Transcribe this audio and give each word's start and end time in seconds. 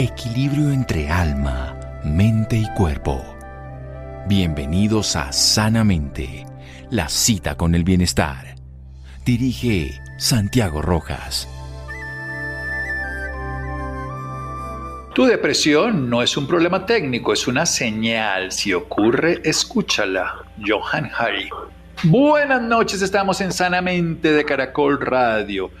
Equilibrio 0.00 0.70
entre 0.70 1.10
alma, 1.10 1.76
mente 2.04 2.56
y 2.56 2.72
cuerpo. 2.76 3.20
Bienvenidos 4.28 5.16
a 5.16 5.32
Sanamente, 5.32 6.46
la 6.88 7.08
cita 7.08 7.56
con 7.56 7.74
el 7.74 7.82
bienestar. 7.82 8.54
Dirige 9.24 10.00
Santiago 10.16 10.82
Rojas. 10.82 11.48
Tu 15.16 15.24
depresión 15.24 16.08
no 16.08 16.22
es 16.22 16.36
un 16.36 16.46
problema 16.46 16.86
técnico, 16.86 17.32
es 17.32 17.48
una 17.48 17.66
señal. 17.66 18.52
Si 18.52 18.72
ocurre, 18.72 19.40
escúchala. 19.42 20.44
Johan 20.64 21.10
Hari. 21.12 21.50
Buenas 22.04 22.62
noches, 22.62 23.02
estamos 23.02 23.40
en 23.40 23.50
Sanamente 23.50 24.30
de 24.30 24.44
Caracol 24.44 25.00
Radio. 25.00 25.72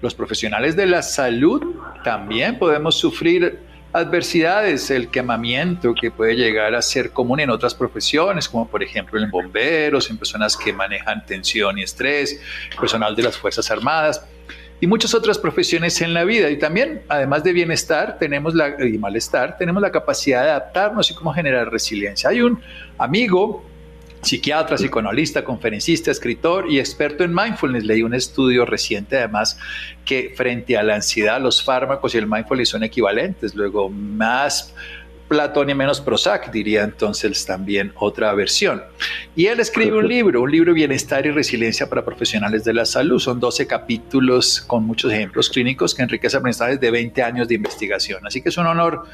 Los 0.00 0.14
profesionales 0.14 0.76
de 0.76 0.86
la 0.86 1.02
salud 1.02 1.62
también 2.02 2.58
podemos 2.58 2.96
sufrir 2.96 3.60
adversidades, 3.94 4.90
el 4.90 5.08
quemamiento 5.08 5.94
que 5.94 6.10
puede 6.10 6.34
llegar 6.34 6.74
a 6.74 6.82
ser 6.82 7.12
común 7.12 7.38
en 7.38 7.48
otras 7.48 7.74
profesiones, 7.74 8.48
como 8.48 8.66
por 8.66 8.82
ejemplo 8.82 9.22
en 9.22 9.30
bomberos, 9.30 10.10
en 10.10 10.18
personas 10.18 10.56
que 10.56 10.72
manejan 10.72 11.24
tensión 11.24 11.78
y 11.78 11.84
estrés, 11.84 12.40
personal 12.78 13.14
de 13.14 13.22
las 13.22 13.36
Fuerzas 13.36 13.70
Armadas 13.70 14.26
y 14.80 14.88
muchas 14.88 15.14
otras 15.14 15.38
profesiones 15.38 16.00
en 16.00 16.12
la 16.12 16.24
vida. 16.24 16.50
Y 16.50 16.58
también, 16.58 17.02
además 17.08 17.44
de 17.44 17.52
bienestar 17.52 18.18
tenemos 18.18 18.54
la, 18.54 18.74
y 18.84 18.98
malestar, 18.98 19.56
tenemos 19.56 19.80
la 19.80 19.92
capacidad 19.92 20.42
de 20.42 20.50
adaptarnos 20.50 21.10
y 21.12 21.14
cómo 21.14 21.32
generar 21.32 21.70
resiliencia. 21.70 22.30
Hay 22.30 22.42
un 22.42 22.60
amigo 22.98 23.64
psiquiatra, 24.24 24.76
psicoanalista, 24.76 25.44
conferencista, 25.44 26.10
escritor 26.10 26.70
y 26.70 26.78
experto 26.78 27.24
en 27.24 27.34
mindfulness. 27.34 27.84
Leí 27.84 28.02
un 28.02 28.14
estudio 28.14 28.64
reciente 28.64 29.18
además 29.18 29.58
que 30.04 30.32
frente 30.36 30.76
a 30.76 30.82
la 30.82 30.96
ansiedad 30.96 31.40
los 31.40 31.62
fármacos 31.62 32.14
y 32.14 32.18
el 32.18 32.26
mindfulness 32.26 32.70
son 32.70 32.82
equivalentes. 32.82 33.54
Luego 33.54 33.88
más 33.88 34.74
Platón 35.28 35.70
y 35.70 35.74
menos 35.74 36.00
Prozac, 36.00 36.52
diría 36.52 36.84
entonces 36.84 37.46
también 37.46 37.92
otra 37.96 38.32
versión. 38.34 38.82
Y 39.34 39.46
él 39.46 39.60
escribe 39.60 39.98
un 39.98 40.08
libro, 40.08 40.42
un 40.42 40.50
libro 40.50 40.74
Bienestar 40.74 41.24
y 41.26 41.30
Resiliencia 41.30 41.88
para 41.88 42.04
Profesionales 42.04 42.64
de 42.64 42.74
la 42.74 42.84
Salud. 42.84 43.18
Son 43.18 43.40
12 43.40 43.66
capítulos 43.66 44.60
con 44.60 44.84
muchos 44.84 45.12
ejemplos 45.12 45.48
clínicos 45.48 45.94
que 45.94 46.02
enriquecen 46.02 46.40
aprendizajes 46.40 46.80
de 46.80 46.90
20 46.90 47.22
años 47.22 47.48
de 47.48 47.54
investigación. 47.54 48.26
Así 48.26 48.42
que 48.42 48.50
es 48.50 48.58
un 48.58 48.66
honor 48.66 49.04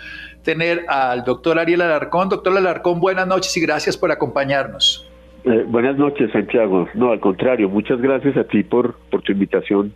tener 0.42 0.84
al 0.88 1.24
doctor 1.24 1.58
Ariel 1.58 1.82
Alarcón. 1.82 2.28
Doctor 2.28 2.56
Alarcón, 2.56 3.00
buenas 3.00 3.26
noches 3.26 3.56
y 3.56 3.60
gracias 3.60 3.96
por 3.96 4.10
acompañarnos. 4.10 5.08
Eh, 5.44 5.64
buenas 5.66 5.96
noches, 5.96 6.30
Santiago. 6.32 6.88
No, 6.94 7.12
al 7.12 7.20
contrario, 7.20 7.68
muchas 7.68 8.00
gracias 8.00 8.36
a 8.36 8.44
ti 8.44 8.62
por, 8.62 8.96
por 9.10 9.22
tu 9.22 9.32
invitación 9.32 9.94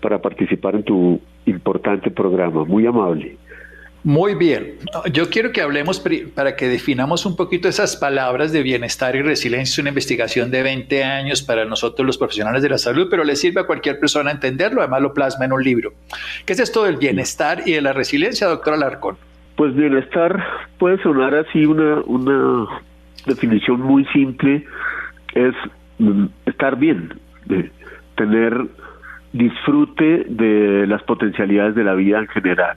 para 0.00 0.20
participar 0.20 0.74
en 0.74 0.82
tu 0.84 1.20
importante 1.46 2.10
programa. 2.10 2.64
Muy 2.64 2.86
amable. 2.86 3.36
Muy 4.04 4.34
bien. 4.34 4.74
Yo 5.10 5.30
quiero 5.30 5.50
que 5.50 5.62
hablemos 5.62 5.98
para 6.34 6.56
que 6.56 6.68
definamos 6.68 7.24
un 7.24 7.36
poquito 7.36 7.68
esas 7.68 7.96
palabras 7.96 8.52
de 8.52 8.62
bienestar 8.62 9.16
y 9.16 9.22
resiliencia. 9.22 9.72
Es 9.72 9.78
una 9.78 9.88
investigación 9.88 10.50
de 10.50 10.62
20 10.62 11.02
años 11.04 11.40
para 11.40 11.64
nosotros 11.64 12.04
los 12.04 12.18
profesionales 12.18 12.62
de 12.62 12.68
la 12.68 12.76
salud, 12.76 13.08
pero 13.10 13.24
le 13.24 13.34
sirve 13.34 13.62
a 13.62 13.66
cualquier 13.66 13.98
persona 13.98 14.30
entenderlo. 14.30 14.82
Además 14.82 15.00
lo 15.00 15.14
plasma 15.14 15.46
en 15.46 15.54
un 15.54 15.64
libro. 15.64 15.94
¿Qué 16.44 16.52
es 16.52 16.60
esto 16.60 16.84
del 16.84 16.98
bienestar 16.98 17.62
y 17.64 17.72
de 17.72 17.80
la 17.80 17.94
resiliencia, 17.94 18.46
doctor 18.46 18.74
Alarcón? 18.74 19.16
Pues 19.56 19.74
bienestar 19.74 20.44
puede 20.78 21.02
sonar 21.02 21.34
así 21.34 21.64
una, 21.64 22.02
una 22.02 22.66
definición 23.24 23.80
muy 23.80 24.04
simple. 24.12 24.66
Es 25.34 25.54
estar 26.44 26.76
bien, 26.76 27.18
tener 28.16 28.66
disfrute 29.32 30.26
de 30.28 30.86
las 30.86 31.02
potencialidades 31.04 31.74
de 31.74 31.84
la 31.84 31.94
vida 31.94 32.18
en 32.18 32.28
general 32.28 32.76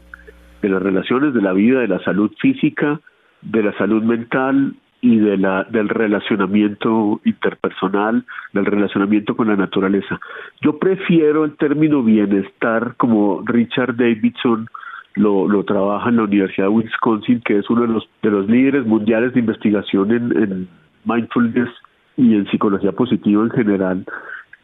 de 0.62 0.70
las 0.70 0.82
relaciones, 0.82 1.34
de 1.34 1.42
la 1.42 1.54
vida, 1.54 1.80
de 1.80 1.88
la 1.88 2.00
salud 2.00 2.32
física, 2.40 3.00
de 3.42 3.64
la 3.64 3.78
salud 3.78 4.04
mental 4.04 4.74
y 5.02 5.18
de 5.18 5.38
la, 5.38 5.64
del 5.66 5.90
relacionamiento 5.90 7.22
interpersonal, 7.24 8.26
del 8.54 8.66
relacionamiento 8.66 9.36
con 9.36 9.48
la 9.48 9.56
naturaleza. 9.56 10.20
Yo 10.62 10.80
prefiero 10.80 11.46
el 11.46 11.56
término 11.56 12.02
bienestar 12.04 12.96
como 12.98 13.44
Richard 13.46 13.96
Davidson 13.96 14.68
lo, 15.16 15.48
lo 15.48 15.64
trabaja 15.64 16.10
en 16.10 16.18
la 16.18 16.24
Universidad 16.24 16.68
de 16.68 16.74
Wisconsin, 16.74 17.42
que 17.42 17.58
es 17.58 17.70
uno 17.70 17.82
de 17.82 17.88
los, 17.88 18.10
de 18.22 18.32
los 18.32 18.48
líderes 18.48 18.86
mundiales 18.86 19.34
de 19.34 19.40
investigación 19.40 20.12
en, 20.12 20.44
en 20.44 20.68
mindfulness 21.06 21.70
y 22.18 22.36
en 22.36 22.48
psicología 22.48 22.92
positiva 22.92 23.44
en 23.44 23.52
general. 23.52 24.06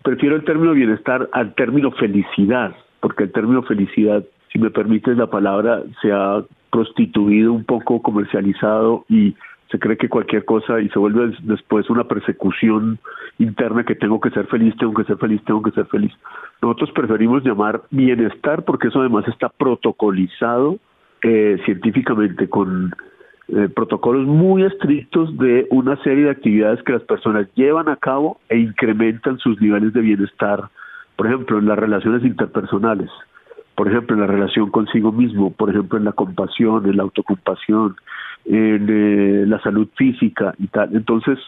Prefiero 0.03 0.35
el 0.35 0.43
término 0.43 0.73
bienestar 0.73 1.29
al 1.31 1.53
término 1.55 1.91
felicidad, 1.91 2.75
porque 2.99 3.23
el 3.23 3.31
término 3.31 3.63
felicidad 3.63 4.23
si 4.53 4.59
me 4.59 4.69
permites 4.69 5.17
la 5.17 5.27
palabra, 5.27 5.81
se 6.01 6.11
ha 6.11 6.43
prostituido 6.71 7.51
un 7.51 7.65
poco, 7.65 8.01
comercializado 8.03 9.03
y 9.09 9.35
se 9.71 9.79
cree 9.79 9.97
que 9.97 10.09
cualquier 10.09 10.45
cosa 10.45 10.79
y 10.79 10.89
se 10.89 10.99
vuelve 10.99 11.35
después 11.41 11.89
una 11.89 12.03
persecución 12.03 12.99
interna 13.39 13.83
que 13.83 13.95
tengo 13.95 14.21
que 14.21 14.29
ser 14.29 14.45
feliz, 14.45 14.75
tengo 14.77 14.93
que 14.93 15.05
ser 15.05 15.17
feliz, 15.17 15.43
tengo 15.45 15.63
que 15.63 15.71
ser 15.71 15.87
feliz. 15.87 16.11
Nosotros 16.61 16.91
preferimos 16.91 17.43
llamar 17.43 17.81
bienestar 17.89 18.63
porque 18.63 18.89
eso 18.89 18.99
además 18.99 19.27
está 19.27 19.49
protocolizado 19.49 20.77
eh, 21.23 21.59
científicamente 21.65 22.47
con 22.47 22.93
eh, 23.47 23.69
protocolos 23.75 24.27
muy 24.27 24.63
estrictos 24.63 25.35
de 25.39 25.65
una 25.71 25.95
serie 26.03 26.25
de 26.25 26.29
actividades 26.29 26.83
que 26.83 26.93
las 26.93 27.03
personas 27.03 27.47
llevan 27.55 27.89
a 27.89 27.95
cabo 27.95 28.39
e 28.49 28.59
incrementan 28.59 29.39
sus 29.39 29.59
niveles 29.59 29.93
de 29.93 30.01
bienestar, 30.01 30.69
por 31.15 31.25
ejemplo, 31.25 31.57
en 31.57 31.65
las 31.65 31.79
relaciones 31.79 32.23
interpersonales 32.23 33.09
por 33.75 33.87
ejemplo, 33.87 34.15
en 34.15 34.21
la 34.21 34.27
relación 34.27 34.69
consigo 34.69 35.11
mismo, 35.11 35.51
por 35.51 35.69
ejemplo, 35.69 35.97
en 35.97 36.05
la 36.05 36.11
compasión, 36.11 36.85
en 36.85 36.97
la 36.97 37.03
autocompasión, 37.03 37.95
en 38.45 38.87
eh, 38.89 39.45
la 39.47 39.61
salud 39.61 39.87
física 39.95 40.53
y 40.59 40.67
tal. 40.67 40.95
Entonces, 40.95 41.39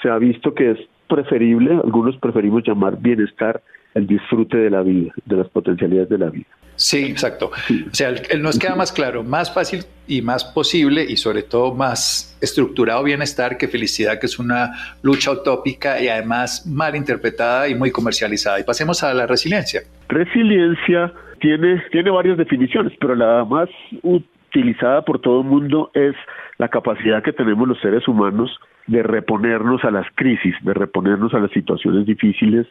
se 0.00 0.08
ha 0.08 0.18
visto 0.18 0.54
que 0.54 0.72
es 0.72 0.78
preferible, 1.08 1.74
algunos 1.74 2.16
preferimos 2.16 2.62
llamar 2.66 2.98
bienestar 3.00 3.62
el 3.94 4.06
disfrute 4.06 4.56
de 4.56 4.70
la 4.70 4.82
vida, 4.82 5.12
de 5.26 5.36
las 5.36 5.48
potencialidades 5.48 6.08
de 6.08 6.18
la 6.18 6.30
vida. 6.30 6.46
Sí, 6.74 7.04
exacto. 7.04 7.50
O 7.50 7.94
sea, 7.94 8.12
nos 8.40 8.58
queda 8.58 8.74
más 8.74 8.92
claro, 8.92 9.22
más 9.22 9.52
fácil 9.52 9.84
y 10.06 10.22
más 10.22 10.44
posible 10.44 11.04
y 11.06 11.16
sobre 11.16 11.42
todo 11.42 11.74
más 11.74 12.36
estructurado 12.40 13.04
bienestar 13.04 13.58
que 13.58 13.68
felicidad, 13.68 14.18
que 14.18 14.26
es 14.26 14.38
una 14.38 14.72
lucha 15.02 15.30
utópica 15.30 16.00
y 16.00 16.08
además 16.08 16.66
mal 16.66 16.96
interpretada 16.96 17.68
y 17.68 17.74
muy 17.74 17.90
comercializada. 17.90 18.58
Y 18.58 18.64
pasemos 18.64 19.02
a 19.04 19.12
la 19.12 19.26
resiliencia. 19.26 19.82
Resiliencia 20.08 21.12
tiene, 21.42 21.82
tiene 21.90 22.10
varias 22.10 22.38
definiciones, 22.38 22.92
pero 23.00 23.16
la 23.16 23.44
más 23.44 23.68
utilizada 24.02 25.02
por 25.02 25.18
todo 25.20 25.40
el 25.40 25.48
mundo 25.48 25.90
es 25.92 26.14
la 26.58 26.68
capacidad 26.68 27.22
que 27.22 27.32
tenemos 27.32 27.66
los 27.66 27.80
seres 27.80 28.06
humanos 28.06 28.60
de 28.86 29.02
reponernos 29.02 29.84
a 29.84 29.90
las 29.90 30.06
crisis, 30.14 30.54
de 30.62 30.72
reponernos 30.72 31.34
a 31.34 31.40
las 31.40 31.50
situaciones 31.50 32.06
difíciles, 32.06 32.66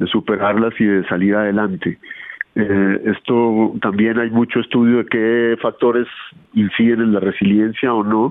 de 0.00 0.06
superarlas 0.08 0.74
y 0.80 0.84
de 0.84 1.06
salir 1.06 1.36
adelante. 1.36 1.98
Eh, 2.56 3.02
esto 3.04 3.74
también 3.80 4.18
hay 4.18 4.30
mucho 4.30 4.58
estudio 4.58 4.98
de 4.98 5.06
qué 5.06 5.56
factores 5.62 6.08
inciden 6.54 7.00
en 7.00 7.12
la 7.12 7.20
resiliencia 7.20 7.94
o 7.94 8.02
no, 8.02 8.30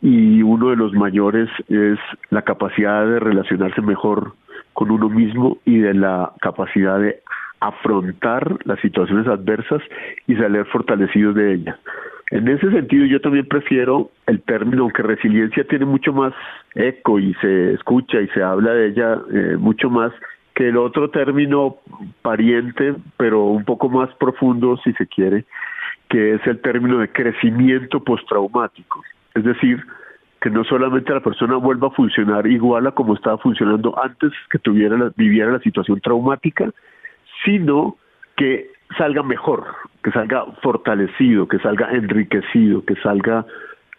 y 0.00 0.42
uno 0.42 0.70
de 0.70 0.76
los 0.76 0.92
mayores 0.92 1.50
es 1.68 1.98
la 2.30 2.42
capacidad 2.42 3.04
de 3.04 3.18
relacionarse 3.18 3.82
mejor 3.82 4.34
con 4.74 4.92
uno 4.92 5.08
mismo 5.08 5.58
y 5.64 5.78
de 5.78 5.94
la 5.94 6.30
capacidad 6.40 7.00
de 7.00 7.20
afrontar 7.60 8.56
las 8.64 8.80
situaciones 8.80 9.26
adversas 9.26 9.82
y 10.26 10.36
salir 10.36 10.64
fortalecidos 10.66 11.34
de 11.34 11.54
ellas. 11.54 11.76
En 12.30 12.46
ese 12.48 12.70
sentido 12.70 13.06
yo 13.06 13.20
también 13.20 13.46
prefiero 13.46 14.10
el 14.26 14.42
término, 14.42 14.82
aunque 14.82 15.02
resiliencia 15.02 15.64
tiene 15.64 15.86
mucho 15.86 16.12
más 16.12 16.34
eco 16.74 17.18
y 17.18 17.34
se 17.34 17.72
escucha 17.74 18.20
y 18.20 18.28
se 18.28 18.42
habla 18.42 18.72
de 18.72 18.88
ella 18.88 19.18
eh, 19.32 19.56
mucho 19.58 19.88
más 19.88 20.12
que 20.54 20.68
el 20.68 20.76
otro 20.76 21.08
término 21.10 21.76
pariente, 22.20 22.94
pero 23.16 23.44
un 23.44 23.64
poco 23.64 23.88
más 23.88 24.12
profundo 24.16 24.76
si 24.84 24.92
se 24.94 25.06
quiere, 25.06 25.44
que 26.08 26.34
es 26.34 26.46
el 26.46 26.60
término 26.60 26.98
de 26.98 27.10
crecimiento 27.10 28.02
postraumático. 28.02 29.02
Es 29.34 29.44
decir, 29.44 29.82
que 30.40 30.50
no 30.50 30.64
solamente 30.64 31.14
la 31.14 31.20
persona 31.20 31.56
vuelva 31.56 31.88
a 31.88 31.92
funcionar 31.92 32.46
igual 32.46 32.86
a 32.86 32.92
como 32.92 33.14
estaba 33.14 33.38
funcionando 33.38 33.94
antes 34.02 34.32
que 34.50 34.58
tuviera 34.58 35.12
viviera 35.16 35.52
la 35.52 35.60
situación 35.60 36.00
traumática, 36.00 36.70
sino 37.44 37.96
que 38.36 38.70
salga 38.96 39.22
mejor, 39.22 39.64
que 40.02 40.10
salga 40.10 40.44
fortalecido, 40.62 41.48
que 41.48 41.58
salga 41.58 41.90
enriquecido, 41.92 42.84
que 42.84 42.94
salga, 42.96 43.44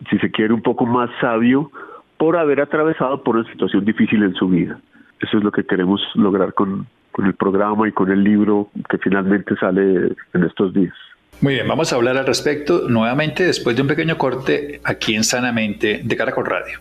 si 0.09 0.17
se 0.19 0.31
quiere, 0.31 0.53
un 0.53 0.61
poco 0.61 0.85
más 0.85 1.09
sabio 1.21 1.71
por 2.17 2.37
haber 2.37 2.61
atravesado 2.61 3.23
por 3.23 3.37
una 3.37 3.49
situación 3.51 3.85
difícil 3.85 4.23
en 4.23 4.33
su 4.35 4.47
vida. 4.47 4.79
Eso 5.21 5.37
es 5.37 5.43
lo 5.43 5.51
que 5.51 5.63
queremos 5.63 6.01
lograr 6.15 6.53
con, 6.53 6.87
con 7.11 7.25
el 7.25 7.33
programa 7.33 7.87
y 7.87 7.91
con 7.91 8.11
el 8.11 8.23
libro 8.23 8.69
que 8.89 8.97
finalmente 8.97 9.55
sale 9.57 10.13
en 10.33 10.43
estos 10.43 10.73
días. 10.73 10.93
Muy 11.41 11.53
bien, 11.53 11.67
vamos 11.67 11.93
a 11.93 11.95
hablar 11.95 12.17
al 12.17 12.25
respecto 12.25 12.89
nuevamente 12.89 13.45
después 13.45 13.75
de 13.75 13.81
un 13.81 13.87
pequeño 13.87 14.17
corte 14.17 14.81
aquí 14.83 15.15
en 15.15 15.23
Sanamente 15.23 16.01
de 16.03 16.15
Caracol 16.17 16.45
Radio. 16.45 16.79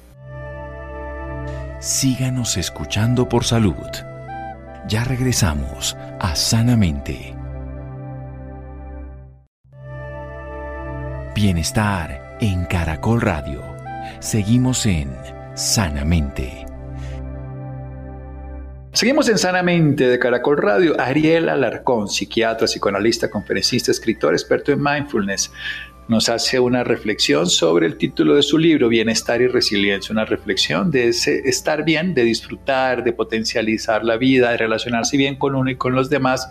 Síganos 1.81 2.57
escuchando 2.57 3.29
por 3.29 3.45
salud. 3.45 3.77
Ya 4.89 5.05
regresamos 5.05 5.95
a 6.19 6.35
Sanamente. 6.35 7.37
Bienestar 11.35 12.39
en 12.41 12.65
Caracol 12.65 13.21
Radio. 13.21 13.63
Seguimos 14.21 14.87
en 14.87 15.15
Sanamente. 15.53 16.65
Seguimos 18.95 19.29
en 19.29 19.37
Sanamente 19.37 20.09
de 20.09 20.19
Caracol 20.19 20.57
Radio. 20.57 20.99
Ariel 20.99 21.51
Alarcón, 21.51 22.09
psiquiatra, 22.09 22.67
psicoanalista, 22.67 23.29
conferencista, 23.29 23.91
escritor, 23.91 24.33
experto 24.33 24.73
en 24.73 24.83
mindfulness, 24.83 25.53
nos 26.09 26.31
hace 26.31 26.59
una 26.59 26.85
reflexión 26.85 27.47
sobre 27.47 27.87
el 27.87 27.99
título 27.99 28.35
de 28.35 28.43
su 28.43 28.57
libro, 28.57 28.89
Bienestar 28.89 29.43
y 29.43 29.47
Resiliencia, 29.47 30.13
una 30.13 30.25
reflexión 30.25 30.91
de 30.91 31.09
ese 31.09 31.41
estar 31.45 31.85
bien, 31.85 32.15
de 32.15 32.25
disfrutar, 32.25 33.05
de 33.05 33.13
potencializar 33.13 34.05
la 34.05 34.17
vida, 34.17 34.51
de 34.51 34.57
relacionarse 34.57 35.19
bien 35.19 35.37
con 35.37 35.55
uno 35.55 35.71
y 35.71 35.77
con 35.77 35.95
los 35.95 36.09
demás, 36.09 36.49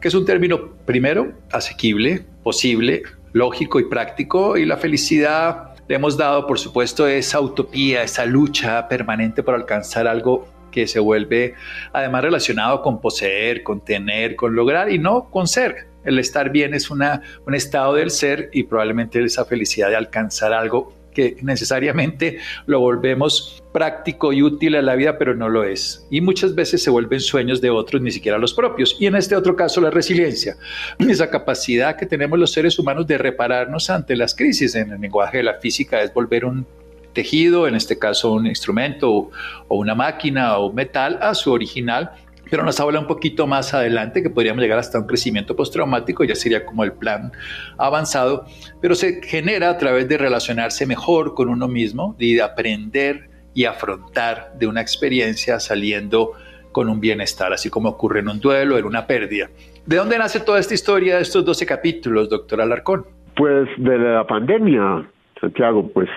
que 0.00 0.08
es 0.08 0.14
un 0.14 0.24
término, 0.24 0.70
primero, 0.86 1.32
asequible, 1.50 2.24
posible, 2.44 3.02
lógico 3.32 3.80
y 3.80 3.88
práctico, 3.88 4.56
y 4.56 4.64
la 4.64 4.76
felicidad 4.76 5.74
le 5.88 5.96
hemos 5.96 6.16
dado, 6.16 6.46
por 6.46 6.60
supuesto, 6.60 7.08
esa 7.08 7.40
utopía, 7.40 8.04
esa 8.04 8.24
lucha 8.24 8.88
permanente 8.88 9.42
por 9.42 9.56
alcanzar 9.56 10.06
algo 10.06 10.46
que 10.70 10.86
se 10.86 11.00
vuelve 11.00 11.54
además 11.92 12.22
relacionado 12.22 12.82
con 12.82 13.00
poseer, 13.00 13.62
con 13.62 13.84
tener, 13.84 14.36
con 14.36 14.54
lograr 14.54 14.90
y 14.90 14.98
no 14.98 15.28
con 15.28 15.46
ser. 15.46 15.91
El 16.04 16.18
estar 16.18 16.50
bien 16.50 16.74
es 16.74 16.90
una, 16.90 17.22
un 17.46 17.54
estado 17.54 17.94
del 17.94 18.10
ser 18.10 18.50
y 18.52 18.64
probablemente 18.64 19.22
esa 19.22 19.44
felicidad 19.44 19.88
de 19.88 19.96
alcanzar 19.96 20.52
algo 20.52 20.94
que 21.12 21.36
necesariamente 21.42 22.38
lo 22.66 22.80
volvemos 22.80 23.62
práctico 23.72 24.32
y 24.32 24.42
útil 24.42 24.76
a 24.76 24.82
la 24.82 24.94
vida, 24.94 25.18
pero 25.18 25.34
no 25.34 25.48
lo 25.48 25.64
es. 25.64 26.06
Y 26.10 26.20
muchas 26.20 26.54
veces 26.54 26.82
se 26.82 26.90
vuelven 26.90 27.20
sueños 27.20 27.60
de 27.60 27.70
otros, 27.70 28.02
ni 28.02 28.10
siquiera 28.10 28.38
los 28.38 28.54
propios. 28.54 28.96
Y 28.98 29.06
en 29.06 29.16
este 29.16 29.36
otro 29.36 29.56
caso, 29.56 29.80
la 29.80 29.90
resiliencia, 29.90 30.56
esa 30.98 31.30
capacidad 31.30 31.96
que 31.96 32.06
tenemos 32.06 32.38
los 32.38 32.52
seres 32.52 32.78
humanos 32.78 33.06
de 33.06 33.18
repararnos 33.18 33.90
ante 33.90 34.16
las 34.16 34.34
crisis. 34.34 34.74
En 34.74 34.92
el 34.92 35.00
lenguaje 35.00 35.38
de 35.38 35.44
la 35.44 35.54
física 35.54 36.02
es 36.02 36.12
volver 36.12 36.44
un 36.44 36.66
tejido, 37.12 37.68
en 37.68 37.74
este 37.74 37.98
caso 37.98 38.32
un 38.32 38.46
instrumento 38.46 39.30
o 39.68 39.76
una 39.76 39.94
máquina 39.94 40.56
o 40.58 40.72
metal, 40.72 41.18
a 41.20 41.34
su 41.34 41.52
original 41.52 42.12
pero 42.50 42.64
nos 42.64 42.78
habla 42.80 43.00
un 43.00 43.06
poquito 43.06 43.46
más 43.46 43.74
adelante 43.74 44.22
que 44.22 44.30
podríamos 44.30 44.62
llegar 44.62 44.78
hasta 44.78 44.98
un 44.98 45.06
crecimiento 45.06 45.56
postraumático, 45.56 46.24
ya 46.24 46.34
sería 46.34 46.64
como 46.64 46.84
el 46.84 46.92
plan 46.92 47.32
avanzado, 47.78 48.44
pero 48.80 48.94
se 48.94 49.22
genera 49.22 49.70
a 49.70 49.78
través 49.78 50.08
de 50.08 50.18
relacionarse 50.18 50.86
mejor 50.86 51.34
con 51.34 51.48
uno 51.48 51.68
mismo 51.68 52.14
y 52.18 52.34
de 52.34 52.42
aprender 52.42 53.30
y 53.54 53.64
afrontar 53.64 54.52
de 54.58 54.66
una 54.66 54.80
experiencia 54.80 55.60
saliendo 55.60 56.32
con 56.72 56.88
un 56.88 57.00
bienestar, 57.00 57.52
así 57.52 57.70
como 57.70 57.90
ocurre 57.90 58.20
en 58.20 58.28
un 58.28 58.40
duelo, 58.40 58.78
en 58.78 58.84
una 58.84 59.06
pérdida. 59.06 59.48
¿De 59.86 59.96
dónde 59.96 60.18
nace 60.18 60.40
toda 60.40 60.58
esta 60.58 60.74
historia 60.74 61.16
de 61.16 61.22
estos 61.22 61.44
12 61.44 61.66
capítulos, 61.66 62.28
doctor 62.30 62.60
Alarcón? 62.60 63.04
Pues 63.36 63.68
de 63.76 63.98
la 63.98 64.26
pandemia, 64.26 65.06
Santiago, 65.40 65.90
pues 65.92 66.08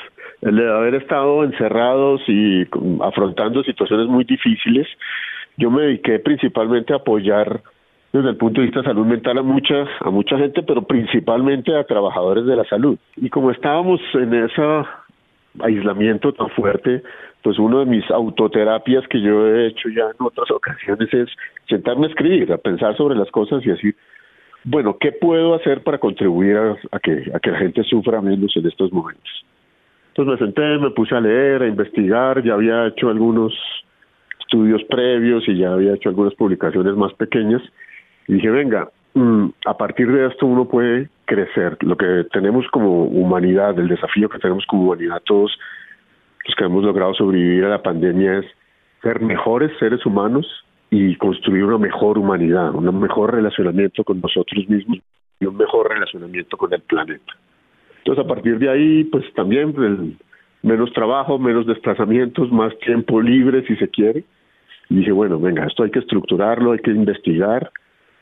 el 0.41 0.57
de 0.57 0.71
haber 0.71 0.95
estado 0.95 1.43
encerrados 1.43 2.21
y 2.27 2.63
afrontando 3.01 3.63
situaciones 3.63 4.07
muy 4.07 4.23
difíciles, 4.23 4.87
yo 5.57 5.71
me 5.71 5.83
dediqué 5.83 6.19
principalmente 6.19 6.93
a 6.93 6.97
apoyar 6.97 7.61
desde 8.11 8.29
el 8.29 8.37
punto 8.37 8.61
de 8.61 8.67
vista 8.67 8.79
de 8.81 8.87
salud 8.87 9.05
mental 9.05 9.37
a 9.37 9.43
mucha, 9.43 9.85
a 9.99 10.09
mucha 10.09 10.37
gente, 10.37 10.63
pero 10.63 10.81
principalmente 10.83 11.75
a 11.75 11.83
trabajadores 11.83 12.45
de 12.45 12.55
la 12.55 12.63
salud. 12.65 12.97
Y 13.17 13.29
como 13.29 13.51
estábamos 13.51 13.99
en 14.13 14.33
ese 14.33 14.61
aislamiento 15.59 16.33
tan 16.33 16.49
fuerte, 16.51 17.03
pues 17.41 17.59
una 17.59 17.79
de 17.79 17.85
mis 17.85 18.09
autoterapias 18.09 19.05
que 19.07 19.21
yo 19.21 19.45
he 19.47 19.67
hecho 19.67 19.89
ya 19.89 20.03
en 20.03 20.25
otras 20.25 20.49
ocasiones 20.49 21.13
es 21.13 21.29
sentarme 21.67 22.05
a 22.05 22.09
escribir, 22.09 22.51
a 22.53 22.57
pensar 22.57 22.95
sobre 22.95 23.15
las 23.15 23.29
cosas 23.31 23.65
y 23.65 23.69
decir, 23.69 23.95
bueno, 24.63 24.97
¿qué 24.99 25.11
puedo 25.11 25.53
hacer 25.53 25.83
para 25.83 25.99
contribuir 25.99 26.57
a, 26.57 26.99
que, 26.99 27.31
a 27.33 27.39
que 27.39 27.51
la 27.51 27.59
gente 27.59 27.83
sufra 27.83 28.21
menos 28.21 28.55
en 28.55 28.65
estos 28.65 28.91
momentos? 28.91 29.45
Entonces 30.07 30.39
me 30.39 30.45
senté, 30.45 30.77
me 30.79 30.91
puse 30.91 31.13
a 31.13 31.19
leer, 31.19 31.63
a 31.63 31.67
investigar, 31.67 32.41
ya 32.41 32.53
había 32.53 32.87
hecho 32.87 33.09
algunos 33.09 33.53
estudios 34.55 34.83
previos 34.85 35.47
y 35.47 35.57
ya 35.57 35.73
había 35.73 35.93
hecho 35.93 36.09
algunas 36.09 36.33
publicaciones 36.35 36.95
más 36.95 37.13
pequeñas. 37.13 37.61
Y 38.27 38.35
dije, 38.35 38.49
venga, 38.49 38.89
mm, 39.13 39.47
a 39.65 39.77
partir 39.77 40.11
de 40.11 40.27
esto 40.27 40.45
uno 40.45 40.65
puede 40.65 41.09
crecer. 41.25 41.77
Lo 41.81 41.97
que 41.97 42.25
tenemos 42.31 42.65
como 42.71 43.05
humanidad, 43.05 43.77
el 43.79 43.87
desafío 43.87 44.29
que 44.29 44.39
tenemos 44.39 44.65
como 44.65 44.83
humanidad 44.83 45.21
todos 45.25 45.51
los 46.45 46.55
que 46.55 46.63
hemos 46.63 46.83
logrado 46.83 47.13
sobrevivir 47.15 47.65
a 47.65 47.69
la 47.69 47.81
pandemia 47.81 48.39
es 48.39 48.45
ser 49.01 49.19
mejores 49.19 49.71
seres 49.79 50.05
humanos 50.05 50.45
y 50.89 51.15
construir 51.17 51.63
una 51.63 51.77
mejor 51.77 52.17
humanidad, 52.17 52.73
un 52.73 52.99
mejor 52.99 53.33
relacionamiento 53.33 54.03
con 54.03 54.21
nosotros 54.21 54.69
mismos 54.69 54.99
y 55.39 55.45
un 55.45 55.57
mejor 55.57 55.89
relacionamiento 55.89 56.55
con 56.55 56.73
el 56.73 56.81
planeta. 56.81 57.33
Entonces, 57.97 58.23
a 58.23 58.27
partir 58.27 58.59
de 58.59 58.69
ahí, 58.69 59.03
pues 59.05 59.25
también 59.33 59.73
el, 59.77 60.15
menos 60.61 60.91
trabajo, 60.93 61.37
menos 61.39 61.65
desplazamientos, 61.65 62.51
más 62.51 62.77
tiempo 62.79 63.21
libre 63.21 63.65
si 63.67 63.75
se 63.77 63.87
quiere. 63.87 64.23
Y 64.89 64.97
dije, 64.97 65.11
bueno, 65.11 65.39
venga, 65.39 65.65
esto 65.65 65.83
hay 65.83 65.91
que 65.91 65.99
estructurarlo, 65.99 66.73
hay 66.73 66.79
que 66.79 66.91
investigar. 66.91 67.71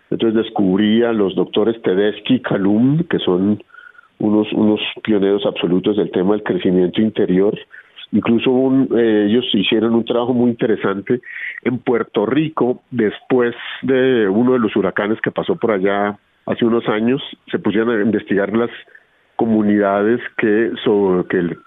Entonces 0.09 0.43
descubrí 0.43 1.03
a 1.03 1.11
los 1.11 1.35
doctores 1.35 1.81
Tedeschi 1.81 2.35
y 2.35 2.41
Calum, 2.41 3.03
que 3.09 3.19
son 3.19 3.61
unos, 4.19 4.51
unos 4.53 4.79
pioneros 5.03 5.45
absolutos 5.45 5.97
del 5.97 6.11
tema 6.11 6.33
del 6.33 6.43
crecimiento 6.43 7.01
interior. 7.01 7.57
Incluso 8.11 8.51
eh, 8.95 9.25
ellos 9.27 9.45
hicieron 9.53 9.95
un 9.95 10.05
trabajo 10.05 10.33
muy 10.33 10.51
interesante 10.51 11.19
en 11.63 11.79
Puerto 11.79 12.25
Rico 12.25 12.83
después 12.91 13.55
de 13.81 14.27
uno 14.29 14.53
de 14.53 14.59
los 14.59 14.75
huracanes 14.75 15.19
que 15.21 15.31
pasó 15.31 15.55
por 15.55 15.71
allá 15.71 16.17
hace 16.45 16.63
unos 16.63 16.87
años. 16.87 17.21
Se 17.49 17.57
pusieron 17.57 17.89
a 17.89 18.01
investigar 18.03 18.55
las 18.55 18.69
comunidades 19.35 20.21
que, 20.37 20.71
sobre, 20.83 21.27
que 21.27 21.57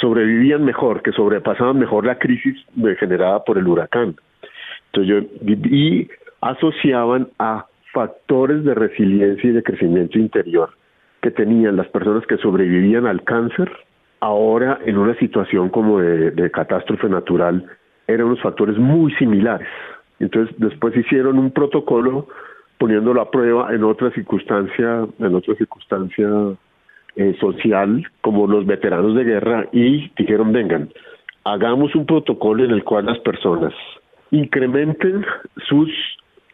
sobrevivían 0.00 0.64
mejor, 0.64 1.02
que 1.02 1.12
sobrepasaban 1.12 1.78
mejor 1.78 2.06
la 2.06 2.18
crisis 2.18 2.56
generada 2.98 3.42
por 3.44 3.58
el 3.58 3.66
huracán. 3.66 4.14
Entonces 4.96 5.28
yo, 5.40 5.46
y 5.70 6.08
asociaban 6.40 7.28
a 7.38 7.66
factores 7.92 8.64
de 8.64 8.74
resiliencia 8.74 9.50
y 9.50 9.52
de 9.52 9.62
crecimiento 9.62 10.18
interior 10.18 10.70
que 11.22 11.30
tenían 11.30 11.76
las 11.76 11.88
personas 11.88 12.26
que 12.26 12.36
sobrevivían 12.38 13.06
al 13.06 13.22
cáncer, 13.24 13.70
ahora 14.20 14.78
en 14.84 14.96
una 14.98 15.14
situación 15.18 15.70
como 15.70 16.00
de, 16.00 16.30
de 16.30 16.50
catástrofe 16.50 17.08
natural, 17.08 17.64
eran 18.06 18.28
unos 18.28 18.40
factores 18.40 18.78
muy 18.78 19.12
similares. 19.14 19.68
Entonces 20.20 20.54
después 20.58 20.96
hicieron 20.96 21.38
un 21.38 21.50
protocolo 21.50 22.28
poniéndolo 22.78 23.20
a 23.20 23.30
prueba 23.30 23.74
en 23.74 23.84
otra 23.84 24.10
circunstancia, 24.12 25.06
en 25.18 25.34
otra 25.34 25.54
circunstancia 25.56 26.28
eh, 27.16 27.36
social 27.40 28.06
como 28.20 28.46
los 28.46 28.66
veteranos 28.66 29.14
de 29.14 29.24
guerra 29.24 29.66
y 29.72 30.10
dijeron, 30.16 30.52
vengan, 30.52 30.90
hagamos 31.44 31.94
un 31.94 32.06
protocolo 32.06 32.64
en 32.64 32.70
el 32.70 32.84
cual 32.84 33.06
las 33.06 33.18
personas 33.20 33.72
incrementen 34.30 35.24
sus 35.68 35.90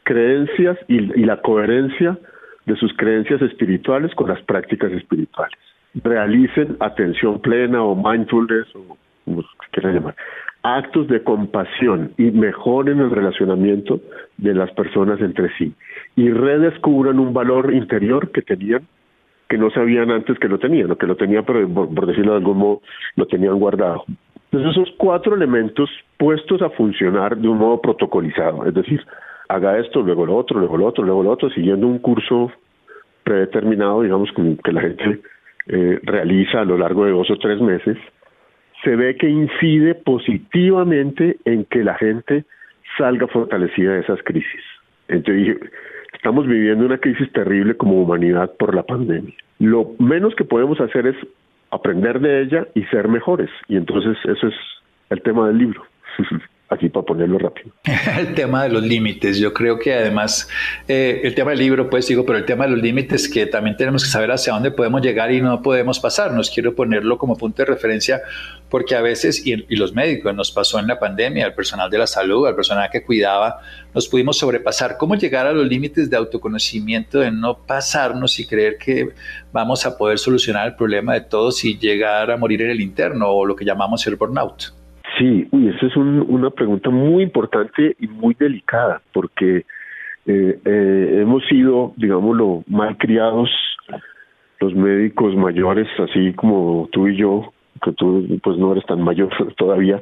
creencias 0.04 0.78
y, 0.88 1.00
la 1.24 1.40
coherencia 1.40 2.18
de 2.66 2.76
sus 2.76 2.92
creencias 2.96 3.42
espirituales 3.42 4.14
con 4.14 4.28
las 4.28 4.42
prácticas 4.42 4.92
espirituales. 4.92 5.58
Realicen 5.94 6.76
atención 6.80 7.40
plena 7.40 7.82
o 7.82 7.94
mindfulness 7.94 8.74
o 8.74 8.96
como 9.24 9.44
quieran 9.70 9.94
llamar, 9.94 10.16
actos 10.62 11.08
de 11.08 11.22
compasión 11.22 12.12
y 12.18 12.30
mejoren 12.30 13.00
el 13.00 13.10
relacionamiento 13.10 14.00
de 14.36 14.54
las 14.54 14.70
personas 14.72 15.20
entre 15.20 15.54
sí 15.56 15.74
y 16.16 16.30
redescubran 16.30 17.18
un 17.18 17.32
valor 17.32 17.72
interior 17.72 18.30
que 18.32 18.42
tenían 18.42 18.86
que 19.48 19.58
no 19.58 19.70
sabían 19.70 20.10
antes 20.10 20.38
que 20.38 20.48
lo 20.48 20.58
tenían, 20.58 20.90
o 20.90 20.96
que 20.96 21.06
lo 21.06 21.14
tenían, 21.14 21.44
pero 21.44 21.68
por, 21.68 22.06
decirlo 22.06 22.32
de 22.32 22.38
algún 22.38 22.56
modo, 22.56 22.80
lo 23.16 23.26
tenían 23.26 23.58
guardado. 23.58 24.06
Entonces 24.52 24.76
esos 24.76 24.94
cuatro 24.98 25.34
elementos 25.34 25.90
puestos 26.18 26.60
a 26.60 26.70
funcionar 26.70 27.36
de 27.38 27.48
un 27.48 27.58
modo 27.58 27.80
protocolizado, 27.80 28.66
es 28.66 28.74
decir, 28.74 29.02
haga 29.48 29.78
esto, 29.78 30.02
luego 30.02 30.26
lo 30.26 30.36
otro, 30.36 30.58
luego 30.58 30.76
lo 30.76 30.86
otro, 30.86 31.04
luego 31.04 31.22
lo 31.22 31.30
otro, 31.30 31.48
siguiendo 31.50 31.86
un 31.86 31.98
curso 31.98 32.52
predeterminado, 33.24 34.02
digamos, 34.02 34.30
que 34.62 34.72
la 34.72 34.80
gente 34.82 35.20
eh, 35.68 35.98
realiza 36.02 36.60
a 36.60 36.64
lo 36.64 36.76
largo 36.76 37.06
de 37.06 37.12
dos 37.12 37.30
o 37.30 37.38
tres 37.38 37.60
meses, 37.60 37.96
se 38.84 38.94
ve 38.94 39.16
que 39.16 39.28
incide 39.28 39.94
positivamente 39.94 41.38
en 41.44 41.64
que 41.64 41.82
la 41.82 41.94
gente 41.94 42.44
salga 42.98 43.26
fortalecida 43.28 43.94
de 43.94 44.00
esas 44.00 44.22
crisis. 44.22 44.62
Entonces 45.08 45.46
dije, 45.46 45.70
Estamos 46.22 46.46
viviendo 46.46 46.86
una 46.86 46.98
crisis 46.98 47.32
terrible 47.32 47.76
como 47.76 48.00
humanidad 48.00 48.52
por 48.56 48.74
la 48.74 48.84
pandemia. 48.84 49.34
Lo 49.58 49.92
menos 49.98 50.34
que 50.36 50.44
podemos 50.44 50.80
hacer 50.80 51.06
es 51.06 51.16
aprender 51.72 52.20
de 52.20 52.42
ella 52.42 52.66
y 52.74 52.84
ser 52.84 53.08
mejores. 53.08 53.50
Y 53.66 53.76
entonces 53.76 54.16
eso 54.24 54.46
es 54.46 54.54
el 55.10 55.22
tema 55.22 55.48
del 55.48 55.58
libro. 55.58 55.82
aquí 56.72 56.88
para 56.88 57.04
ponerlo 57.04 57.38
rápido. 57.38 57.70
el 58.18 58.34
tema 58.34 58.64
de 58.64 58.70
los 58.70 58.82
límites, 58.82 59.38
yo 59.38 59.52
creo 59.52 59.78
que 59.78 59.94
además 59.94 60.48
eh, 60.88 61.20
el 61.24 61.34
tema 61.34 61.50
del 61.50 61.60
libro, 61.60 61.90
pues 61.90 62.06
digo, 62.08 62.24
pero 62.24 62.38
el 62.38 62.44
tema 62.44 62.64
de 62.64 62.72
los 62.72 62.82
límites 62.82 63.28
que 63.28 63.46
también 63.46 63.76
tenemos 63.76 64.04
que 64.04 64.10
saber 64.10 64.30
hacia 64.30 64.52
dónde 64.52 64.70
podemos 64.70 65.02
llegar 65.02 65.32
y 65.32 65.40
no 65.40 65.62
podemos 65.62 66.00
pasarnos. 66.00 66.50
Quiero 66.50 66.74
ponerlo 66.74 67.18
como 67.18 67.36
punto 67.36 67.62
de 67.62 67.66
referencia 67.66 68.22
porque 68.68 68.94
a 68.94 69.02
veces, 69.02 69.46
y, 69.46 69.56
los 69.76 69.92
médicos, 69.92 70.34
nos 70.34 70.50
pasó 70.50 70.78
en 70.78 70.86
la 70.86 70.98
pandemia, 70.98 71.44
al 71.44 71.54
personal 71.54 71.90
de 71.90 71.98
la 71.98 72.06
salud, 72.06 72.46
al 72.46 72.54
personal 72.54 72.88
que 72.90 73.02
cuidaba, 73.02 73.60
nos 73.94 74.08
pudimos 74.08 74.38
sobrepasar. 74.38 74.96
¿Cómo 74.96 75.14
llegar 75.14 75.46
a 75.46 75.52
los 75.52 75.66
límites 75.66 76.08
de 76.08 76.16
autoconocimiento, 76.16 77.20
de 77.20 77.30
no 77.30 77.58
pasarnos 77.58 78.38
y 78.38 78.46
creer 78.46 78.78
que 78.78 79.10
vamos 79.52 79.84
a 79.84 79.96
poder 79.96 80.18
solucionar 80.18 80.68
el 80.68 80.74
problema 80.74 81.14
de 81.14 81.20
todos 81.20 81.64
y 81.64 81.78
llegar 81.78 82.30
a 82.30 82.36
morir 82.36 82.62
en 82.62 82.70
el 82.70 82.80
interno 82.80 83.28
o 83.28 83.44
lo 83.44 83.54
que 83.54 83.64
llamamos 83.64 84.06
el 84.06 84.16
burnout? 84.16 84.81
Sí, 85.18 85.46
uy, 85.50 85.68
esa 85.68 85.86
es 85.86 85.96
una 85.96 86.50
pregunta 86.50 86.90
muy 86.90 87.22
importante 87.22 87.96
y 87.98 88.06
muy 88.06 88.34
delicada, 88.34 89.02
porque 89.12 89.64
eh, 90.26 90.58
eh, 90.64 91.18
hemos 91.20 91.44
sido, 91.46 91.92
digámoslo, 91.96 92.62
mal 92.66 92.96
criados 92.96 93.50
los 94.60 94.74
médicos 94.74 95.34
mayores, 95.34 95.88
así 95.98 96.32
como 96.34 96.88
tú 96.92 97.08
y 97.08 97.16
yo, 97.16 97.52
que 97.82 97.92
tú 97.92 98.26
pues 98.42 98.56
no 98.58 98.72
eres 98.72 98.86
tan 98.86 99.02
mayor 99.02 99.30
todavía, 99.56 100.00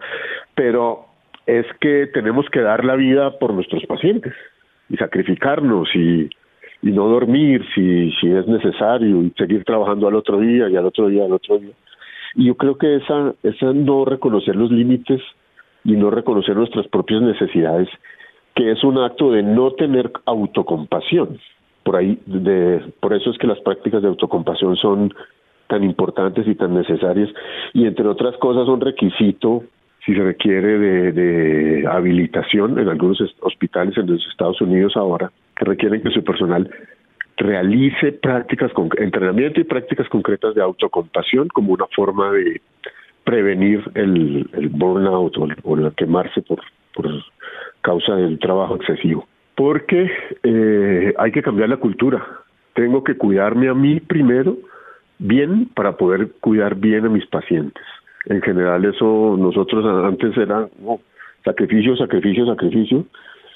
pero 0.54 1.06
es 1.46 1.66
que 1.80 2.06
tenemos 2.12 2.46
que 2.50 2.60
dar 2.60 2.84
la 2.84 2.94
vida 2.94 3.38
por 3.38 3.54
nuestros 3.54 3.84
pacientes 3.86 4.34
y 4.90 4.96
sacrificarnos 4.96 5.88
y, 5.94 6.28
y 6.82 6.90
no 6.90 7.08
dormir 7.08 7.64
si, 7.74 8.12
si 8.20 8.30
es 8.30 8.46
necesario 8.46 9.22
y 9.22 9.30
seguir 9.30 9.64
trabajando 9.64 10.06
al 10.06 10.14
otro 10.14 10.38
día 10.38 10.68
y 10.68 10.76
al 10.76 10.84
otro 10.84 11.08
día, 11.08 11.24
al 11.24 11.32
otro 11.32 11.58
día. 11.58 11.72
Y 12.34 12.46
yo 12.46 12.54
creo 12.54 12.76
que 12.78 12.96
esa, 12.96 13.34
esa 13.42 13.72
no 13.72 14.04
reconocer 14.04 14.56
los 14.56 14.70
límites 14.70 15.20
y 15.84 15.92
no 15.92 16.10
reconocer 16.10 16.56
nuestras 16.56 16.86
propias 16.88 17.22
necesidades, 17.22 17.88
que 18.54 18.70
es 18.70 18.82
un 18.84 18.98
acto 18.98 19.32
de 19.32 19.42
no 19.42 19.72
tener 19.72 20.10
autocompasión. 20.26 21.38
Por 21.82 21.96
ahí, 21.96 22.18
de, 22.26 22.82
por 23.00 23.14
eso 23.14 23.30
es 23.30 23.38
que 23.38 23.46
las 23.46 23.60
prácticas 23.60 24.02
de 24.02 24.08
autocompasión 24.08 24.76
son 24.76 25.12
tan 25.66 25.84
importantes 25.84 26.46
y 26.46 26.54
tan 26.56 26.74
necesarias 26.74 27.30
y 27.72 27.86
entre 27.86 28.06
otras 28.08 28.36
cosas 28.38 28.66
son 28.66 28.80
requisito 28.80 29.62
si 30.04 30.14
se 30.14 30.22
requiere 30.22 30.78
de, 30.78 31.12
de 31.12 31.86
habilitación 31.86 32.78
en 32.78 32.88
algunos 32.88 33.22
hospitales 33.40 33.96
en 33.96 34.10
los 34.10 34.26
Estados 34.26 34.60
Unidos 34.60 34.96
ahora 34.96 35.30
que 35.56 35.64
requieren 35.64 36.02
que 36.02 36.10
su 36.10 36.24
personal 36.24 36.68
realice 37.40 38.12
prácticas, 38.12 38.72
con, 38.72 38.90
entrenamiento 38.98 39.60
y 39.60 39.64
prácticas 39.64 40.08
concretas 40.08 40.54
de 40.54 40.62
autocompasión 40.62 41.48
como 41.48 41.72
una 41.72 41.86
forma 41.96 42.30
de 42.32 42.60
prevenir 43.24 43.82
el, 43.94 44.46
burnout 44.70 45.36
o, 45.38 45.76
el 45.76 45.94
quemarse 45.94 46.42
por, 46.42 46.60
por 46.94 47.08
causa 47.80 48.14
del 48.14 48.38
trabajo 48.38 48.76
excesivo. 48.76 49.26
Porque 49.54 50.10
eh, 50.42 51.14
hay 51.18 51.32
que 51.32 51.42
cambiar 51.42 51.70
la 51.70 51.78
cultura. 51.78 52.24
Tengo 52.74 53.02
que 53.02 53.16
cuidarme 53.16 53.68
a 53.68 53.74
mí 53.74 54.00
primero 54.00 54.56
bien 55.18 55.68
para 55.74 55.96
poder 55.96 56.32
cuidar 56.40 56.76
bien 56.76 57.06
a 57.06 57.08
mis 57.08 57.26
pacientes. 57.26 57.82
En 58.26 58.42
general 58.42 58.84
eso 58.84 59.36
nosotros 59.38 59.84
antes 60.04 60.36
era 60.36 60.68
sacrificio, 61.44 61.96
sacrificio, 61.96 62.46
sacrificio 62.46 63.06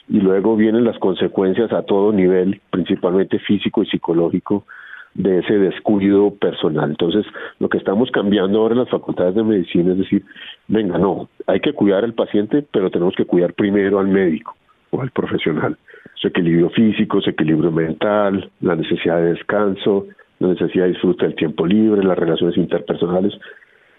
y 0.08 0.20
luego 0.20 0.56
vienen 0.56 0.84
las 0.84 0.98
consecuencias 0.98 1.72
a 1.72 1.82
todo 1.82 2.12
nivel, 2.12 2.60
principalmente 2.70 3.38
físico 3.38 3.82
y 3.82 3.86
psicológico, 3.86 4.64
de 5.14 5.38
ese 5.38 5.58
descuido 5.58 6.34
personal. 6.34 6.90
Entonces, 6.90 7.24
lo 7.60 7.68
que 7.68 7.78
estamos 7.78 8.10
cambiando 8.10 8.58
ahora 8.58 8.74
en 8.74 8.80
las 8.80 8.90
facultades 8.90 9.34
de 9.34 9.44
medicina 9.44 9.92
es 9.92 9.98
decir, 9.98 10.24
venga, 10.66 10.98
no, 10.98 11.28
hay 11.46 11.60
que 11.60 11.72
cuidar 11.72 12.04
al 12.04 12.14
paciente, 12.14 12.66
pero 12.72 12.90
tenemos 12.90 13.14
que 13.14 13.24
cuidar 13.24 13.54
primero 13.54 14.00
al 14.00 14.08
médico 14.08 14.56
o 14.90 15.00
al 15.00 15.10
profesional. 15.10 15.76
Su 16.14 16.28
equilibrio 16.28 16.70
físico, 16.70 17.20
su 17.20 17.30
equilibrio 17.30 17.70
mental, 17.70 18.50
la 18.60 18.74
necesidad 18.74 19.18
de 19.18 19.34
descanso, 19.34 20.06
la 20.40 20.48
necesidad 20.48 20.84
de 20.84 20.92
disfrutar 20.92 21.28
del 21.28 21.36
tiempo 21.36 21.64
libre, 21.64 22.02
las 22.02 22.18
relaciones 22.18 22.56
interpersonales, 22.56 23.34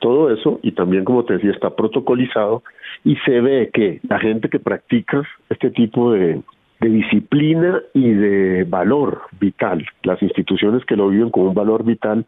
todo 0.05 0.29
eso, 0.29 0.59
y 0.61 0.73
también 0.73 1.03
como 1.03 1.25
te 1.25 1.33
decía, 1.33 1.49
está 1.49 1.71
protocolizado 1.71 2.61
y 3.03 3.15
se 3.25 3.41
ve 3.41 3.71
que 3.73 4.01
la 4.07 4.19
gente 4.19 4.49
que 4.49 4.59
practica 4.59 5.23
este 5.49 5.71
tipo 5.71 6.11
de, 6.11 6.43
disciplina 6.79 7.81
y 7.95 8.11
de 8.11 8.65
valor 8.65 9.21
vital, 9.39 9.83
las 10.03 10.21
instituciones 10.21 10.85
que 10.85 10.95
lo 10.95 11.09
viven 11.09 11.31
como 11.31 11.47
un 11.47 11.55
valor 11.55 11.83
vital, 11.83 12.23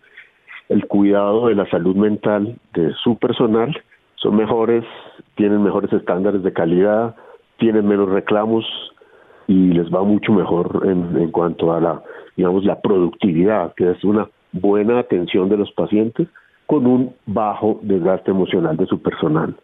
el 0.69 0.87
cuidado 0.87 1.49
de 1.49 1.53
la 1.53 1.69
salud 1.69 1.95
mental 1.95 2.57
de 2.73 2.91
su 3.03 3.19
personal, 3.19 3.79
son 4.15 4.35
mejores, 4.37 4.83
tienen 5.35 5.61
mejores 5.61 5.93
estándares 5.93 6.41
de 6.41 6.53
calidad, 6.53 7.15
tienen 7.59 7.87
menos 7.87 8.09
reclamos 8.09 8.65
y 9.45 9.73
les 9.73 9.93
va 9.93 10.01
mucho 10.01 10.33
mejor 10.33 10.81
en, 10.85 11.21
en 11.21 11.29
cuanto 11.29 11.71
a 11.71 11.79
la, 11.79 12.01
digamos, 12.35 12.63
la 12.65 12.81
productividad, 12.81 13.75
que 13.75 13.91
es 13.91 14.03
una 14.03 14.27
buena 14.51 14.97
atención 14.97 15.47
de 15.49 15.57
los 15.57 15.71
pacientes 15.73 16.27
con 16.67 16.85
un 16.85 17.15
bajo 17.25 17.79
desgaste 17.81 18.31
emocional 18.31 18.77
de 18.77 18.85
su 18.85 19.01
personal. 19.01 19.55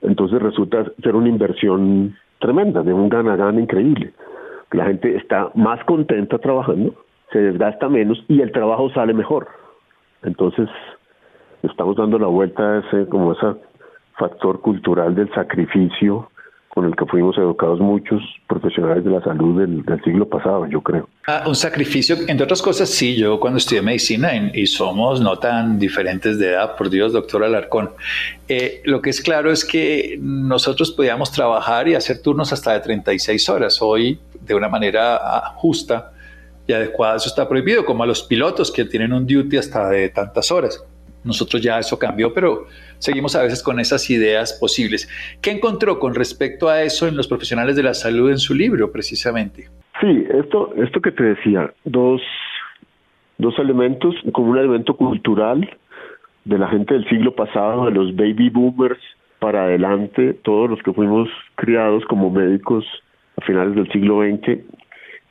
Entonces 0.00 0.40
resulta 0.40 0.84
ser 1.02 1.16
una 1.16 1.28
inversión 1.28 2.16
tremenda, 2.38 2.82
de 2.82 2.92
un 2.92 3.08
gana-gana 3.08 3.60
increíble. 3.60 4.12
La 4.70 4.86
gente 4.86 5.16
está 5.16 5.50
más 5.54 5.82
contenta 5.84 6.38
trabajando, 6.38 6.94
se 7.32 7.40
desgasta 7.40 7.88
menos 7.88 8.24
y 8.28 8.40
el 8.40 8.52
trabajo 8.52 8.88
sale 8.90 9.12
mejor. 9.12 9.48
Entonces 10.22 10.68
estamos 11.62 11.96
dando 11.96 12.18
la 12.18 12.28
vuelta 12.28 12.62
a 12.62 12.78
ese 12.78 13.08
como 13.08 13.32
ese 13.32 13.54
factor 14.16 14.60
cultural 14.60 15.14
del 15.14 15.32
sacrificio 15.34 16.30
con 16.78 16.86
el 16.86 16.94
que 16.94 17.06
fuimos 17.06 17.36
educados 17.36 17.80
muchos 17.80 18.22
profesionales 18.46 19.02
de 19.02 19.10
la 19.10 19.20
salud 19.20 19.60
del, 19.60 19.84
siglo 20.04 20.28
pasado, 20.28 20.64
yo 20.68 20.80
creo. 20.80 21.08
Ah, 21.26 21.42
un 21.48 21.56
sacrificio, 21.56 22.16
entre 22.28 22.44
otras 22.44 22.62
cosas, 22.62 22.88
sí, 22.88 23.16
yo 23.16 23.40
cuando 23.40 23.58
estudié 23.58 23.82
medicina 23.82 24.30
y 24.54 24.64
somos 24.68 25.20
no 25.20 25.40
tan 25.40 25.80
diferentes 25.80 26.38
de 26.38 26.50
edad, 26.50 26.76
por 26.76 26.88
Dios, 26.88 27.12
doctor 27.12 27.42
Alarcón, 27.42 27.90
eh, 28.46 28.80
lo 28.84 29.02
que 29.02 29.10
es 29.10 29.20
claro 29.20 29.50
es 29.50 29.64
que 29.64 30.20
nosotros 30.22 30.92
podíamos 30.92 31.32
trabajar 31.32 31.88
y 31.88 31.96
hacer 31.96 32.22
turnos 32.22 32.52
hasta 32.52 32.74
de 32.74 32.78
36 32.78 33.48
horas. 33.48 33.82
Hoy, 33.82 34.20
de 34.40 34.54
una 34.54 34.68
manera 34.68 35.16
ah, 35.20 35.54
justa 35.56 36.12
y 36.64 36.74
adecuada, 36.74 37.16
eso 37.16 37.28
está 37.28 37.48
prohibido, 37.48 37.84
como 37.84 38.04
a 38.04 38.06
los 38.06 38.22
pilotos 38.22 38.70
que 38.70 38.84
tienen 38.84 39.12
un 39.12 39.26
duty 39.26 39.56
hasta 39.56 39.88
de 39.88 40.10
tantas 40.10 40.52
horas. 40.52 40.80
Nosotros 41.24 41.60
ya 41.60 41.80
eso 41.80 41.98
cambió, 41.98 42.32
pero 42.32 42.68
seguimos 42.98 43.34
a 43.36 43.42
veces 43.42 43.62
con 43.62 43.80
esas 43.80 44.08
ideas 44.10 44.52
posibles. 44.60 45.08
¿Qué 45.40 45.50
encontró 45.50 45.98
con 45.98 46.14
respecto 46.14 46.68
a 46.68 46.82
eso 46.82 47.06
en 47.06 47.16
los 47.16 47.28
profesionales 47.28 47.76
de 47.76 47.82
la 47.82 47.94
salud 47.94 48.30
en 48.30 48.38
su 48.38 48.54
libro, 48.54 48.92
precisamente? 48.92 49.68
Sí, 50.00 50.26
esto, 50.30 50.72
esto 50.76 51.00
que 51.00 51.12
te 51.12 51.24
decía, 51.24 51.72
dos, 51.84 52.22
dos 53.38 53.58
elementos, 53.58 54.14
como 54.32 54.50
un 54.50 54.58
elemento 54.58 54.96
cultural 54.96 55.68
de 56.44 56.58
la 56.58 56.68
gente 56.68 56.94
del 56.94 57.08
siglo 57.08 57.34
pasado, 57.34 57.86
de 57.86 57.92
los 57.92 58.14
baby 58.14 58.48
boomers 58.50 59.00
para 59.38 59.64
adelante, 59.64 60.34
todos 60.42 60.70
los 60.70 60.82
que 60.82 60.92
fuimos 60.92 61.28
criados 61.56 62.04
como 62.06 62.30
médicos 62.30 62.84
a 63.36 63.44
finales 63.44 63.74
del 63.74 63.90
siglo 63.92 64.20
XX, 64.22 64.60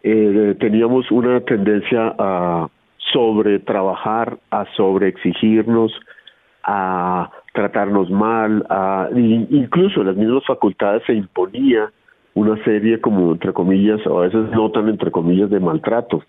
eh, 0.03 0.55
teníamos 0.59 1.09
una 1.11 1.41
tendencia 1.41 2.15
a 2.17 2.69
sobre 3.11 3.59
trabajar, 3.59 4.37
a 4.51 4.65
sobre 4.75 5.07
exigirnos, 5.07 5.91
a 6.63 7.31
tratarnos 7.57 8.11
mal, 8.11 8.63
a, 8.69 9.09
incluso 9.15 10.01
en 10.01 10.07
las 10.07 10.15
mismas 10.15 10.45
facultades 10.45 11.01
se 11.07 11.13
imponía 11.13 11.91
una 12.35 12.63
serie 12.63 13.01
como 13.01 13.31
entre 13.31 13.51
comillas, 13.51 13.99
o 14.05 14.19
a 14.19 14.27
veces 14.27 14.51
no 14.51 14.69
tan 14.69 14.87
entre 14.89 15.09
comillas, 15.09 15.49
de 15.49 15.59
maltrato, 15.59 16.21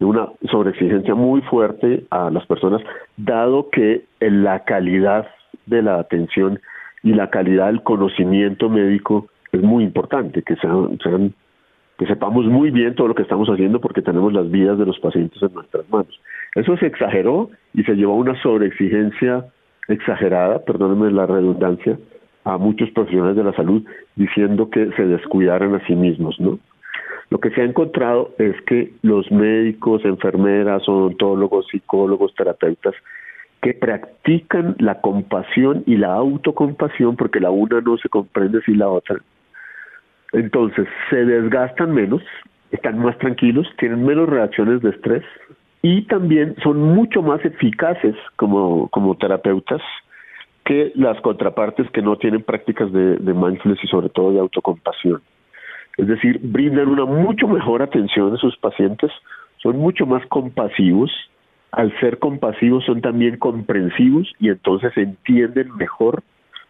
de 0.00 0.06
una 0.06 0.26
sobreexigencia 0.50 1.14
muy 1.14 1.40
fuerte 1.42 2.02
a 2.10 2.30
las 2.30 2.44
personas, 2.46 2.82
dado 3.16 3.70
que 3.70 4.06
la 4.18 4.64
calidad 4.64 5.28
de 5.66 5.82
la 5.82 6.00
atención 6.00 6.58
y 7.04 7.12
la 7.12 7.30
calidad 7.30 7.66
del 7.66 7.84
conocimiento 7.84 8.68
médico 8.68 9.28
es 9.52 9.62
muy 9.62 9.84
importante, 9.84 10.42
que 10.42 10.56
sean, 10.56 10.98
sean 11.00 11.32
que 11.96 12.06
sepamos 12.06 12.44
muy 12.46 12.72
bien 12.72 12.96
todo 12.96 13.06
lo 13.06 13.14
que 13.14 13.22
estamos 13.22 13.48
haciendo 13.48 13.80
porque 13.80 14.02
tenemos 14.02 14.32
las 14.32 14.50
vidas 14.50 14.78
de 14.78 14.86
los 14.86 14.98
pacientes 14.98 15.40
en 15.40 15.54
nuestras 15.54 15.88
manos. 15.90 16.20
Eso 16.56 16.76
se 16.76 16.86
exageró 16.86 17.50
y 17.72 17.84
se 17.84 17.94
llevó 17.94 18.14
a 18.14 18.16
una 18.16 18.42
sobreexigencia 18.42 19.44
exagerada, 19.88 20.64
perdónenme 20.64 21.10
la 21.10 21.26
redundancia, 21.26 21.98
a 22.44 22.58
muchos 22.58 22.90
profesionales 22.90 23.36
de 23.36 23.44
la 23.44 23.52
salud 23.54 23.84
diciendo 24.14 24.70
que 24.70 24.90
se 24.92 25.04
descuidaran 25.04 25.74
a 25.74 25.84
sí 25.86 25.94
mismos, 25.94 26.38
¿no? 26.38 26.58
Lo 27.28 27.40
que 27.40 27.50
se 27.50 27.60
ha 27.60 27.64
encontrado 27.64 28.30
es 28.38 28.54
que 28.62 28.92
los 29.02 29.30
médicos, 29.32 30.04
enfermeras, 30.04 30.88
odontólogos, 30.88 31.66
psicólogos, 31.68 32.34
terapeutas 32.36 32.94
que 33.62 33.74
practican 33.74 34.76
la 34.78 35.00
compasión 35.00 35.82
y 35.86 35.96
la 35.96 36.14
autocompasión, 36.14 37.16
porque 37.16 37.40
la 37.40 37.50
una 37.50 37.80
no 37.80 37.96
se 37.98 38.08
comprende 38.08 38.60
sin 38.62 38.78
la 38.78 38.88
otra, 38.88 39.16
entonces, 40.32 40.86
se 41.10 41.24
desgastan 41.24 41.94
menos, 41.94 42.22
están 42.70 42.98
más 42.98 43.16
tranquilos, 43.18 43.66
tienen 43.78 44.04
menos 44.04 44.28
reacciones 44.28 44.82
de 44.82 44.90
estrés 44.90 45.24
y 45.88 46.02
también 46.02 46.56
son 46.64 46.82
mucho 46.82 47.22
más 47.22 47.44
eficaces 47.44 48.16
como, 48.34 48.88
como 48.88 49.14
terapeutas 49.16 49.80
que 50.64 50.90
las 50.96 51.20
contrapartes 51.20 51.88
que 51.92 52.02
no 52.02 52.16
tienen 52.16 52.42
prácticas 52.42 52.90
de, 52.90 53.18
mindfulness 53.20 53.84
y 53.84 53.86
sobre 53.86 54.08
todo 54.08 54.32
de 54.32 54.40
autocompasión. 54.40 55.22
Es 55.96 56.08
decir, 56.08 56.40
brindan 56.42 56.88
una 56.88 57.04
mucho 57.04 57.46
mejor 57.46 57.82
atención 57.82 58.34
a 58.34 58.36
sus 58.36 58.56
pacientes, 58.56 59.12
son 59.58 59.76
mucho 59.76 60.06
más 60.06 60.26
compasivos, 60.26 61.12
al 61.70 61.96
ser 62.00 62.18
compasivos 62.18 62.84
son 62.84 63.00
también 63.00 63.36
comprensivos 63.36 64.26
y 64.40 64.48
entonces 64.48 64.90
entienden 64.96 65.72
mejor 65.76 66.24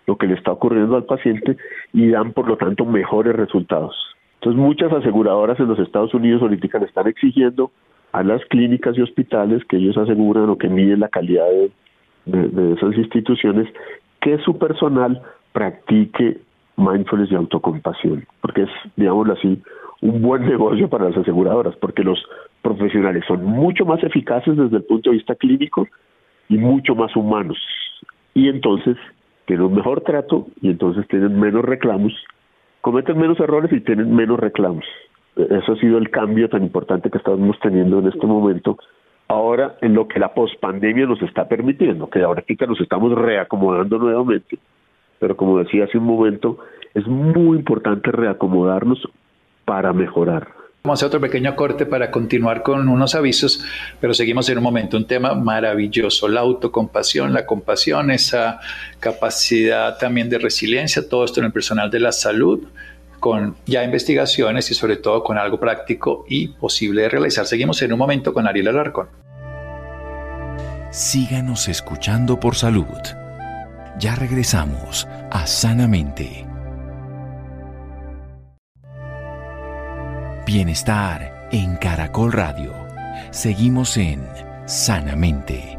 lo 0.06 0.16
que 0.18 0.26
le 0.26 0.34
está 0.34 0.52
ocurriendo 0.52 0.94
al 0.94 1.04
paciente 1.04 1.56
y 1.94 2.10
dan 2.10 2.34
por 2.34 2.48
lo 2.48 2.58
tanto 2.58 2.84
mejores 2.84 3.34
resultados. 3.34 3.96
Entonces 4.34 4.60
muchas 4.60 4.92
aseguradoras 4.92 5.58
en 5.58 5.68
los 5.68 5.78
Estados 5.78 6.12
Unidos 6.12 6.42
ahorita 6.42 6.84
están 6.84 7.06
exigiendo 7.06 7.70
a 8.16 8.22
las 8.22 8.42
clínicas 8.46 8.96
y 8.96 9.02
hospitales 9.02 9.62
que 9.66 9.76
ellos 9.76 9.98
aseguran 9.98 10.48
o 10.48 10.56
que 10.56 10.70
miden 10.70 11.00
la 11.00 11.08
calidad 11.08 11.44
de, 12.24 12.72
esas 12.72 12.96
instituciones 12.96 13.68
que 14.22 14.38
su 14.38 14.56
personal 14.56 15.20
practique 15.52 16.38
mindfulness 16.78 17.30
y 17.30 17.34
autocompasión, 17.34 18.26
porque 18.40 18.62
es, 18.62 18.70
digámoslo 18.96 19.34
así, 19.34 19.62
un 20.00 20.22
buen 20.22 20.46
negocio 20.48 20.88
para 20.88 21.10
las 21.10 21.18
aseguradoras, 21.18 21.76
porque 21.76 22.02
los 22.02 22.18
profesionales 22.62 23.22
son 23.28 23.44
mucho 23.44 23.84
más 23.84 24.02
eficaces 24.02 24.56
desde 24.56 24.78
el 24.78 24.84
punto 24.84 25.10
de 25.10 25.16
vista 25.16 25.34
clínico 25.34 25.86
y 26.48 26.56
mucho 26.56 26.94
más 26.94 27.14
humanos. 27.16 27.58
Y 28.32 28.48
entonces 28.48 28.96
tienen 29.44 29.66
un 29.66 29.74
mejor 29.74 30.00
trato 30.00 30.46
y 30.62 30.70
entonces 30.70 31.06
tienen 31.08 31.38
menos 31.38 31.66
reclamos, 31.66 32.14
cometen 32.80 33.18
menos 33.18 33.38
errores 33.40 33.70
y 33.74 33.80
tienen 33.80 34.16
menos 34.16 34.40
reclamos. 34.40 34.86
Eso 35.36 35.72
ha 35.72 35.76
sido 35.76 35.98
el 35.98 36.10
cambio 36.10 36.48
tan 36.48 36.62
importante 36.62 37.10
que 37.10 37.18
estamos 37.18 37.58
teniendo 37.60 37.98
en 37.98 38.08
este 38.08 38.26
momento. 38.26 38.78
Ahora, 39.28 39.76
en 39.82 39.94
lo 39.94 40.08
que 40.08 40.18
la 40.18 40.32
pospandemia 40.32 41.04
nos 41.04 41.20
está 41.20 41.46
permitiendo, 41.46 42.08
que 42.08 42.22
ahora 42.22 42.42
que 42.42 42.66
nos 42.66 42.80
estamos 42.80 43.12
reacomodando 43.12 43.98
nuevamente, 43.98 44.58
pero 45.18 45.36
como 45.36 45.58
decía 45.58 45.84
hace 45.84 45.98
un 45.98 46.04
momento, 46.04 46.58
es 46.94 47.06
muy 47.06 47.58
importante 47.58 48.10
reacomodarnos 48.10 49.06
para 49.64 49.92
mejorar. 49.92 50.48
Vamos 50.86 51.02
a 51.02 51.06
hacer 51.06 51.16
otro 51.16 51.20
pequeño 51.20 51.56
corte 51.56 51.84
para 51.84 52.12
continuar 52.12 52.62
con 52.62 52.88
unos 52.88 53.16
avisos, 53.16 53.64
pero 54.00 54.14
seguimos 54.14 54.48
en 54.48 54.58
un 54.58 54.64
momento. 54.64 54.96
Un 54.96 55.08
tema 55.08 55.34
maravilloso, 55.34 56.28
la 56.28 56.40
autocompasión, 56.40 57.32
la 57.32 57.44
compasión, 57.44 58.12
esa 58.12 58.60
capacidad 59.00 59.98
también 59.98 60.30
de 60.30 60.38
resiliencia, 60.38 61.08
todo 61.08 61.24
esto 61.24 61.40
en 61.40 61.46
el 61.46 61.52
personal 61.52 61.90
de 61.90 61.98
la 61.98 62.12
salud, 62.12 62.68
con 63.20 63.56
ya 63.66 63.84
investigaciones 63.84 64.70
y 64.70 64.74
sobre 64.74 64.96
todo 64.96 65.22
con 65.22 65.38
algo 65.38 65.58
práctico 65.58 66.24
y 66.28 66.48
posible 66.48 67.02
de 67.02 67.08
realizar. 67.08 67.46
Seguimos 67.46 67.80
en 67.82 67.92
un 67.92 67.98
momento 67.98 68.32
con 68.32 68.46
Ariel 68.46 68.68
Alarcón. 68.68 69.08
Síganos 70.90 71.68
escuchando 71.68 72.40
por 72.40 72.54
salud. 72.54 72.86
Ya 73.98 74.14
regresamos 74.14 75.06
a 75.30 75.46
Sanamente. 75.46 76.46
Bienestar 80.46 81.48
en 81.50 81.76
Caracol 81.76 82.32
Radio. 82.32 82.72
Seguimos 83.30 83.96
en 83.96 84.26
Sanamente. 84.66 85.75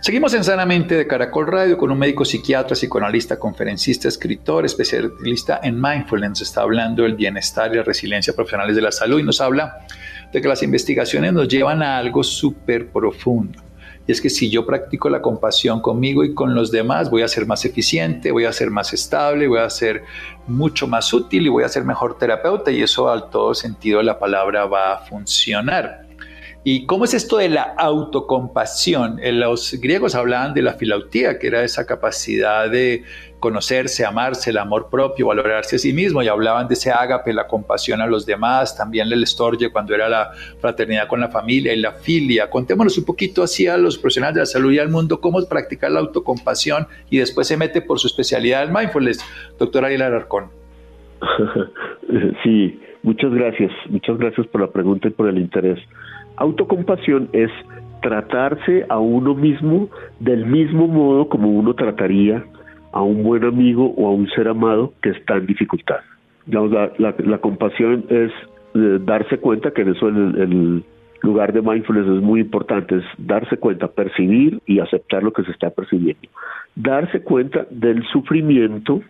Seguimos 0.00 0.32
en 0.34 0.44
Sanamente 0.44 0.96
de 0.96 1.06
Caracol 1.06 1.46
Radio 1.46 1.76
con 1.76 1.90
un 1.90 1.98
médico 1.98 2.24
psiquiatra, 2.24 2.74
psicoanalista, 2.74 3.38
conferencista, 3.38 4.08
escritor, 4.08 4.64
especialista 4.64 5.60
en 5.62 5.80
mindfulness. 5.80 6.40
Está 6.40 6.62
hablando 6.62 7.02
del 7.02 7.14
bienestar 7.14 7.72
y 7.72 7.76
la 7.76 7.82
resiliencia 7.82 8.32
profesionales 8.32 8.76
de 8.76 8.82
la 8.82 8.92
salud 8.92 9.18
y 9.20 9.24
nos 9.24 9.40
habla 9.40 9.86
de 10.32 10.40
que 10.40 10.48
las 10.48 10.62
investigaciones 10.62 11.32
nos 11.32 11.48
llevan 11.48 11.82
a 11.82 11.98
algo 11.98 12.22
súper 12.22 12.90
profundo 12.90 13.68
y 14.08 14.12
es 14.12 14.22
que 14.22 14.30
si 14.30 14.48
yo 14.48 14.64
practico 14.64 15.10
la 15.10 15.20
compasión 15.20 15.82
conmigo 15.82 16.24
y 16.24 16.32
con 16.32 16.54
los 16.54 16.70
demás, 16.70 17.10
voy 17.10 17.20
a 17.20 17.28
ser 17.28 17.46
más 17.46 17.66
eficiente, 17.66 18.32
voy 18.32 18.46
a 18.46 18.52
ser 18.54 18.70
más 18.70 18.94
estable, 18.94 19.46
voy 19.46 19.58
a 19.58 19.68
ser 19.68 20.02
mucho 20.46 20.88
más 20.88 21.12
útil 21.12 21.44
y 21.44 21.50
voy 21.50 21.62
a 21.62 21.68
ser 21.68 21.84
mejor 21.84 22.16
terapeuta 22.16 22.70
y 22.70 22.80
eso 22.80 23.10
al 23.10 23.28
todo 23.28 23.54
sentido 23.54 24.02
la 24.02 24.18
palabra 24.18 24.64
va 24.64 24.94
a 24.94 24.98
funcionar. 25.00 26.07
¿Y 26.70 26.84
cómo 26.84 27.06
es 27.06 27.14
esto 27.14 27.38
de 27.38 27.48
la 27.48 27.62
autocompasión? 27.78 29.18
Eh, 29.22 29.32
los 29.32 29.80
griegos 29.80 30.14
hablaban 30.14 30.52
de 30.52 30.60
la 30.60 30.74
filautía, 30.74 31.38
que 31.38 31.46
era 31.46 31.64
esa 31.64 31.86
capacidad 31.86 32.68
de 32.68 33.04
conocerse, 33.40 34.04
amarse, 34.04 34.50
el 34.50 34.58
amor 34.58 34.90
propio, 34.90 35.28
valorarse 35.28 35.76
a 35.76 35.78
sí 35.78 35.94
mismo, 35.94 36.22
y 36.22 36.28
hablaban 36.28 36.68
de 36.68 36.74
ese 36.74 36.90
ágape, 36.90 37.32
la 37.32 37.46
compasión 37.46 38.02
a 38.02 38.06
los 38.06 38.26
demás, 38.26 38.76
también 38.76 39.10
el 39.10 39.22
estorje 39.22 39.70
cuando 39.70 39.94
era 39.94 40.10
la 40.10 40.30
fraternidad 40.60 41.08
con 41.08 41.20
la 41.20 41.28
familia 41.28 41.72
y 41.72 41.80
la 41.80 41.92
filia. 41.92 42.50
Contémonos 42.50 42.98
un 42.98 43.06
poquito 43.06 43.42
así 43.42 43.66
a 43.66 43.78
los 43.78 43.96
profesionales 43.96 44.34
de 44.34 44.40
la 44.40 44.46
salud 44.46 44.70
y 44.70 44.78
al 44.78 44.90
mundo 44.90 45.22
cómo 45.22 45.40
practicar 45.48 45.90
la 45.90 46.00
autocompasión 46.00 46.86
y 47.08 47.16
después 47.16 47.46
se 47.46 47.56
mete 47.56 47.80
por 47.80 47.98
su 47.98 48.08
especialidad 48.08 48.62
el 48.62 48.72
mindfulness. 48.72 49.24
Doctor 49.58 49.86
Ariel 49.86 50.02
Alarcón. 50.02 50.50
Sí, 52.42 52.80
muchas 53.02 53.30
gracias, 53.34 53.70
muchas 53.90 54.16
gracias 54.16 54.46
por 54.46 54.62
la 54.62 54.68
pregunta 54.68 55.08
y 55.08 55.10
por 55.10 55.28
el 55.28 55.36
interés. 55.36 55.78
Autocompasión 56.38 57.28
es 57.32 57.50
tratarse 58.00 58.86
a 58.88 58.98
uno 58.98 59.34
mismo 59.34 59.88
del 60.20 60.46
mismo 60.46 60.86
modo 60.86 61.28
como 61.28 61.50
uno 61.50 61.74
trataría 61.74 62.44
a 62.92 63.02
un 63.02 63.22
buen 63.22 63.44
amigo 63.44 63.92
o 63.96 64.06
a 64.06 64.12
un 64.12 64.28
ser 64.30 64.48
amado 64.48 64.92
que 65.02 65.10
está 65.10 65.36
en 65.36 65.46
dificultad. 65.46 66.00
la, 66.46 67.38
compasión 67.38 68.04
es 68.08 68.30
eh, 68.74 68.98
darse 69.00 69.38
cuenta 69.38 69.72
que 69.72 69.82
en 69.82 69.88
eso 69.88 70.08
el, 70.08 70.40
el 70.40 70.84
lugar 71.22 71.52
de 71.52 71.62
mindfulness 71.62 72.06
es 72.06 72.22
muy 72.22 72.40
importante, 72.40 72.96
es 72.96 73.04
darse 73.18 73.56
cuenta, 73.56 73.88
percibir 73.88 74.60
y 74.66 74.80
aceptar 74.80 75.22
lo 75.22 75.32
que 75.32 75.42
se 75.42 75.50
está 75.50 75.70
percibiendo. 75.70 76.28
Darse 76.76 77.20
cuenta 77.22 77.66
del 77.70 78.04
sufrimiento 78.06 79.02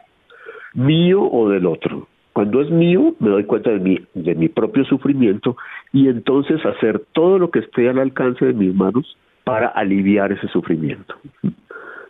mío 0.75 1.23
o 1.23 1.49
del 1.51 1.67
otro. 1.67 2.09
Cuando 2.39 2.61
es 2.61 2.71
mío, 2.71 3.17
me 3.19 3.31
doy 3.31 3.43
cuenta 3.47 3.71
de 3.71 3.81
mi, 3.81 3.99
de 4.15 4.37
mi 4.37 4.49
propio 4.49 4.85
sufrimiento 4.85 5.57
y 5.93 6.07
entonces 6.07 6.65
hacer 6.65 7.03
todo 7.13 7.37
lo 7.37 7.51
que 7.51 7.59
esté 7.59 7.89
al 7.89 7.99
alcance 7.99 8.45
de 8.45 8.53
mis 8.53 8.73
manos 8.73 9.17
para 9.43 9.67
aliviar 9.67 10.31
ese 10.31 10.47
sufrimiento. 10.47 11.17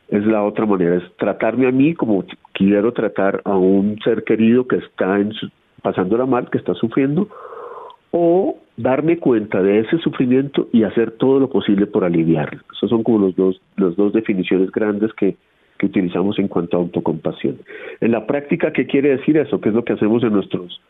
Es 0.09 0.27
la 0.27 0.45
otra 0.45 0.67
manera, 0.67 0.97
es 0.97 1.17
tratarme 1.17 1.67
a 1.67 1.71
mí 1.71 1.95
como 1.95 2.27
quiero 2.53 2.93
tratar 2.93 3.41
a 3.47 3.57
un 3.57 3.99
ser 4.05 4.23
querido 4.25 4.69
que 4.69 4.77
está 4.77 5.19
en 5.19 5.33
pasándola 5.81 6.27
mal, 6.27 6.51
que 6.51 6.59
está 6.59 6.75
sufriendo, 6.75 7.31
o 8.11 8.59
darme 8.77 9.17
cuenta 9.17 9.63
de 9.63 9.79
ese 9.79 9.97
sufrimiento 9.97 10.69
y 10.75 10.83
hacer 10.83 11.13
todo 11.13 11.41
lo 11.41 11.49
posible 11.49 11.87
por 11.87 12.05
aliviarlo. 12.05 12.61
Esas 12.77 12.91
son 12.91 13.03
como 13.03 13.19
los 13.21 13.35
dos, 13.35 13.63
las 13.79 13.97
dos 13.97 14.13
definiciones 14.13 14.71
grandes 14.73 15.11
que 15.15 15.39
que 15.79 15.87
utilizamos 15.87 16.39
en 16.39 16.49
cuanto 16.49 16.77
a 16.77 16.81
autocompasión. 16.81 17.59
En 18.01 18.13
la 18.13 18.27
práctica, 18.27 18.73
¿qué 18.73 18.87
quiere 18.87 19.11
decir 19.17 19.37
eso? 19.37 19.61
¿Qué 19.61 19.69
es 19.69 19.75
lo 19.75 19.85
que 19.85 19.93
hacemos 19.95 20.23
en 20.23 20.33
nuestros, 20.33 20.81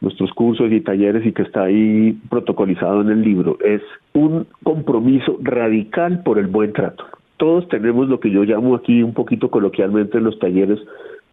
nuestros 0.00 0.32
cursos 0.32 0.70
y 0.72 0.80
talleres 0.80 1.24
y 1.24 1.32
que 1.32 1.42
está 1.42 1.64
ahí 1.64 2.18
protocolizado 2.28 3.00
en 3.02 3.10
el 3.10 3.22
libro? 3.22 3.58
Es 3.64 3.82
un 4.12 4.46
compromiso 4.62 5.38
radical 5.42 6.22
por 6.24 6.38
el 6.38 6.48
buen 6.48 6.72
trato. 6.72 7.04
Todos 7.36 7.68
tenemos 7.68 8.08
lo 8.08 8.20
que 8.20 8.30
yo 8.30 8.44
llamo 8.44 8.74
aquí 8.74 9.02
un 9.02 9.14
poquito 9.14 9.50
coloquialmente 9.50 10.18
en 10.18 10.24
los 10.24 10.38
talleres 10.38 10.78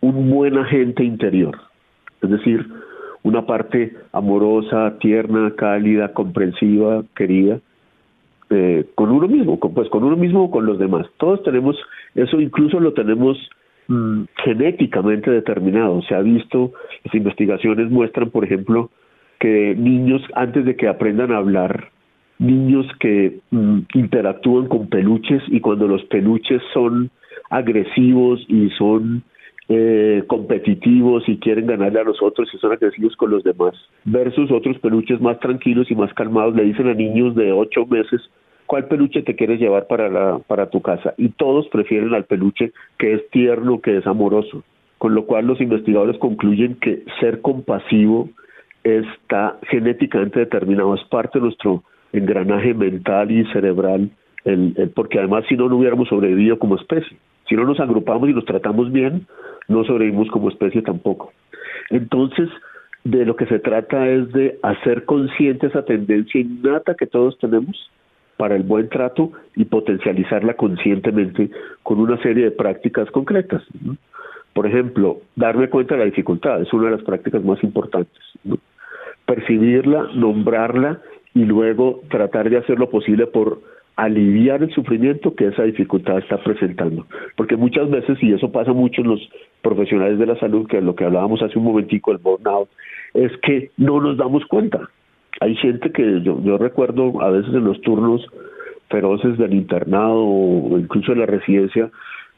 un 0.01 0.29
buen 0.29 0.57
agente 0.57 1.03
interior. 1.03 1.57
Es 2.21 2.29
decir, 2.29 2.65
una 3.23 3.45
parte 3.45 3.95
amorosa, 4.13 4.97
tierna, 4.99 5.53
cálida, 5.55 6.13
comprensiva, 6.13 7.03
querida, 7.15 7.59
eh, 8.49 8.85
con 8.95 9.11
uno 9.11 9.27
mismo, 9.27 9.59
pues 9.59 9.89
con 9.89 10.03
uno 10.03 10.15
mismo 10.15 10.45
o 10.45 10.51
con 10.51 10.65
los 10.65 10.79
demás. 10.79 11.07
Todos 11.17 11.43
tenemos 11.43 11.77
eso, 12.15 12.39
incluso 12.39 12.79
lo 12.79 12.93
tenemos 12.93 13.37
mm, 13.87 14.23
genéticamente 14.43 15.29
determinado. 15.31 16.01
Se 16.03 16.15
ha 16.15 16.21
visto, 16.21 16.73
las 17.03 17.13
investigaciones 17.13 17.89
muestran, 17.91 18.31
por 18.31 18.45
ejemplo, 18.45 18.89
que 19.39 19.75
niños 19.77 20.21
antes 20.35 20.65
de 20.65 20.75
que 20.75 20.87
aprendan 20.87 21.31
a 21.31 21.37
hablar, 21.37 21.89
niños 22.39 22.85
que 22.99 23.39
mm, 23.51 23.79
interactúan 23.93 24.67
con 24.67 24.87
peluches 24.87 25.43
y 25.47 25.59
cuando 25.59 25.87
los 25.87 26.03
peluches 26.05 26.61
son 26.73 27.11
agresivos 27.49 28.43
y 28.47 28.69
son 28.71 29.23
eh, 29.71 30.23
competitivos 30.25 31.29
y 31.29 31.37
quieren 31.37 31.67
ganarle 31.67 31.99
a 31.99 32.03
los 32.03 32.21
otros 32.23 32.49
y 32.51 32.57
son 32.57 32.71
agresivos 32.71 33.15
con 33.15 33.29
los 33.29 33.43
demás, 33.43 33.75
versus 34.03 34.51
otros 34.51 34.79
peluches 34.79 35.21
más 35.21 35.39
tranquilos 35.39 35.91
y 35.91 35.95
más 35.95 36.11
calmados, 36.15 36.55
le 36.55 36.63
dicen 36.63 36.87
a 36.87 36.95
niños 36.95 37.35
de 37.35 37.51
ocho 37.51 37.85
meses, 37.85 38.19
¿cuál 38.65 38.87
peluche 38.87 39.21
te 39.21 39.35
quieres 39.35 39.59
llevar 39.59 39.85
para, 39.85 40.09
la, 40.09 40.39
para 40.39 40.71
tu 40.71 40.81
casa? 40.81 41.13
Y 41.17 41.29
todos 41.29 41.67
prefieren 41.69 42.15
al 42.15 42.25
peluche 42.25 42.71
que 42.97 43.13
es 43.13 43.29
tierno, 43.29 43.79
que 43.79 43.97
es 43.97 44.07
amoroso, 44.07 44.63
con 44.97 45.13
lo 45.13 45.27
cual 45.27 45.45
los 45.45 45.61
investigadores 45.61 46.17
concluyen 46.17 46.75
que 46.75 47.03
ser 47.19 47.41
compasivo 47.41 48.29
está 48.83 49.59
genéticamente 49.69 50.39
determinado, 50.39 50.95
es 50.95 51.03
parte 51.09 51.37
de 51.37 51.45
nuestro 51.45 51.83
engranaje 52.11 52.73
mental 52.73 53.29
y 53.29 53.45
cerebral, 53.51 54.09
el, 54.45 54.91
porque 54.95 55.19
además 55.19 55.45
si 55.47 55.55
no, 55.55 55.69
no 55.69 55.77
hubiéramos 55.77 56.07
sobrevivido 56.07 56.57
como 56.57 56.75
especie. 56.75 57.17
Si 57.49 57.55
no 57.55 57.65
nos 57.65 57.79
agrupamos 57.79 58.29
y 58.29 58.33
nos 58.33 58.45
tratamos 58.45 58.91
bien, 58.91 59.25
no 59.67 59.83
sobrevivimos 59.83 60.29
como 60.29 60.49
especie 60.49 60.83
tampoco. 60.83 61.33
Entonces, 61.89 62.47
de 63.03 63.25
lo 63.25 63.35
que 63.35 63.47
se 63.47 63.59
trata 63.59 64.07
es 64.07 64.31
de 64.31 64.59
hacer 64.61 65.05
consciente 65.05 65.67
esa 65.67 65.83
tendencia 65.83 66.39
innata 66.39 66.93
que 66.95 67.07
todos 67.07 67.37
tenemos 67.39 67.89
para 68.37 68.55
el 68.55 68.63
buen 68.63 68.87
trato 68.87 69.31
y 69.55 69.65
potencializarla 69.65 70.53
conscientemente 70.53 71.49
con 71.83 71.99
una 71.99 72.21
serie 72.21 72.45
de 72.45 72.51
prácticas 72.51 73.09
concretas. 73.11 73.63
Por 74.53 74.67
ejemplo, 74.67 75.19
darme 75.35 75.69
cuenta 75.69 75.95
de 75.95 75.99
la 75.99 76.05
dificultad 76.05 76.61
es 76.61 76.71
una 76.71 76.85
de 76.85 76.97
las 76.97 77.03
prácticas 77.03 77.43
más 77.43 77.61
importantes. 77.63 78.21
Percibirla, 79.25 80.09
nombrarla 80.13 81.01
y 81.33 81.45
luego 81.45 82.01
tratar 82.09 82.49
de 82.49 82.57
hacer 82.57 82.79
lo 82.79 82.89
posible 82.89 83.27
por 83.27 83.59
aliviar 84.03 84.63
el 84.63 84.71
sufrimiento 84.71 85.35
que 85.35 85.47
esa 85.47 85.63
dificultad 85.63 86.19
está 86.19 86.37
presentando. 86.37 87.05
Porque 87.35 87.57
muchas 87.57 87.89
veces, 87.89 88.17
y 88.21 88.33
eso 88.33 88.51
pasa 88.51 88.71
mucho 88.71 89.01
en 89.01 89.09
los 89.09 89.29
profesionales 89.61 90.17
de 90.17 90.25
la 90.25 90.39
salud, 90.39 90.67
que 90.67 90.77
es 90.77 90.83
lo 90.83 90.95
que 90.95 91.05
hablábamos 91.05 91.41
hace 91.41 91.57
un 91.59 91.65
momentico, 91.65 92.11
el 92.11 92.17
burnout, 92.17 92.69
es 93.13 93.31
que 93.41 93.71
no 93.77 93.99
nos 93.99 94.17
damos 94.17 94.45
cuenta. 94.45 94.89
Hay 95.41 95.55
gente 95.55 95.91
que 95.91 96.21
yo, 96.21 96.41
yo 96.43 96.57
recuerdo 96.57 97.21
a 97.21 97.29
veces 97.29 97.53
en 97.53 97.65
los 97.65 97.81
turnos 97.81 98.25
feroces 98.89 99.37
del 99.37 99.53
internado 99.53 100.25
o 100.25 100.79
incluso 100.79 101.11
de 101.11 101.19
la 101.19 101.25
residencia, 101.25 101.89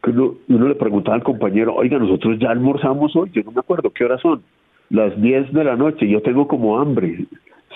que 0.04 0.10
uno, 0.10 0.36
uno 0.50 0.68
le 0.68 0.76
preguntaba 0.76 1.16
al 1.16 1.24
compañero, 1.24 1.76
oiga, 1.76 2.00
nosotros 2.00 2.40
ya 2.40 2.50
almorzamos 2.50 3.16
hoy, 3.16 3.30
yo 3.34 3.44
no 3.44 3.52
me 3.52 3.60
acuerdo 3.60 3.92
qué 3.92 4.04
horas 4.04 4.22
son, 4.22 4.42
las 4.90 5.20
10 5.22 5.54
de 5.54 5.64
la 5.64 5.76
noche, 5.76 6.08
yo 6.08 6.22
tengo 6.22 6.48
como 6.48 6.80
hambre. 6.80 7.26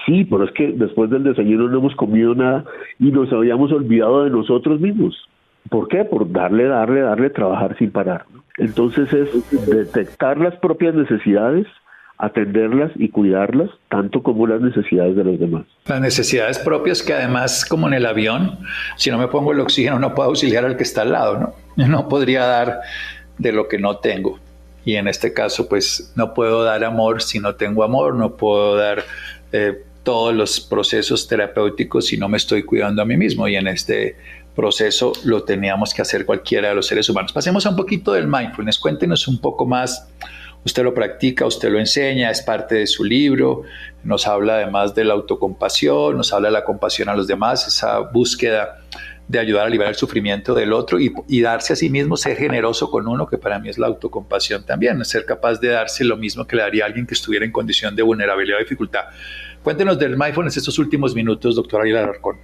Sí, 0.05 0.25
pero 0.25 0.43
es 0.43 0.51
que 0.51 0.73
después 0.73 1.09
del 1.09 1.23
desayuno 1.23 1.67
no 1.67 1.79
hemos 1.79 1.95
comido 1.95 2.35
nada 2.35 2.65
y 2.99 3.11
nos 3.11 3.31
habíamos 3.31 3.71
olvidado 3.71 4.23
de 4.23 4.29
nosotros 4.29 4.79
mismos. 4.79 5.15
¿Por 5.69 5.87
qué? 5.87 6.05
Por 6.05 6.31
darle, 6.31 6.65
darle, 6.65 7.01
darle, 7.01 7.29
trabajar 7.29 7.75
sin 7.77 7.91
parar. 7.91 8.25
Entonces 8.57 9.11
es 9.11 9.67
detectar 9.67 10.37
las 10.37 10.55
propias 10.57 10.93
necesidades, 10.93 11.65
atenderlas 12.17 12.91
y 12.95 13.09
cuidarlas, 13.09 13.69
tanto 13.89 14.21
como 14.21 14.47
las 14.47 14.61
necesidades 14.61 15.15
de 15.15 15.23
los 15.23 15.39
demás. 15.39 15.65
Las 15.87 16.01
necesidades 16.01 16.59
propias 16.59 17.01
que 17.01 17.13
además, 17.13 17.65
como 17.65 17.87
en 17.87 17.95
el 17.95 18.05
avión, 18.05 18.59
si 18.95 19.09
no 19.09 19.17
me 19.17 19.27
pongo 19.27 19.51
el 19.51 19.59
oxígeno 19.59 19.99
no 19.99 20.13
puedo 20.13 20.29
auxiliar 20.29 20.65
al 20.65 20.77
que 20.77 20.83
está 20.83 21.01
al 21.01 21.11
lado, 21.11 21.39
¿no? 21.39 21.53
No 21.87 22.07
podría 22.07 22.45
dar 22.45 22.81
de 23.37 23.51
lo 23.51 23.67
que 23.67 23.79
no 23.79 23.97
tengo. 23.97 24.39
Y 24.85 24.95
en 24.95 25.07
este 25.07 25.33
caso, 25.33 25.67
pues 25.67 26.13
no 26.15 26.33
puedo 26.35 26.63
dar 26.63 26.83
amor 26.83 27.23
si 27.23 27.39
no 27.39 27.55
tengo 27.55 27.83
amor, 27.83 28.15
no 28.15 28.37
puedo 28.37 28.75
dar 28.75 29.03
eh, 29.51 29.83
todos 30.03 30.33
los 30.33 30.59
procesos 30.59 31.27
terapéuticos 31.27 32.07
si 32.07 32.17
no 32.17 32.29
me 32.29 32.37
estoy 32.37 32.63
cuidando 32.63 33.01
a 33.01 33.05
mí 33.05 33.17
mismo. 33.17 33.47
Y 33.47 33.55
en 33.55 33.67
este 33.67 34.15
proceso 34.55 35.13
lo 35.23 35.43
teníamos 35.43 35.93
que 35.93 36.01
hacer 36.01 36.25
cualquiera 36.25 36.69
de 36.69 36.75
los 36.75 36.87
seres 36.87 37.09
humanos. 37.09 37.33
Pasemos 37.33 37.65
a 37.65 37.71
un 37.71 37.75
poquito 37.75 38.13
del 38.13 38.27
mindfulness. 38.27 38.79
Cuéntenos 38.79 39.27
un 39.27 39.39
poco 39.39 39.65
más. 39.65 40.07
Usted 40.63 40.83
lo 40.83 40.95
practica, 40.95 41.45
usted 41.45 41.69
lo 41.69 41.79
enseña, 41.79 42.31
es 42.31 42.41
parte 42.41 42.73
de 42.73 42.87
su 42.87 43.03
libro, 43.03 43.61
nos 44.03 44.25
habla 44.25 44.55
además 44.55 44.95
de 44.95 45.03
la 45.03 45.13
autocompasión, 45.13 46.17
nos 46.17 46.33
habla 46.33 46.47
de 46.47 46.53
la 46.53 46.63
compasión 46.63 47.07
a 47.07 47.15
los 47.15 47.27
demás, 47.27 47.67
esa 47.67 47.99
búsqueda 47.99 48.79
de 49.27 49.39
ayudar 49.39 49.65
a 49.65 49.69
liberar 49.69 49.91
el 49.91 49.95
sufrimiento 49.95 50.53
del 50.53 50.71
otro 50.71 50.99
y, 50.99 51.11
y, 51.27 51.41
darse 51.41 51.73
a 51.73 51.75
sí 51.75 51.89
mismo, 51.89 52.15
ser 52.15 52.37
generoso 52.37 52.91
con 52.91 53.07
uno, 53.07 53.25
que 53.25 53.37
para 53.37 53.59
mí 53.59 53.69
es 53.69 53.79
la 53.79 53.87
autocompasión 53.87 54.65
también, 54.65 55.03
ser 55.03 55.25
capaz 55.25 55.59
de 55.59 55.69
darse 55.69 56.05
lo 56.05 56.15
mismo 56.15 56.45
que 56.45 56.55
le 56.55 56.61
daría 56.61 56.83
a 56.83 56.87
alguien 56.87 57.07
que 57.07 57.15
estuviera 57.15 57.45
en 57.45 57.51
condición 57.51 57.95
de 57.95 58.03
vulnerabilidad 58.03 58.59
o 58.59 58.61
dificultad. 58.61 59.05
Cuéntenos 59.63 59.97
del 59.97 60.15
mindfulness 60.15 60.57
estos 60.57 60.77
últimos 60.77 61.15
minutos, 61.15 61.55
doctor 61.55 61.81
Aguilar 61.81 62.09
Arcón. 62.09 62.37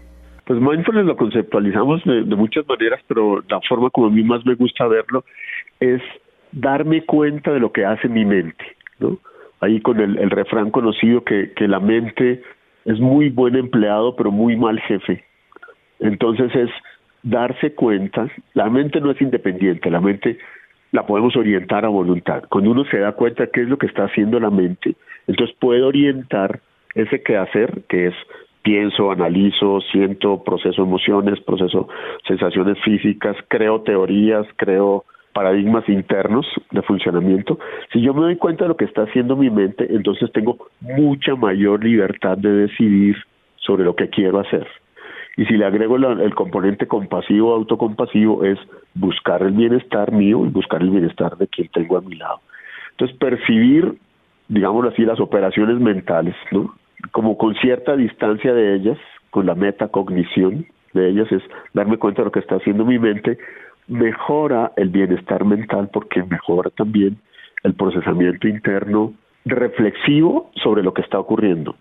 Pues 0.45 0.59
mindfulness 0.59 1.05
lo 1.05 1.15
conceptualizamos 1.15 2.03
de, 2.03 2.23
muchas 2.35 2.67
maneras, 2.67 2.99
pero 3.07 3.43
la 3.47 3.61
forma 3.61 3.91
como 3.91 4.07
a 4.07 4.09
mí 4.09 4.23
más 4.23 4.43
me 4.45 4.55
gusta 4.55 4.87
verlo 4.87 5.23
es 5.79 6.01
darme 6.51 7.05
cuenta 7.05 7.51
de 7.53 7.59
lo 7.59 7.71
que 7.71 7.85
hace 7.85 8.07
mi 8.07 8.25
mente, 8.25 8.65
¿no? 8.99 9.19
Ahí 9.59 9.79
con 9.81 9.99
el, 9.99 10.17
el 10.17 10.31
refrán 10.31 10.71
conocido 10.71 11.23
que, 11.23 11.53
que 11.55 11.67
la 11.67 11.79
mente 11.79 12.41
es 12.85 12.99
muy 12.99 13.29
buen 13.29 13.55
empleado, 13.55 14.15
pero 14.15 14.31
muy 14.31 14.55
mal 14.55 14.79
jefe. 14.81 15.23
Entonces 16.01 16.53
es 16.55 16.69
darse 17.23 17.73
cuenta, 17.73 18.27
la 18.53 18.69
mente 18.69 18.99
no 18.99 19.11
es 19.11 19.21
independiente, 19.21 19.89
la 19.89 20.01
mente 20.01 20.37
la 20.91 21.05
podemos 21.05 21.35
orientar 21.37 21.85
a 21.85 21.89
voluntad. 21.89 22.43
Cuando 22.49 22.71
uno 22.71 22.83
se 22.85 22.99
da 22.99 23.13
cuenta 23.13 23.47
qué 23.47 23.61
es 23.61 23.69
lo 23.69 23.77
que 23.77 23.85
está 23.85 24.05
haciendo 24.05 24.39
la 24.39 24.49
mente, 24.49 24.95
entonces 25.27 25.55
puede 25.59 25.83
orientar 25.83 26.59
ese 26.95 27.21
quehacer 27.21 27.83
que 27.87 28.07
es 28.07 28.15
pienso, 28.63 29.11
analizo, 29.11 29.79
siento, 29.91 30.43
proceso 30.43 30.83
emociones, 30.83 31.39
proceso 31.41 31.87
sensaciones 32.27 32.77
físicas, 32.83 33.35
creo 33.47 33.81
teorías, 33.81 34.45
creo 34.57 35.05
paradigmas 35.33 35.87
internos 35.87 36.45
de 36.71 36.81
funcionamiento. 36.81 37.57
Si 37.93 38.01
yo 38.01 38.13
me 38.13 38.21
doy 38.21 38.35
cuenta 38.35 38.65
de 38.65 38.69
lo 38.69 38.77
que 38.77 38.85
está 38.85 39.03
haciendo 39.03 39.35
mi 39.35 39.49
mente, 39.49 39.87
entonces 39.89 40.31
tengo 40.33 40.57
mucha 40.81 41.35
mayor 41.35 41.83
libertad 41.83 42.37
de 42.37 42.51
decidir 42.51 43.15
sobre 43.55 43.85
lo 43.85 43.95
que 43.95 44.09
quiero 44.09 44.39
hacer. 44.39 44.67
Y 45.41 45.45
si 45.47 45.57
le 45.57 45.65
agrego 45.65 45.95
el 45.95 46.35
componente 46.35 46.85
compasivo, 46.85 47.55
autocompasivo, 47.55 48.45
es 48.45 48.59
buscar 48.93 49.41
el 49.41 49.53
bienestar 49.53 50.11
mío 50.11 50.45
y 50.45 50.49
buscar 50.49 50.83
el 50.83 50.91
bienestar 50.91 51.35
de 51.35 51.47
quien 51.47 51.67
tengo 51.69 51.97
a 51.97 52.01
mi 52.01 52.15
lado. 52.15 52.41
Entonces, 52.91 53.17
percibir, 53.17 53.95
digámoslo 54.49 54.91
así, 54.91 55.01
las 55.01 55.19
operaciones 55.19 55.79
mentales, 55.79 56.35
¿no? 56.51 56.75
como 57.09 57.39
con 57.39 57.55
cierta 57.55 57.95
distancia 57.95 58.53
de 58.53 58.75
ellas, 58.75 58.99
con 59.31 59.47
la 59.47 59.55
metacognición 59.55 60.67
de 60.93 61.09
ellas, 61.09 61.31
es 61.31 61.41
darme 61.73 61.97
cuenta 61.97 62.21
de 62.21 62.25
lo 62.25 62.31
que 62.31 62.41
está 62.41 62.57
haciendo 62.57 62.85
mi 62.85 62.99
mente, 62.99 63.39
mejora 63.87 64.73
el 64.75 64.89
bienestar 64.89 65.43
mental 65.43 65.89
porque 65.91 66.21
mejora 66.21 66.69
también 66.69 67.17
el 67.63 67.73
procesamiento 67.73 68.47
interno 68.47 69.13
reflexivo 69.45 70.51
sobre 70.61 70.83
lo 70.83 70.93
que 70.93 71.01
está 71.01 71.17
ocurriendo. 71.17 71.75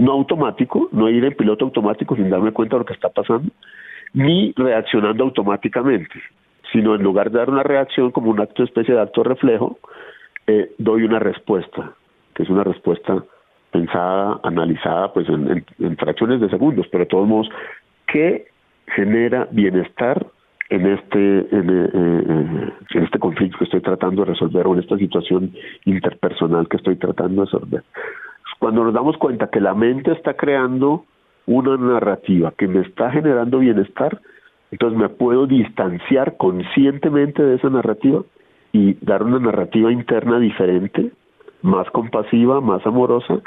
No 0.00 0.12
automático, 0.12 0.88
no 0.92 1.10
ir 1.10 1.22
en 1.26 1.34
piloto 1.34 1.66
automático 1.66 2.16
sin 2.16 2.30
darme 2.30 2.52
cuenta 2.52 2.76
de 2.76 2.80
lo 2.80 2.86
que 2.86 2.94
está 2.94 3.10
pasando, 3.10 3.50
ni 4.14 4.54
reaccionando 4.56 5.24
automáticamente, 5.24 6.14
sino 6.72 6.94
en 6.94 7.02
lugar 7.02 7.30
de 7.30 7.38
dar 7.38 7.50
una 7.50 7.62
reacción 7.62 8.10
como 8.10 8.30
un 8.30 8.40
acto 8.40 8.64
especie 8.64 8.94
de 8.94 9.00
acto 9.02 9.22
reflejo, 9.22 9.78
eh, 10.46 10.72
doy 10.78 11.02
una 11.02 11.18
respuesta, 11.18 11.92
que 12.34 12.44
es 12.44 12.48
una 12.48 12.64
respuesta 12.64 13.22
pensada, 13.72 14.40
analizada 14.42 15.12
pues 15.12 15.28
en, 15.28 15.96
fracciones 15.98 16.40
de 16.40 16.48
segundos, 16.48 16.86
pero 16.90 17.04
de 17.04 17.10
todos 17.10 17.28
modos, 17.28 17.50
¿qué 18.06 18.46
genera 18.96 19.48
bienestar 19.50 20.26
en 20.70 20.86
este, 20.86 21.38
eh, 21.40 21.46
eh, 21.52 22.72
en, 22.94 23.02
este 23.04 23.18
conflicto 23.18 23.58
que 23.58 23.64
estoy 23.64 23.82
tratando 23.82 24.24
de 24.24 24.32
resolver 24.32 24.66
o 24.66 24.72
en 24.72 24.80
esta 24.80 24.96
situación 24.96 25.52
interpersonal 25.84 26.68
que 26.68 26.78
estoy 26.78 26.96
tratando 26.96 27.42
de 27.42 27.50
resolver? 27.50 27.82
Cuando 28.60 28.84
nos 28.84 28.94
damos 28.94 29.16
cuenta 29.16 29.48
que 29.48 29.58
la 29.60 29.74
mente 29.74 30.12
está 30.12 30.34
creando 30.34 31.04
una 31.46 31.76
narrativa 31.78 32.52
que 32.56 32.68
me 32.68 32.82
está 32.82 33.10
generando 33.10 33.58
bienestar, 33.58 34.20
entonces 34.70 34.98
me 34.98 35.08
puedo 35.08 35.46
distanciar 35.46 36.36
conscientemente 36.36 37.42
de 37.42 37.56
esa 37.56 37.70
narrativa 37.70 38.22
y 38.72 38.94
dar 39.04 39.22
una 39.22 39.38
narrativa 39.38 39.90
interna 39.90 40.38
diferente 40.38 41.10
más 41.62 41.90
compasiva, 41.90 42.60
más 42.60 42.86
amorosa, 42.86 43.40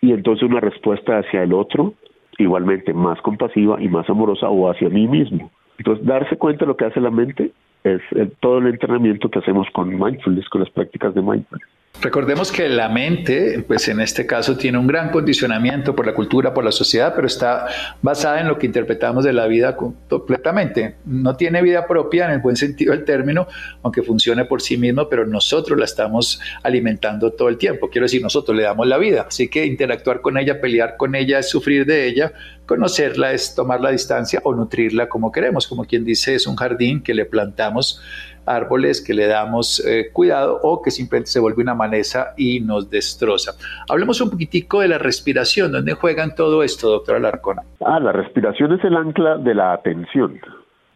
y 0.00 0.12
entonces 0.12 0.48
una 0.48 0.60
respuesta 0.60 1.18
hacia 1.18 1.44
el 1.44 1.52
otro 1.52 1.94
igualmente 2.36 2.92
más 2.92 3.20
compasiva 3.22 3.80
y 3.80 3.88
más 3.88 4.10
amorosa 4.10 4.48
o 4.48 4.70
hacia 4.70 4.88
mí 4.88 5.06
mismo. 5.06 5.50
Entonces, 5.78 6.04
darse 6.04 6.36
cuenta 6.36 6.64
de 6.64 6.66
lo 6.66 6.76
que 6.76 6.84
hace 6.84 7.00
la 7.00 7.10
mente 7.10 7.52
es 7.84 8.02
todo 8.40 8.58
el 8.58 8.66
entrenamiento 8.66 9.30
que 9.30 9.38
hacemos 9.38 9.68
con 9.72 9.88
mindfulness, 9.88 10.48
con 10.48 10.62
las 10.62 10.70
prácticas 10.70 11.14
de 11.14 11.22
mindfulness. 11.22 11.68
Recordemos 12.00 12.52
que 12.52 12.68
la 12.68 12.88
mente, 12.88 13.64
pues 13.66 13.88
en 13.88 14.00
este 14.00 14.24
caso, 14.24 14.56
tiene 14.56 14.78
un 14.78 14.86
gran 14.86 15.10
condicionamiento 15.10 15.96
por 15.96 16.06
la 16.06 16.14
cultura, 16.14 16.54
por 16.54 16.64
la 16.64 16.70
sociedad, 16.70 17.12
pero 17.12 17.26
está 17.26 17.66
basada 18.02 18.40
en 18.40 18.46
lo 18.46 18.56
que 18.56 18.66
interpretamos 18.66 19.24
de 19.24 19.32
la 19.32 19.48
vida 19.48 19.74
completamente. 19.74 20.94
No 21.04 21.34
tiene 21.34 21.60
vida 21.60 21.88
propia 21.88 22.26
en 22.26 22.30
el 22.30 22.38
buen 22.38 22.54
sentido 22.54 22.92
del 22.92 23.04
término, 23.04 23.48
aunque 23.82 24.02
funcione 24.02 24.44
por 24.44 24.62
sí 24.62 24.76
mismo, 24.76 25.08
pero 25.08 25.26
nosotros 25.26 25.76
la 25.76 25.86
estamos 25.86 26.40
alimentando 26.62 27.32
todo 27.32 27.48
el 27.48 27.58
tiempo. 27.58 27.90
Quiero 27.90 28.04
decir, 28.04 28.22
nosotros 28.22 28.56
le 28.56 28.62
damos 28.62 28.86
la 28.86 28.96
vida. 28.96 29.26
Así 29.26 29.48
que 29.48 29.66
interactuar 29.66 30.20
con 30.20 30.38
ella, 30.38 30.60
pelear 30.60 30.96
con 30.96 31.16
ella, 31.16 31.40
es 31.40 31.50
sufrir 31.50 31.84
de 31.84 32.06
ella, 32.06 32.32
conocerla 32.64 33.32
es 33.32 33.56
tomar 33.56 33.80
la 33.80 33.90
distancia 33.90 34.40
o 34.44 34.54
nutrirla 34.54 35.08
como 35.08 35.32
queremos. 35.32 35.66
Como 35.66 35.84
quien 35.84 36.04
dice, 36.04 36.36
es 36.36 36.46
un 36.46 36.54
jardín 36.54 37.02
que 37.02 37.12
le 37.12 37.24
plantamos 37.24 38.00
árboles 38.48 39.02
que 39.04 39.14
le 39.14 39.26
damos 39.26 39.84
eh, 39.86 40.10
cuidado 40.12 40.58
o 40.62 40.82
que 40.82 40.90
simplemente 40.90 41.30
se 41.30 41.40
vuelve 41.40 41.62
una 41.62 41.74
maleza 41.74 42.34
y 42.36 42.60
nos 42.60 42.90
destroza. 42.90 43.52
Hablemos 43.88 44.20
un 44.20 44.30
poquitico 44.30 44.80
de 44.80 44.88
la 44.88 44.98
respiración. 44.98 45.72
¿Dónde 45.72 45.94
juegan 45.94 46.34
todo 46.34 46.62
esto, 46.62 46.88
doctor 46.88 47.16
Alarcón? 47.16 47.58
Ah, 47.84 48.00
la 48.00 48.12
respiración 48.12 48.72
es 48.72 48.84
el 48.84 48.96
ancla 48.96 49.38
de 49.38 49.54
la 49.54 49.72
atención. 49.72 50.40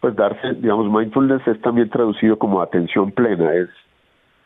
Pues 0.01 0.17
darse, 0.17 0.55
digamos, 0.55 0.91
mindfulness 0.91 1.47
es 1.47 1.61
también 1.61 1.89
traducido 1.89 2.37
como 2.39 2.61
atención 2.61 3.13
plena, 3.13 3.55
es 3.55 3.69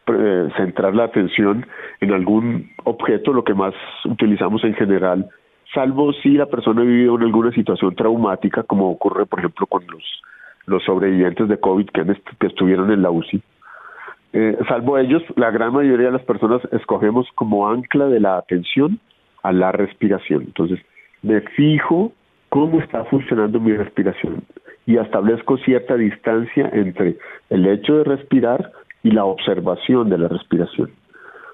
eh, 0.08 0.48
centrar 0.56 0.94
la 0.94 1.04
atención 1.04 1.66
en 2.00 2.12
algún 2.12 2.70
objeto, 2.84 3.32
lo 3.32 3.42
que 3.42 3.54
más 3.54 3.74
utilizamos 4.04 4.62
en 4.64 4.74
general, 4.74 5.28
salvo 5.74 6.12
si 6.12 6.30
la 6.30 6.46
persona 6.46 6.82
ha 6.82 6.84
vivido 6.84 7.16
en 7.16 7.22
alguna 7.22 7.50
situación 7.52 7.94
traumática, 7.94 8.62
como 8.62 8.90
ocurre, 8.90 9.26
por 9.26 9.40
ejemplo, 9.40 9.66
con 9.66 9.84
los 9.88 10.02
los 10.66 10.84
sobrevivientes 10.84 11.48
de 11.48 11.58
COVID 11.58 11.88
que, 11.90 12.46
estuvieron 12.46 12.90
en 12.92 13.02
la 13.02 13.10
UCI. 13.10 13.42
Eh, 14.32 14.58
salvo 14.68 14.98
ellos, 14.98 15.22
la 15.36 15.50
gran 15.50 15.72
mayoría 15.72 16.06
de 16.06 16.12
las 16.12 16.24
personas 16.24 16.60
escogemos 16.72 17.26
como 17.34 17.68
ancla 17.68 18.06
de 18.06 18.20
la 18.20 18.36
atención 18.36 18.98
a 19.42 19.52
la 19.52 19.72
respiración. 19.72 20.42
Entonces, 20.42 20.80
me 21.22 21.40
fijo 21.40 22.12
cómo 22.48 22.80
está 22.80 23.04
funcionando 23.04 23.60
mi 23.60 23.72
respiración 23.72 24.42
y 24.86 24.98
establezco 24.98 25.56
cierta 25.58 25.96
distancia 25.96 26.70
entre 26.72 27.16
el 27.50 27.66
hecho 27.66 27.98
de 27.98 28.04
respirar 28.04 28.72
y 29.02 29.10
la 29.10 29.24
observación 29.24 30.10
de 30.10 30.18
la 30.18 30.28
respiración. 30.28 30.90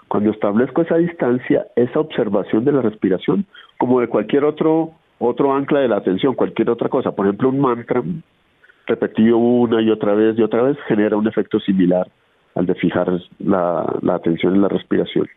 Cuando 0.09 0.31
establezco 0.31 0.83
esa 0.83 0.96
distancia, 0.96 1.66
esa 1.77 2.01
observación 2.01 2.64
de 2.64 2.72
la 2.72 2.83
respiración, 2.83 3.46
como 3.79 4.01
de 4.01 4.09
cualquier 4.09 4.44
otro, 4.44 4.92
otro 5.18 5.55
ancla 5.55 5.81
de 5.81 5.88
la 5.88 5.96
atención, 5.96 6.35
cualquier 6.35 6.68
otra 6.68 6.88
cosa, 6.88 7.12
por 7.12 7.27
ejemplo 7.27 7.48
un 7.48 7.61
mantra 7.61 8.03
repetido 8.87 9.37
una 9.38 9.81
y 9.81 9.90
otra 9.90 10.14
vez 10.14 10.38
y 10.38 10.42
otra 10.42 10.62
vez, 10.62 10.77
genera 10.87 11.16
un 11.16 11.27
efecto 11.27 11.61
similar 11.61 12.09
al 12.55 12.66
de 12.66 12.75
fijar 12.75 13.11
la, 13.38 13.99
la 14.03 14.14
atención 14.14 14.55
en 14.55 14.62
la 14.62 14.68
respiración. 14.68 15.29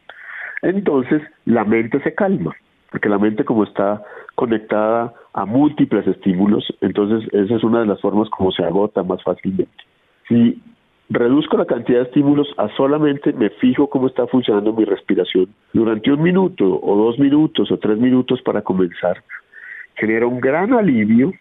Entonces 0.62 1.22
la 1.46 1.64
mente 1.64 2.00
se 2.02 2.14
calma, 2.14 2.56
porque 2.92 3.10
la 3.10 3.20
mente 3.20 3.46
como 3.46 3.64
está 3.64 4.04
conectada 4.36 5.14
a 5.34 5.46
múltiples 5.46 6.08
estímulos, 6.08 6.66
entonces 6.82 7.28
esa 7.34 7.56
es 7.56 7.64
una 7.64 7.82
de 7.82 7.86
las 7.86 8.02
formas 8.02 8.30
como 8.30 8.52
se 8.52 8.64
agota 8.64 9.04
más 9.04 9.22
fácilmente. 9.24 9.72
Si 10.28 10.62
reduzco 11.10 11.58
la 11.58 11.66
cantidad 11.66 12.00
de 12.00 12.06
estímulos 12.06 12.48
a 12.58 12.68
solamente 12.76 13.32
me 13.34 13.50
fijo 13.52 13.90
cómo 13.90 14.08
está 14.08 14.28
funcionando 14.28 14.74
mi 14.74 14.86
respiración 14.86 15.48
durante 15.74 16.12
un 16.12 16.22
minuto 16.22 16.80
o 16.82 16.96
dos 16.98 17.20
minutos 17.20 17.72
o 17.72 17.78
tres 17.78 17.98
minutos 17.98 18.42
para 18.42 18.62
comenzar, 18.62 19.22
genera 19.96 20.26
un 20.26 20.40
gran 20.40 20.74
alivio 20.74 21.32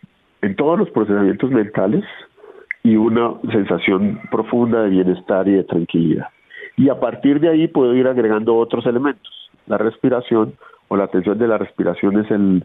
en 0.44 0.56
todos 0.56 0.78
los 0.78 0.90
procesamientos 0.90 1.50
mentales 1.50 2.04
y 2.82 2.96
una 2.96 3.34
sensación 3.50 4.20
profunda 4.30 4.82
de 4.82 4.90
bienestar 4.90 5.48
y 5.48 5.52
de 5.52 5.64
tranquilidad. 5.64 6.26
Y 6.76 6.90
a 6.90 7.00
partir 7.00 7.40
de 7.40 7.48
ahí 7.48 7.66
puedo 7.66 7.94
ir 7.94 8.06
agregando 8.06 8.56
otros 8.56 8.84
elementos. 8.84 9.32
La 9.66 9.78
respiración 9.78 10.54
o 10.88 10.96
la 10.96 11.04
atención 11.04 11.38
de 11.38 11.48
la 11.48 11.56
respiración 11.56 12.20
es 12.20 12.30
el, 12.30 12.64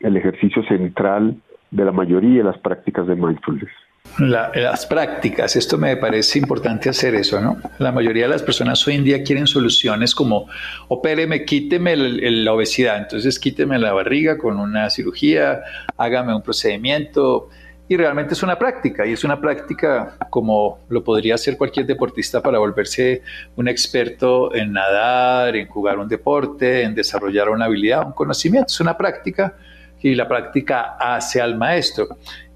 el 0.00 0.16
ejercicio 0.16 0.62
central 0.64 1.36
de 1.70 1.84
la 1.84 1.92
mayoría 1.92 2.38
de 2.38 2.44
las 2.44 2.58
prácticas 2.58 3.06
de 3.06 3.14
mindfulness 3.14 3.85
las 4.18 4.86
prácticas, 4.86 5.56
esto 5.56 5.76
me 5.76 5.96
parece 5.96 6.38
importante 6.38 6.88
hacer 6.88 7.14
eso, 7.14 7.40
¿no? 7.40 7.58
La 7.78 7.92
mayoría 7.92 8.24
de 8.24 8.30
las 8.30 8.42
personas 8.42 8.86
hoy 8.86 8.94
en 8.94 9.04
día 9.04 9.22
quieren 9.22 9.46
soluciones 9.46 10.14
como, 10.14 10.48
opéreme, 10.88 11.44
quíteme 11.44 11.96
la 11.96 12.52
obesidad, 12.52 12.98
entonces 12.98 13.38
quíteme 13.38 13.78
la 13.78 13.92
barriga 13.92 14.38
con 14.38 14.58
una 14.58 14.88
cirugía, 14.90 15.60
hágame 15.96 16.34
un 16.34 16.42
procedimiento, 16.42 17.48
y 17.88 17.96
realmente 17.96 18.34
es 18.34 18.42
una 18.42 18.58
práctica, 18.58 19.06
y 19.06 19.12
es 19.12 19.22
una 19.22 19.40
práctica 19.40 20.16
como 20.30 20.80
lo 20.88 21.04
podría 21.04 21.36
hacer 21.36 21.56
cualquier 21.56 21.86
deportista 21.86 22.42
para 22.42 22.58
volverse 22.58 23.22
un 23.54 23.68
experto 23.68 24.52
en 24.54 24.72
nadar, 24.72 25.54
en 25.54 25.68
jugar 25.68 25.98
un 25.98 26.08
deporte, 26.08 26.82
en 26.82 26.94
desarrollar 26.94 27.48
una 27.48 27.66
habilidad, 27.66 28.04
un 28.04 28.12
conocimiento, 28.12 28.66
es 28.68 28.80
una 28.80 28.96
práctica 28.96 29.54
y 30.02 30.14
la 30.14 30.26
práctica 30.26 30.96
hace 30.98 31.40
al 31.40 31.56
maestro. 31.56 32.08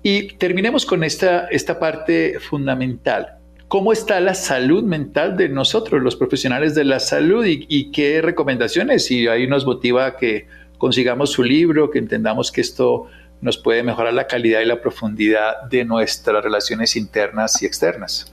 Y 0.03 0.35
terminemos 0.39 0.87
con 0.87 1.05
esta, 1.05 1.47
esta 1.49 1.79
parte 1.79 2.39
fundamental. 2.41 3.41
¿Cómo 3.69 3.93
está 3.93 4.19
la 4.19 4.35
salud 4.35 4.83
mental 4.83 5.37
de 5.37 5.49
nosotros, 5.49 6.03
los 6.03 6.17
profesionales 6.17 6.75
de 6.75 6.85
la 6.85 6.99
salud, 6.99 7.45
y, 7.47 7.93
qué 7.93 8.21
recomendaciones? 8.21 9.11
Y 9.13 9.29
ahí 9.29 9.47
nos 9.47 9.65
motiva 9.65 10.17
que 10.17 10.49
consigamos 10.79 11.31
su 11.31 11.45
libro, 11.45 11.91
que 11.91 12.01
entendamos 12.01 12.51
que 12.51 12.63
esto 12.63 13.07
nos 13.41 13.59
puede 13.59 13.85
mejorar 13.85 14.13
la 14.13 14.27
calidad 14.27 14.61
y 14.61 14.65
la 14.65 14.81
profundidad 14.81 15.63
de 15.71 15.85
nuestras 15.85 16.43
relaciones 16.43 16.97
internas 16.97 17.63
y 17.63 17.67
externas. 17.67 18.29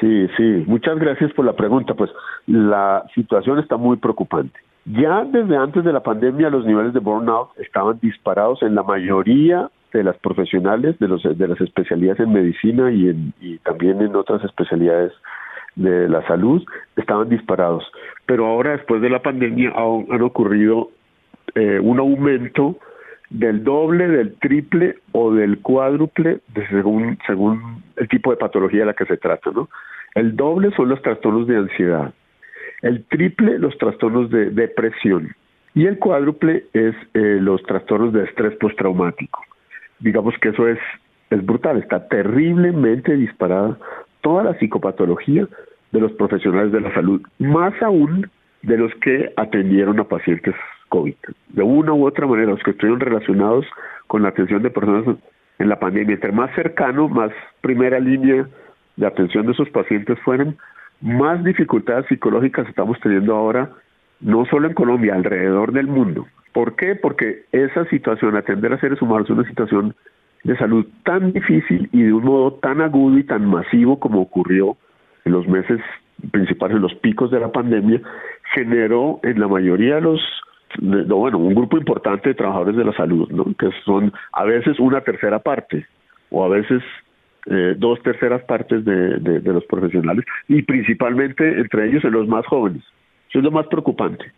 sí, 0.00 0.28
sí, 0.36 0.64
muchas 0.66 0.98
gracias 0.98 1.32
por 1.32 1.44
la 1.44 1.54
pregunta. 1.54 1.94
Pues 1.94 2.10
la 2.46 3.04
situación 3.14 3.58
está 3.58 3.76
muy 3.76 3.96
preocupante. 3.96 4.56
Ya 4.84 5.24
desde 5.24 5.56
antes 5.56 5.82
de 5.82 5.92
la 5.92 6.02
pandemia 6.02 6.50
los 6.50 6.64
niveles 6.64 6.92
de 6.92 7.00
burnout 7.00 7.50
estaban 7.58 7.98
disparados 8.00 8.62
en 8.62 8.74
la 8.76 8.82
mayoría 8.84 9.68
de 9.92 10.04
las 10.04 10.16
profesionales, 10.18 10.98
de, 10.98 11.08
los, 11.08 11.22
de 11.22 11.48
las 11.48 11.60
especialidades 11.60 12.20
en 12.20 12.32
medicina 12.32 12.90
y 12.90 13.58
también 13.64 14.00
en 14.00 14.16
otras 14.16 14.44
especialidades 14.44 15.12
de 15.76 16.08
la 16.08 16.26
salud, 16.26 16.62
estaban 16.96 17.28
disparados. 17.28 17.84
Pero 18.26 18.46
ahora, 18.46 18.72
después 18.72 19.00
de 19.00 19.10
la 19.10 19.22
pandemia, 19.22 19.70
han, 19.70 20.22
ocurrido 20.22 20.90
eh, 21.54 21.78
un 21.80 21.98
aumento 21.98 22.76
del 23.30 23.64
doble, 23.64 24.08
del 24.08 24.34
triple 24.34 24.96
o 25.12 25.32
del 25.32 25.60
cuádruple, 25.60 26.40
según, 26.68 27.18
según 27.26 27.82
el 27.96 28.08
tipo 28.08 28.30
de 28.30 28.36
patología 28.36 28.80
de 28.80 28.86
la 28.86 28.94
que 28.94 29.06
se 29.06 29.16
trata. 29.16 29.50
¿no? 29.50 29.68
El 30.14 30.36
doble 30.36 30.70
son 30.76 30.88
los 30.90 31.00
trastornos 31.00 31.46
de 31.46 31.56
ansiedad, 31.56 32.12
el 32.82 33.04
triple 33.04 33.58
los 33.58 33.76
trastornos 33.78 34.30
de 34.30 34.50
depresión 34.50 35.34
y 35.74 35.86
el 35.86 35.98
cuádruple 35.98 36.64
es 36.74 36.94
eh, 37.14 37.38
los 37.40 37.62
trastornos 37.62 38.12
de 38.12 38.24
estrés 38.24 38.54
postraumático 38.56 39.42
digamos 40.02 40.34
que 40.40 40.50
eso 40.50 40.68
es, 40.68 40.78
es 41.30 41.44
brutal, 41.44 41.78
está 41.78 42.08
terriblemente 42.08 43.16
disparada 43.16 43.78
toda 44.20 44.44
la 44.44 44.54
psicopatología 44.58 45.46
de 45.92 46.00
los 46.00 46.12
profesionales 46.12 46.72
de 46.72 46.80
la 46.80 46.92
salud, 46.94 47.20
más 47.38 47.74
aún 47.82 48.30
de 48.62 48.78
los 48.78 48.94
que 48.96 49.32
atendieron 49.36 49.98
a 50.00 50.04
pacientes 50.04 50.54
COVID. 50.88 51.14
De 51.48 51.62
una 51.62 51.92
u 51.92 52.06
otra 52.06 52.26
manera, 52.26 52.50
los 52.50 52.62
que 52.62 52.70
estuvieron 52.70 53.00
relacionados 53.00 53.66
con 54.06 54.22
la 54.22 54.28
atención 54.28 54.62
de 54.62 54.70
personas 54.70 55.16
en 55.58 55.68
la 55.68 55.78
pandemia, 55.78 56.14
entre 56.14 56.32
más 56.32 56.54
cercano, 56.54 57.08
más 57.08 57.30
primera 57.60 57.98
línea 57.98 58.46
de 58.96 59.06
atención 59.06 59.46
de 59.46 59.52
esos 59.52 59.70
pacientes 59.70 60.18
fueron, 60.20 60.56
más 61.00 61.42
dificultades 61.42 62.06
psicológicas 62.06 62.68
estamos 62.68 62.98
teniendo 63.00 63.34
ahora, 63.34 63.70
no 64.20 64.44
solo 64.46 64.68
en 64.68 64.74
Colombia, 64.74 65.14
alrededor 65.14 65.72
del 65.72 65.86
mundo. 65.86 66.26
¿Por 66.52 66.76
qué? 66.76 66.94
Porque 66.94 67.44
esa 67.52 67.84
situación, 67.86 68.36
atender 68.36 68.72
a 68.72 68.80
seres 68.80 69.00
humanos, 69.00 69.26
es 69.28 69.36
una 69.36 69.48
situación 69.48 69.94
de 70.44 70.56
salud 70.56 70.86
tan 71.04 71.32
difícil 71.32 71.88
y 71.92 72.02
de 72.02 72.12
un 72.12 72.24
modo 72.24 72.54
tan 72.54 72.80
agudo 72.80 73.18
y 73.18 73.24
tan 73.24 73.46
masivo 73.46 73.98
como 73.98 74.20
ocurrió 74.20 74.76
en 75.24 75.32
los 75.32 75.46
meses 75.46 75.80
principales, 76.30 76.76
en 76.76 76.82
los 76.82 76.94
picos 76.96 77.30
de 77.30 77.40
la 77.40 77.52
pandemia, 77.52 78.00
generó 78.54 79.20
en 79.22 79.40
la 79.40 79.48
mayoría 79.48 79.96
de 79.96 80.00
los, 80.02 80.20
bueno, 80.80 81.38
un 81.38 81.54
grupo 81.54 81.78
importante 81.78 82.30
de 82.30 82.34
trabajadores 82.34 82.76
de 82.76 82.84
la 82.84 82.92
salud, 82.92 83.30
¿no? 83.30 83.44
que 83.58 83.70
son 83.84 84.12
a 84.32 84.44
veces 84.44 84.78
una 84.78 85.00
tercera 85.00 85.38
parte 85.38 85.86
o 86.30 86.44
a 86.44 86.48
veces 86.48 86.82
eh, 87.46 87.74
dos 87.78 88.02
terceras 88.02 88.42
partes 88.42 88.84
de, 88.84 89.18
de 89.18 89.52
los 89.52 89.64
profesionales 89.64 90.24
y 90.48 90.62
principalmente 90.62 91.60
entre 91.60 91.88
ellos 91.88 92.04
en 92.04 92.12
los 92.12 92.28
más 92.28 92.44
jóvenes. 92.46 92.82
Eso 93.30 93.38
es 93.38 93.44
lo 93.44 93.50
más 93.50 93.66
preocupante 93.68 94.32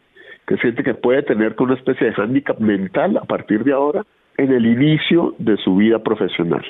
que 0.47 0.57
siente 0.59 0.83
que 0.83 0.95
puede 0.95 1.23
tener 1.23 1.55
una 1.59 1.75
especie 1.75 2.09
de 2.09 2.13
hándicap 2.15 2.59
mental 2.59 3.17
a 3.17 3.25
partir 3.25 3.65
de 3.65 3.73
ahora 3.73 4.03
en 4.37 4.53
el 4.53 4.67
inicio 4.67 5.35
de 5.39 5.57
su 5.59 5.77
vida 5.77 5.99
profesional. 6.01 6.65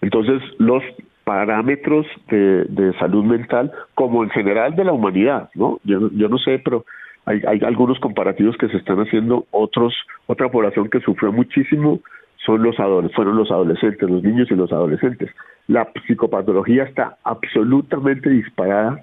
Entonces, 0.00 0.42
los 0.58 0.82
parámetros 1.24 2.06
de, 2.28 2.92
salud 2.98 3.24
mental, 3.24 3.72
como 3.94 4.22
en 4.24 4.30
general 4.30 4.74
de 4.74 4.84
la 4.84 4.92
humanidad, 4.92 5.50
¿no? 5.54 5.80
Yo, 5.84 6.10
yo 6.12 6.28
no 6.28 6.38
sé, 6.38 6.60
pero 6.62 6.84
hay, 7.24 7.40
hay, 7.46 7.60
algunos 7.64 7.98
comparativos 8.00 8.56
que 8.58 8.68
se 8.68 8.76
están 8.76 8.98
haciendo, 8.98 9.46
otros, 9.50 9.94
otra 10.26 10.50
población 10.50 10.90
que 10.90 11.00
sufrió 11.00 11.32
muchísimo 11.32 12.00
son 12.44 12.62
los 12.62 12.76
fueron 12.76 13.36
los 13.36 13.50
adolescentes, 13.50 14.08
los 14.08 14.22
niños 14.22 14.50
y 14.50 14.54
los 14.54 14.70
adolescentes. 14.72 15.30
La 15.66 15.88
psicopatología 16.06 16.84
está 16.84 17.16
absolutamente 17.24 18.28
disparada 18.28 19.02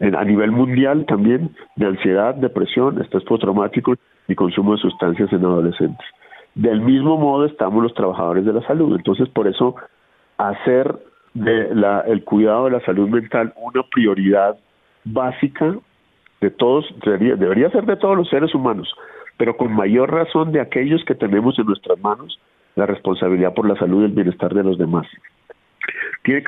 a 0.00 0.24
nivel 0.24 0.52
mundial 0.52 1.06
también 1.06 1.50
de 1.76 1.86
ansiedad, 1.86 2.34
depresión, 2.34 3.00
estrés 3.00 3.24
postraumático 3.24 3.94
y 4.28 4.34
consumo 4.34 4.72
de 4.72 4.78
sustancias 4.78 5.32
en 5.32 5.44
adolescentes. 5.44 6.06
Del 6.54 6.80
mismo 6.80 7.16
modo 7.16 7.46
estamos 7.46 7.82
los 7.82 7.94
trabajadores 7.94 8.44
de 8.44 8.52
la 8.52 8.66
salud. 8.66 8.96
Entonces, 8.96 9.28
por 9.28 9.46
eso, 9.46 9.76
hacer 10.38 10.96
de 11.34 11.74
la, 11.74 12.00
el 12.00 12.24
cuidado 12.24 12.64
de 12.64 12.72
la 12.72 12.80
salud 12.80 13.08
mental 13.08 13.52
una 13.56 13.82
prioridad 13.82 14.56
básica 15.04 15.76
de 16.40 16.50
todos, 16.50 16.86
debería, 17.04 17.36
debería 17.36 17.70
ser 17.70 17.84
de 17.84 17.96
todos 17.96 18.16
los 18.16 18.28
seres 18.28 18.54
humanos, 18.54 18.92
pero 19.36 19.56
con 19.56 19.72
mayor 19.72 20.12
razón 20.12 20.52
de 20.52 20.60
aquellos 20.60 21.04
que 21.04 21.14
tenemos 21.14 21.58
en 21.58 21.66
nuestras 21.66 21.98
manos 22.00 22.38
la 22.74 22.86
responsabilidad 22.86 23.54
por 23.54 23.68
la 23.68 23.76
salud 23.76 24.02
y 24.02 24.06
el 24.06 24.12
bienestar 24.12 24.52
de 24.54 24.62
los 24.62 24.78
demás. 24.78 25.06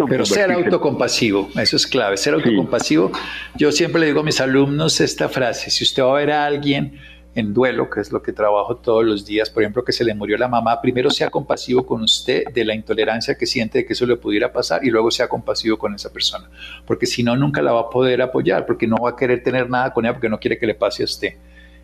Pero 0.09 0.27
ser 0.27 0.51
autocompasivo, 0.51 1.51
eso 1.57 1.77
es 1.77 1.87
clave, 1.87 2.17
ser 2.17 2.35
autocompasivo. 2.35 3.13
Yo 3.57 3.71
siempre 3.71 4.01
le 4.01 4.07
digo 4.09 4.21
a 4.21 4.25
mis 4.25 4.41
alumnos 4.41 5.01
esta 5.01 5.29
frase, 5.29 5.71
si 5.71 5.85
usted 5.85 6.03
va 6.03 6.11
a 6.11 6.21
ver 6.21 6.33
a 6.33 6.47
alguien 6.47 6.99
en 7.35 7.55
duelo, 7.55 7.89
que 7.89 8.01
es 8.01 8.11
lo 8.11 8.21
que 8.21 8.33
trabajo 8.33 8.77
todos 8.77 9.05
los 9.05 9.25
días, 9.25 9.49
por 9.51 9.63
ejemplo, 9.63 9.85
que 9.85 9.93
se 9.93 10.03
le 10.03 10.15
murió 10.15 10.37
la 10.37 10.49
mamá, 10.49 10.81
primero 10.81 11.11
sea 11.11 11.31
compasivo 11.31 11.87
con 11.87 12.03
usted 12.03 12.49
de 12.53 12.65
la 12.65 12.75
intolerancia 12.75 13.37
que 13.37 13.47
siente 13.47 13.79
de 13.79 13.87
que 13.87 13.93
eso 13.93 14.07
le 14.07 14.17
pudiera 14.17 14.53
pasar 14.53 14.85
y 14.85 14.91
luego 14.91 15.13
sea 15.13 15.29
compasivo 15.29 15.79
con 15.79 15.95
esa 15.95 16.13
persona, 16.13 16.51
porque 16.85 17.07
si 17.07 17.23
no, 17.23 17.37
nunca 17.37 17.63
la 17.63 17.73
va 17.73 17.83
a 17.83 17.91
poder 17.91 18.21
apoyar, 18.21 18.67
porque 18.67 18.89
no 18.89 18.97
va 18.97 19.11
a 19.11 19.17
querer 19.17 19.45
tener 19.45 19.71
nada 19.71 19.93
con 19.93 20.05
ella, 20.05 20.15
porque 20.15 20.29
no 20.29 20.41
quiere 20.41 20.59
que 20.59 20.67
le 20.67 20.75
pase 20.75 21.03
a 21.03 21.05
usted. 21.05 21.35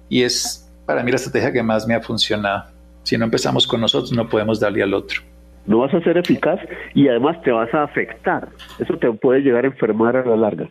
Y 0.09 0.23
es 0.23 0.69
para 0.85 1.05
mí 1.05 1.12
la 1.12 1.17
estrategia 1.17 1.53
que 1.53 1.62
más 1.62 1.87
me 1.87 1.95
ha 1.95 2.01
funcionado. 2.01 2.64
Si 3.05 3.17
no 3.17 3.25
empezamos 3.25 3.67
con 3.67 3.81
nosotros, 3.81 4.12
no 4.12 4.29
podemos 4.29 4.59
darle 4.59 4.83
al 4.83 4.95
otro 4.95 5.23
no 5.66 5.79
vas 5.79 5.94
a 5.94 6.00
ser 6.00 6.18
eficaz 6.18 6.61
y 6.94 7.09
además 7.09 7.40
te 7.42 7.50
vas 7.50 7.72
a 7.74 7.85
afectar. 7.85 8.48
Eso 8.79 8.96
te 8.98 9.11
puede 9.12 9.40
llegar 9.40 9.64
a 9.64 9.68
enfermar 9.68 10.16
a 10.16 10.24
la 10.24 10.37
larga. 10.37 10.68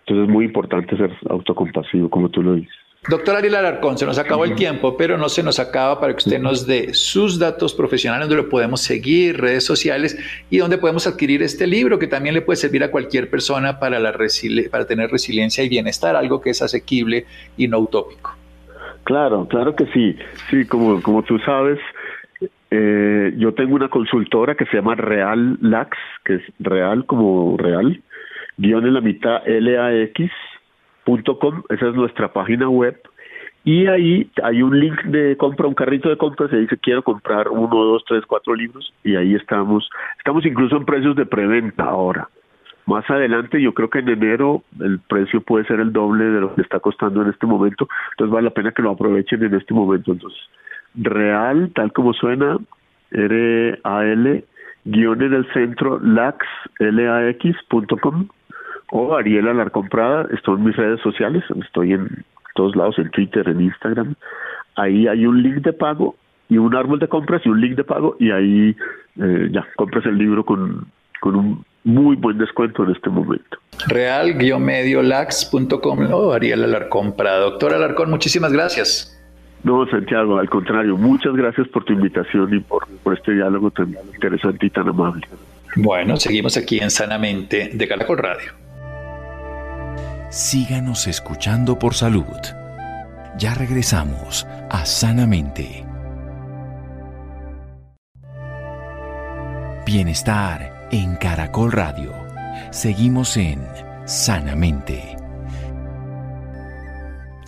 Entonces 0.00 0.28
es 0.28 0.32
muy 0.32 0.44
importante 0.44 0.96
ser 0.96 1.10
autocompasivo, 1.30 2.10
como 2.10 2.28
tú 2.28 2.42
lo 2.42 2.54
dices. 2.54 2.74
Doctor 3.06 3.36
Ariel 3.36 3.54
Alarcón, 3.56 3.98
se 3.98 4.06
nos 4.06 4.18
acabó 4.18 4.46
el 4.46 4.54
tiempo, 4.54 4.96
pero 4.96 5.18
no 5.18 5.28
se 5.28 5.42
nos 5.42 5.58
acaba 5.58 6.00
para 6.00 6.14
que 6.14 6.18
usted 6.18 6.40
nos 6.40 6.66
dé 6.66 6.94
sus 6.94 7.38
datos 7.38 7.74
profesionales, 7.74 8.28
donde 8.28 8.42
lo 8.42 8.48
podemos 8.48 8.80
seguir, 8.80 9.38
redes 9.38 9.62
sociales 9.64 10.16
y 10.48 10.56
donde 10.56 10.78
podemos 10.78 11.06
adquirir 11.06 11.42
este 11.42 11.66
libro 11.66 11.98
que 11.98 12.06
también 12.06 12.34
le 12.34 12.40
puede 12.40 12.56
servir 12.56 12.82
a 12.82 12.90
cualquier 12.90 13.28
persona 13.28 13.78
para, 13.78 13.98
la 13.98 14.14
para 14.70 14.86
tener 14.86 15.10
resiliencia 15.10 15.62
y 15.62 15.68
bienestar, 15.68 16.16
algo 16.16 16.40
que 16.40 16.50
es 16.50 16.62
asequible 16.62 17.26
y 17.58 17.68
no 17.68 17.78
utópico. 17.80 18.34
Claro, 19.04 19.46
claro 19.48 19.76
que 19.76 19.84
sí. 19.92 20.16
Sí, 20.50 20.64
como, 20.64 21.02
como 21.02 21.22
tú 21.22 21.38
sabes, 21.40 21.78
eh, 22.76 23.34
yo 23.36 23.54
tengo 23.54 23.76
una 23.76 23.88
consultora 23.88 24.56
que 24.56 24.66
se 24.66 24.76
llama 24.76 24.96
Real 24.96 25.56
Lax, 25.60 25.96
que 26.24 26.34
es 26.34 26.42
real 26.58 27.06
como 27.06 27.56
real, 27.56 28.02
guion 28.56 28.84
en 28.84 28.94
la 28.94 29.00
mitad 29.00 29.42
lax.com, 29.46 30.32
esa 31.68 31.88
es 31.88 31.94
nuestra 31.94 32.32
página 32.32 32.68
web. 32.68 33.00
Y 33.62 33.86
ahí 33.86 34.28
hay 34.42 34.60
un 34.62 34.78
link 34.78 35.04
de 35.04 35.36
compra, 35.36 35.68
un 35.68 35.74
carrito 35.74 36.08
de 36.08 36.18
compra, 36.18 36.48
se 36.48 36.56
dice 36.56 36.76
quiero 36.78 37.02
comprar 37.02 37.48
uno, 37.48 37.84
dos, 37.84 38.04
tres, 38.06 38.26
cuatro 38.26 38.54
libros, 38.54 38.92
y 39.04 39.14
ahí 39.14 39.36
estamos. 39.36 39.88
Estamos 40.18 40.44
incluso 40.44 40.76
en 40.76 40.84
precios 40.84 41.14
de 41.14 41.26
preventa 41.26 41.84
ahora. 41.84 42.28
Más 42.86 43.08
adelante, 43.08 43.62
yo 43.62 43.72
creo 43.72 43.88
que 43.88 44.00
en 44.00 44.08
enero 44.08 44.64
el 44.80 44.98
precio 44.98 45.40
puede 45.40 45.64
ser 45.66 45.78
el 45.80 45.92
doble 45.92 46.24
de 46.24 46.40
lo 46.40 46.54
que 46.54 46.62
está 46.62 46.80
costando 46.80 47.22
en 47.22 47.30
este 47.30 47.46
momento, 47.46 47.88
entonces 48.10 48.32
vale 48.34 48.46
la 48.46 48.54
pena 48.54 48.72
que 48.72 48.82
lo 48.82 48.90
aprovechen 48.90 49.42
en 49.44 49.54
este 49.54 49.72
momento. 49.72 50.12
Entonces, 50.12 50.40
real, 50.94 51.72
tal 51.74 51.92
como 51.92 52.12
suena, 52.12 52.58
R-A-L, 53.10 54.44
guion 54.84 55.22
en 55.22 55.34
el 55.34 55.52
centro, 55.52 55.98
lax, 56.00 56.46
L-A-X.com, 56.78 58.28
o 58.90 59.16
Ariel 59.16 59.48
Alarcón 59.48 59.88
Prada, 59.88 60.28
estoy 60.32 60.56
en 60.56 60.64
mis 60.64 60.76
redes 60.76 61.00
sociales, 61.00 61.42
estoy 61.64 61.94
en 61.94 62.24
todos 62.54 62.76
lados, 62.76 62.98
en 62.98 63.10
Twitter, 63.10 63.48
en 63.48 63.60
Instagram, 63.60 64.14
ahí 64.76 65.08
hay 65.08 65.26
un 65.26 65.42
link 65.42 65.64
de 65.64 65.72
pago 65.72 66.14
y 66.48 66.58
un 66.58 66.74
árbol 66.74 66.98
de 66.98 67.08
compras 67.08 67.42
y 67.44 67.48
un 67.48 67.60
link 67.60 67.76
de 67.76 67.84
pago 67.84 68.16
y 68.20 68.30
ahí 68.30 68.76
eh, 69.20 69.48
ya 69.50 69.66
compras 69.76 70.06
el 70.06 70.18
libro 70.18 70.44
con, 70.44 70.86
con 71.20 71.36
un 71.36 71.64
muy 71.84 72.16
buen 72.16 72.38
descuento 72.38 72.82
en 72.84 72.92
este 72.92 73.10
momento. 73.10 73.58
Real-mediolax.com 73.88 76.12
o 76.12 76.32
Ariel 76.32 76.64
Alarcón 76.64 77.14
para 77.16 77.36
Doctor 77.38 77.74
Alarcón, 77.74 78.10
muchísimas 78.10 78.52
gracias. 78.52 79.13
No, 79.64 79.86
Santiago, 79.86 80.38
al 80.38 80.48
contrario, 80.48 80.96
muchas 80.96 81.34
gracias 81.34 81.66
por 81.68 81.84
tu 81.84 81.94
invitación 81.94 82.54
y 82.54 82.60
por, 82.60 82.86
por 83.02 83.14
este 83.14 83.32
diálogo 83.32 83.70
tan 83.70 83.96
interesante 84.14 84.66
y 84.66 84.70
tan 84.70 84.88
amable. 84.88 85.26
Bueno, 85.76 86.16
seguimos 86.18 86.56
aquí 86.56 86.78
en 86.78 86.90
Sanamente 86.90 87.70
de 87.72 87.88
Caracol 87.88 88.18
Radio. 88.18 88.52
Síganos 90.30 91.06
escuchando 91.06 91.78
por 91.78 91.94
salud. 91.94 92.24
Ya 93.38 93.54
regresamos 93.54 94.46
a 94.70 94.84
Sanamente. 94.84 95.84
Bienestar 99.86 100.88
en 100.92 101.16
Caracol 101.16 101.72
Radio. 101.72 102.12
Seguimos 102.70 103.36
en 103.36 103.60
Sanamente. 104.06 105.23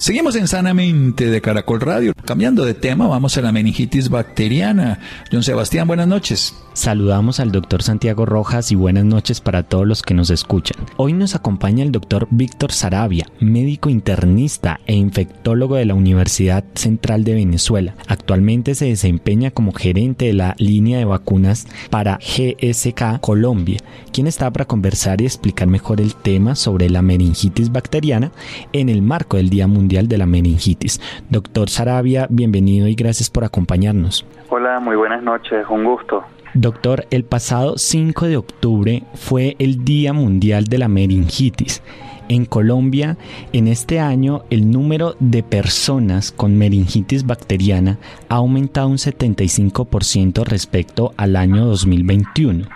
Seguimos 0.06 0.36
en 0.36 0.46
Sanamente 0.46 1.28
de 1.28 1.40
Caracol 1.40 1.80
Radio. 1.80 2.12
Cambiando 2.24 2.64
de 2.64 2.74
tema, 2.74 3.08
vamos 3.08 3.36
a 3.38 3.40
la 3.40 3.50
meningitis 3.50 4.08
bacteriana. 4.08 5.00
John 5.32 5.42
Sebastián, 5.42 5.88
buenas 5.88 6.06
noches. 6.06 6.54
Saludamos 6.74 7.40
al 7.40 7.50
doctor 7.50 7.82
Santiago 7.82 8.24
Rojas 8.24 8.70
y 8.70 8.76
buenas 8.76 9.04
noches 9.04 9.40
para 9.40 9.64
todos 9.64 9.84
los 9.84 10.02
que 10.02 10.14
nos 10.14 10.30
escuchan. 10.30 10.76
Hoy 10.96 11.12
nos 11.12 11.34
acompaña 11.34 11.82
el 11.82 11.90
doctor 11.90 12.28
Víctor 12.30 12.70
Sarabia, 12.70 13.26
médico 13.40 13.88
internista 13.88 14.78
e 14.86 14.94
infectólogo 14.94 15.74
de 15.74 15.86
la 15.86 15.94
Universidad 15.94 16.62
Central 16.74 17.24
de 17.24 17.34
Venezuela. 17.34 17.96
Actualmente 18.06 18.76
se 18.76 18.84
desempeña 18.84 19.50
como 19.50 19.72
gerente 19.72 20.26
de 20.26 20.34
la 20.34 20.54
línea 20.58 20.98
de 20.98 21.04
vacunas 21.06 21.66
para 21.90 22.18
GSK 22.18 23.20
Colombia, 23.20 23.78
quien 24.12 24.28
está 24.28 24.52
para 24.52 24.66
conversar 24.66 25.20
y 25.20 25.24
explicar 25.24 25.66
mejor 25.66 26.00
el 26.00 26.14
tema 26.14 26.54
sobre 26.54 26.90
la 26.90 27.02
meningitis 27.02 27.72
bacteriana 27.72 28.30
en 28.72 28.88
el 28.88 29.02
marco 29.02 29.38
del 29.38 29.50
Día 29.50 29.66
Mundial 29.66 29.95
de 30.04 30.18
la 30.18 30.26
Meningitis. 30.26 31.00
Doctor 31.30 31.70
Sarabia, 31.70 32.26
bienvenido 32.28 32.86
y 32.86 32.94
gracias 32.94 33.30
por 33.30 33.44
acompañarnos. 33.44 34.26
Hola, 34.50 34.78
muy 34.80 34.96
buenas 34.96 35.22
noches, 35.22 35.66
un 35.70 35.84
gusto. 35.84 36.22
Doctor, 36.52 37.06
el 37.10 37.24
pasado 37.24 37.78
5 37.78 38.26
de 38.26 38.36
octubre 38.36 39.02
fue 39.14 39.56
el 39.58 39.84
Día 39.84 40.12
Mundial 40.12 40.64
de 40.64 40.78
la 40.78 40.88
Meningitis. 40.88 41.82
En 42.28 42.44
Colombia, 42.44 43.16
en 43.52 43.68
este 43.68 44.00
año, 44.00 44.42
el 44.50 44.70
número 44.70 45.14
de 45.20 45.44
personas 45.44 46.32
con 46.32 46.58
meningitis 46.58 47.24
bacteriana 47.24 47.98
ha 48.28 48.36
aumentado 48.36 48.88
un 48.88 48.96
75% 48.96 50.44
respecto 50.44 51.12
al 51.16 51.36
año 51.36 51.66
2021, 51.66 52.66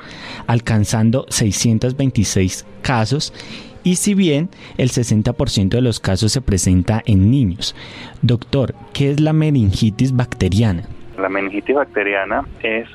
alcanzando 0.47 1.27
626 1.29 2.65
casos 2.83 3.33
y 3.83 3.97
si 3.97 4.15
bien 4.15 4.49
el 4.79 4.91
60% 4.91 5.69
de 5.69 5.81
los 5.81 6.01
casos 6.01 6.33
se 6.33 6.41
presenta 6.41 7.03
en 7.07 7.31
niños. 7.31 7.75
Doctor, 8.23 8.75
¿qué 8.93 9.11
es 9.11 9.21
la 9.21 9.33
meningitis 9.33 10.15
bacteriana? 10.15 10.85
La 11.19 11.29
meningitis 11.29 11.77
bacteriana 11.77 12.45
es 12.63 12.89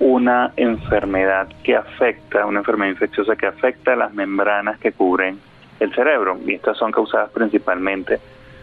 una 0.00 0.52
enfermedad 0.56 1.48
que 1.62 1.76
afecta, 1.76 2.46
una 2.46 2.60
enfermedad 2.60 2.92
infecciosa 2.92 3.36
que 3.36 3.46
afecta 3.46 3.94
las 3.94 4.12
membranas 4.14 4.78
que 4.78 4.92
cubren 4.92 5.38
el 5.78 5.94
cerebro. 5.94 6.38
Y 6.46 6.54
estas 6.54 6.78
son 6.78 6.90
causadas 6.90 7.30
principalmente 7.30 8.18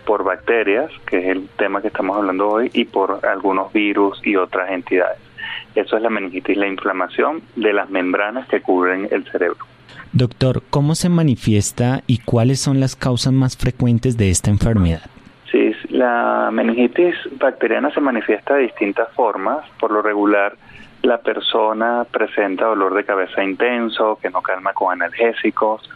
por 0.05 0.23
bacterias, 0.23 0.89
que 1.05 1.19
es 1.19 1.25
el 1.25 1.47
tema 1.57 1.81
que 1.81 1.87
estamos 1.87 2.17
hablando 2.17 2.49
hoy, 2.49 2.71
y 2.73 2.85
por 2.85 3.25
algunos 3.25 3.71
virus 3.73 4.19
y 4.25 4.35
otras 4.35 4.71
entidades. 4.71 5.19
Eso 5.75 5.97
es 5.97 6.01
la 6.01 6.09
meningitis, 6.09 6.57
la 6.57 6.67
inflamación 6.67 7.41
de 7.55 7.73
las 7.73 7.89
membranas 7.89 8.47
que 8.47 8.61
cubren 8.61 9.07
el 9.11 9.25
cerebro. 9.25 9.65
Doctor, 10.13 10.63
¿cómo 10.69 10.95
se 10.95 11.09
manifiesta 11.09 12.01
y 12.07 12.19
cuáles 12.19 12.59
son 12.59 12.79
las 12.79 12.95
causas 12.95 13.33
más 13.33 13.57
frecuentes 13.57 14.17
de 14.17 14.29
esta 14.29 14.49
enfermedad? 14.49 15.01
Sí, 15.51 15.73
la 15.89 16.49
meningitis 16.51 17.15
bacteriana 17.39 17.91
se 17.93 18.01
manifiesta 18.01 18.55
de 18.55 18.63
distintas 18.63 19.09
formas. 19.13 19.65
Por 19.79 19.91
lo 19.91 20.01
regular, 20.01 20.55
la 21.03 21.19
persona 21.19 22.05
presenta 22.09 22.65
dolor 22.65 22.93
de 22.93 23.05
cabeza 23.05 23.43
intenso, 23.43 24.17
que 24.21 24.29
no 24.29 24.41
calma 24.41 24.73
con 24.73 24.91
analgésicos, 24.91 25.89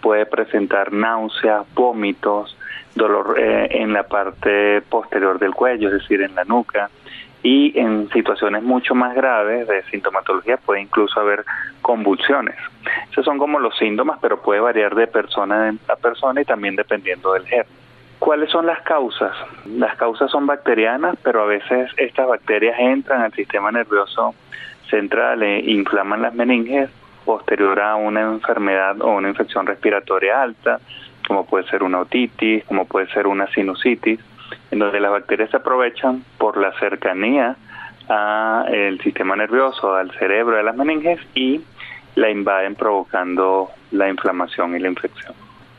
puede 0.00 0.26
presentar 0.26 0.92
náuseas, 0.92 1.66
vómitos, 1.74 2.56
dolor 2.94 3.38
eh, 3.38 3.68
en 3.70 3.92
la 3.92 4.04
parte 4.04 4.80
posterior 4.82 5.38
del 5.38 5.54
cuello, 5.54 5.88
es 5.88 6.00
decir, 6.00 6.22
en 6.22 6.34
la 6.34 6.44
nuca, 6.44 6.90
y 7.46 7.78
en 7.78 8.08
situaciones 8.08 8.64
mucho 8.64 8.96
más 8.96 9.14
graves 9.14 9.68
de 9.68 9.80
sintomatología 9.84 10.56
puede 10.56 10.80
incluso 10.80 11.20
haber 11.20 11.44
convulsiones. 11.80 12.56
Esos 13.12 13.24
son 13.24 13.38
como 13.38 13.60
los 13.60 13.78
síntomas, 13.78 14.18
pero 14.20 14.42
puede 14.42 14.58
variar 14.58 14.96
de 14.96 15.06
persona 15.06 15.72
a 15.86 15.94
persona 15.94 16.40
y 16.40 16.44
también 16.44 16.74
dependiendo 16.74 17.34
del 17.34 17.46
germen. 17.46 17.72
¿Cuáles 18.18 18.50
son 18.50 18.66
las 18.66 18.82
causas? 18.82 19.32
Las 19.64 19.94
causas 19.94 20.28
son 20.28 20.44
bacterianas, 20.48 21.16
pero 21.22 21.42
a 21.42 21.46
veces 21.46 21.88
estas 21.98 22.26
bacterias 22.26 22.80
entran 22.80 23.22
al 23.22 23.32
sistema 23.32 23.70
nervioso 23.70 24.34
central 24.90 25.44
e 25.44 25.60
inflaman 25.70 26.22
las 26.22 26.34
meninges 26.34 26.90
posterior 27.24 27.78
a 27.78 27.94
una 27.94 28.22
enfermedad 28.22 29.00
o 29.00 29.10
una 29.10 29.28
infección 29.28 29.66
respiratoria 29.66 30.42
alta, 30.42 30.80
como 31.28 31.46
puede 31.46 31.68
ser 31.68 31.84
una 31.84 32.00
otitis, 32.00 32.64
como 32.64 32.86
puede 32.86 33.06
ser 33.12 33.28
una 33.28 33.46
sinusitis, 33.52 34.18
en 34.70 34.78
donde 34.78 35.00
las 35.00 35.10
bacterias 35.10 35.50
se 35.50 35.56
aprovechan 35.56 36.22
por 36.38 36.56
la 36.56 36.72
cercanía 36.78 37.56
al 38.08 39.00
sistema 39.00 39.36
nervioso, 39.36 39.94
al 39.94 40.10
cerebro 40.12 40.56
de 40.56 40.62
las 40.62 40.76
meninges 40.76 41.18
y 41.34 41.60
la 42.14 42.30
invaden 42.30 42.74
provocando 42.74 43.68
la 43.90 44.08
inflamación 44.08 44.76
y 44.76 44.78
la 44.78 44.88
infección. 44.88 45.34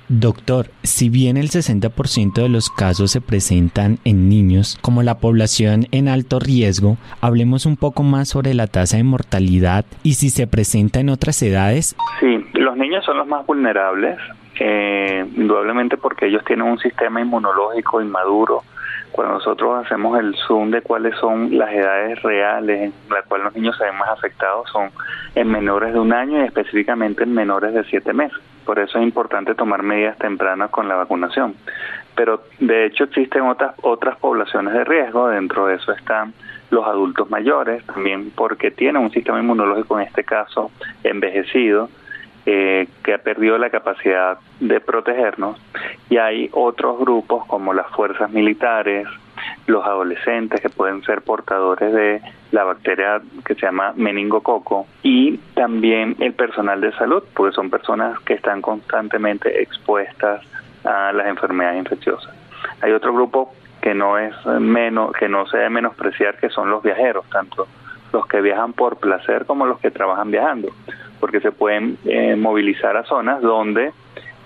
Doctor, 0.10 0.68
si 0.84 1.10
bien 1.10 1.36
el 1.36 1.50
60% 1.50 2.34
de 2.36 2.48
los 2.48 2.70
casos 2.70 3.12
se 3.12 3.20
presentan 3.20 3.98
en 4.06 4.30
niños, 4.30 4.78
como 4.82 5.04
la 5.04 5.20
población 5.20 5.88
en 5.92 6.08
alto 6.08 6.40
riesgo, 6.40 6.96
hablemos 7.20 7.66
un 7.66 7.76
poco 7.76 8.04
más 8.04 8.30
sobre 8.30 8.54
la 8.54 8.68
tasa 8.68 8.96
de 8.96 9.04
mortalidad 9.04 9.84
y 10.04 10.14
si 10.14 10.30
se 10.30 10.48
presenta 10.48 11.02
en 11.02 11.10
otras 11.10 11.42
edades. 11.44 11.98
Sí, 12.22 12.38
los 12.54 12.78
niños 12.78 13.04
son 13.04 13.18
los 13.18 13.28
más 13.28 13.46
vulnerables, 13.46 14.18
eh, 14.60 15.26
indudablemente 15.36 15.98
porque 15.98 16.28
ellos 16.28 16.44
tienen 16.46 16.68
un 16.68 16.80
sistema 16.80 17.22
inmunológico 17.22 18.02
inmaduro. 18.02 18.64
Cuando 19.12 19.36
nosotros 19.36 19.86
hacemos 19.86 20.20
el 20.20 20.36
zoom 20.36 20.70
de 20.70 20.82
cuáles 20.82 21.16
son 21.18 21.58
las 21.58 21.72
edades 21.72 22.22
reales 22.22 22.82
en 22.82 22.94
las 23.10 23.26
cuales 23.26 23.46
los 23.46 23.56
niños 23.56 23.78
se 23.78 23.86
ven 23.86 23.98
más 23.98 24.10
afectados, 24.10 24.70
son 24.72 24.92
en 25.34 25.50
menores 25.50 25.94
de 25.94 26.00
un 26.00 26.14
año 26.14 26.42
y 26.42 26.46
específicamente 26.46 27.24
en 27.24 27.34
menores 27.34 27.74
de 27.74 27.84
siete 27.86 28.14
meses. 28.14 28.38
Por 28.66 28.80
eso 28.80 28.98
es 28.98 29.04
importante 29.04 29.56
tomar 29.56 29.82
medidas 29.82 30.18
tempranas 30.18 30.70
con 30.70 30.88
la 30.88 30.96
vacunación. 30.96 31.56
Pero 32.16 32.44
de 32.60 32.86
hecho 32.86 33.06
existen 33.06 33.44
otras, 33.44 33.76
otras 33.82 34.18
poblaciones 34.18 34.74
de 34.74 34.84
riesgo, 34.84 35.30
dentro 35.30 35.68
de 35.68 35.76
eso 35.76 35.94
están 35.94 36.34
los 36.70 36.86
adultos 36.86 37.30
mayores, 37.30 37.86
también 37.86 38.32
porque 38.32 38.72
tienen 38.72 39.02
un 39.02 39.12
sistema 39.12 39.40
inmunológico 39.40 40.00
en 40.00 40.08
este 40.08 40.24
caso 40.24 40.72
envejecido, 41.04 41.90
eh, 42.50 42.88
que 43.04 43.14
ha 43.14 43.18
perdido 43.18 43.58
la 43.58 43.70
capacidad 43.70 44.38
de 44.62 44.80
protegernos 44.80 45.58
Y 46.10 46.16
hay 46.16 46.50
otros 46.54 46.98
grupos 46.98 47.46
como 47.46 47.74
las 47.74 47.88
fuerzas 47.88 48.32
militares, 48.32 49.06
los 49.66 49.86
adolescentes 49.86 50.62
que 50.62 50.70
pueden 50.70 51.04
ser 51.04 51.24
portadores 51.24 51.92
de 51.94 52.22
la 52.52 52.64
bacteria 52.64 53.22
que 53.46 53.54
se 53.54 53.66
llama 53.66 53.92
meningococo 53.98 54.88
y 55.04 55.36
también 55.56 56.16
el 56.20 56.32
personal 56.32 56.80
de 56.80 56.94
salud, 56.94 57.22
porque 57.34 57.54
son 57.54 57.70
personas 57.70 58.18
que 58.22 58.36
están 58.36 58.62
constantemente 58.62 59.62
expuestas 59.62 60.42
a 60.86 61.12
las 61.12 61.28
enfermedades 61.28 61.80
infecciosas. 61.80 62.34
Hay 62.80 62.94
otro 62.94 63.14
grupo 63.14 63.54
que 63.82 63.94
no 63.94 64.18
es 64.18 64.34
menos 64.46 65.12
que 65.12 65.28
no 65.28 65.46
se 65.48 65.58
debe 65.58 65.70
menospreciar 65.70 66.38
que 66.38 66.50
son 66.50 66.72
los 66.72 66.82
viajeros, 66.82 67.26
tanto 67.30 67.68
los 68.14 68.26
que 68.26 68.40
viajan 68.40 68.72
por 68.72 68.96
placer 69.00 69.46
como 69.46 69.66
los 69.66 69.80
que 69.80 69.92
trabajan 69.92 70.32
viajando, 70.32 70.70
porque 71.20 71.40
se 71.40 71.52
pueden 71.52 71.98
eh, 72.06 72.36
movilizar 72.36 72.96
a 72.98 73.04
zonas 73.04 73.42
donde 73.42 73.92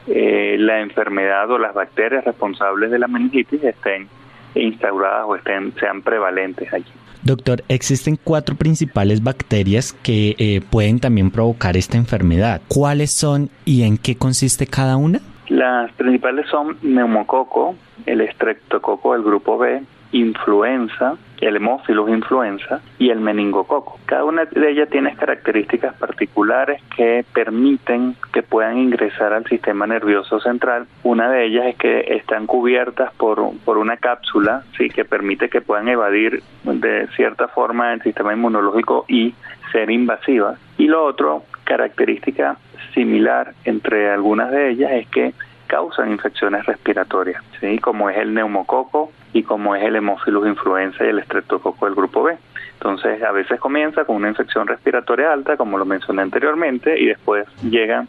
eh, 0.08 0.56
la 0.60 0.82
enfermedad 0.82 1.50
o 1.52 1.58
las 1.58 1.74
bacterias 1.74 2.26
responsables 2.26 2.92
de 2.92 3.00
la 3.00 3.08
meningitis 3.08 3.64
estén 3.64 4.08
instauradas 4.56 5.26
o 5.28 5.36
estén 5.36 5.74
sean 5.80 6.02
prevalentes 6.02 6.72
allí. 6.74 6.92
Doctor, 7.24 7.64
existen 7.68 8.18
cuatro 8.22 8.56
principales 8.56 9.24
bacterias 9.24 9.94
que 9.94 10.36
eh, 10.40 10.62
pueden 10.72 11.00
también 11.00 11.30
provocar 11.30 11.78
esta 11.78 11.98
enfermedad. 11.98 12.62
¿Cuáles 12.68 13.12
son 13.12 13.50
y 13.64 13.84
en 13.84 14.00
qué 14.00 14.16
consiste 14.16 14.66
cada 14.66 14.98
una? 14.98 15.20
Las 15.48 15.92
principales 15.94 16.48
son 16.50 16.78
neumococo, 16.82 17.76
el 18.08 18.22
estreptococo 18.22 19.14
del 19.14 19.22
grupo 19.22 19.60
B, 19.60 19.84
influenza, 20.12 21.16
el 21.40 21.56
hemófilus 21.56 22.10
influenza 22.10 22.82
y 23.00 23.10
el 23.10 23.20
meningococo. 23.20 24.00
Cada 24.06 24.24
una 24.26 24.46
de 24.46 24.70
ellas 24.70 24.90
tiene 24.90 25.16
características 25.16 25.96
particulares 25.96 26.82
que 26.96 27.26
permiten 27.34 28.16
que 28.34 28.44
puedan 28.44 28.78
ingresar 28.78 29.34
al 29.34 29.46
sistema 29.46 29.88
nervioso 29.88 30.40
central. 30.40 30.86
Una 31.04 31.30
de 31.30 31.46
ellas 31.46 31.68
es 31.68 31.76
que 31.78 32.16
están 32.16 32.46
cubiertas 32.46 33.12
por, 33.14 33.52
por 33.66 33.78
una 33.78 33.98
cápsula 33.98 34.64
sí 34.78 34.90
que 34.90 35.06
permite 35.06 35.50
que 35.50 35.62
puedan 35.62 35.88
evadir 35.88 36.44
de 36.64 37.08
cierta 37.16 37.48
forma 37.48 37.94
el 37.94 38.02
sistema 38.02 38.34
inmunológico 38.34 39.06
y 39.08 39.34
ser 39.72 39.90
invasivas. 39.90 40.60
Y 40.78 40.88
lo 40.88 41.04
otro, 41.06 41.44
característica 41.64 42.58
similar 42.94 43.54
entre 43.64 44.12
algunas 44.12 44.52
de 44.52 44.72
ellas 44.72 44.92
es 44.92 45.08
que 45.08 45.34
causan 45.68 46.12
infecciones 46.12 46.66
respiratorias, 46.66 47.42
¿sí? 47.62 47.80
como 47.80 48.10
es 48.10 48.18
el 48.18 48.34
neumococo 48.34 49.12
y 49.34 49.44
como 49.44 49.76
es 49.76 49.84
el 49.84 49.96
hemófilus 49.96 50.48
influenza 50.48 51.06
y 51.06 51.10
el 51.10 51.20
estreptococo 51.20 51.86
del 51.86 51.96
grupo 51.96 52.24
B. 52.24 52.38
Entonces, 52.74 53.22
a 53.24 53.32
veces 53.32 53.60
comienza 53.60 54.06
con 54.06 54.16
una 54.18 54.30
infección 54.30 54.68
respiratoria 54.68 55.32
alta, 55.32 55.58
como 55.58 55.78
lo 55.78 55.86
mencioné 55.86 56.24
anteriormente, 56.24 57.00
y 57.00 57.06
después 57.06 57.48
llegan 57.62 58.08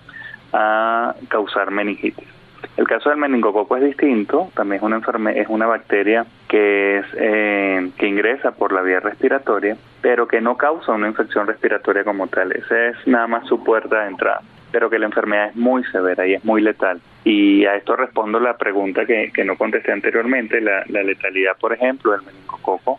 a 0.52 1.14
causar 1.28 1.70
meningitis. 1.70 2.28
El 2.76 2.86
caso 2.86 3.10
del 3.10 3.18
meningococo 3.18 3.76
es 3.76 3.84
distinto, 3.84 4.50
también 4.54 4.78
es 4.78 4.82
una 4.82 4.96
enfermedad, 4.96 5.38
es 5.38 5.48
una 5.48 5.66
bacteria 5.66 6.24
que 6.48 6.98
es 6.98 7.06
eh, 7.16 7.90
que 7.98 8.06
ingresa 8.06 8.52
por 8.52 8.72
la 8.72 8.82
vía 8.82 9.00
respiratoria, 9.00 9.76
pero 10.00 10.26
que 10.26 10.40
no 10.40 10.56
causa 10.56 10.92
una 10.92 11.08
infección 11.08 11.46
respiratoria 11.46 12.04
como 12.04 12.28
tal. 12.28 12.52
Esa 12.52 12.88
es 12.88 13.06
nada 13.06 13.26
más 13.26 13.46
su 13.46 13.62
puerta 13.62 14.02
de 14.02 14.08
entrada 14.08 14.40
pero 14.72 14.90
que 14.90 14.98
la 14.98 15.06
enfermedad 15.06 15.50
es 15.50 15.56
muy 15.56 15.84
severa 15.84 16.26
y 16.26 16.34
es 16.34 16.44
muy 16.44 16.62
letal. 16.62 17.00
Y 17.24 17.64
a 17.66 17.76
esto 17.76 17.94
respondo 17.94 18.40
la 18.40 18.56
pregunta 18.56 19.04
que, 19.04 19.30
que 19.32 19.44
no 19.44 19.56
contesté 19.56 19.92
anteriormente, 19.92 20.60
la, 20.60 20.84
letalidad, 20.88 21.56
por 21.60 21.72
ejemplo, 21.72 22.12
del 22.12 22.22
meningococo, 22.22 22.98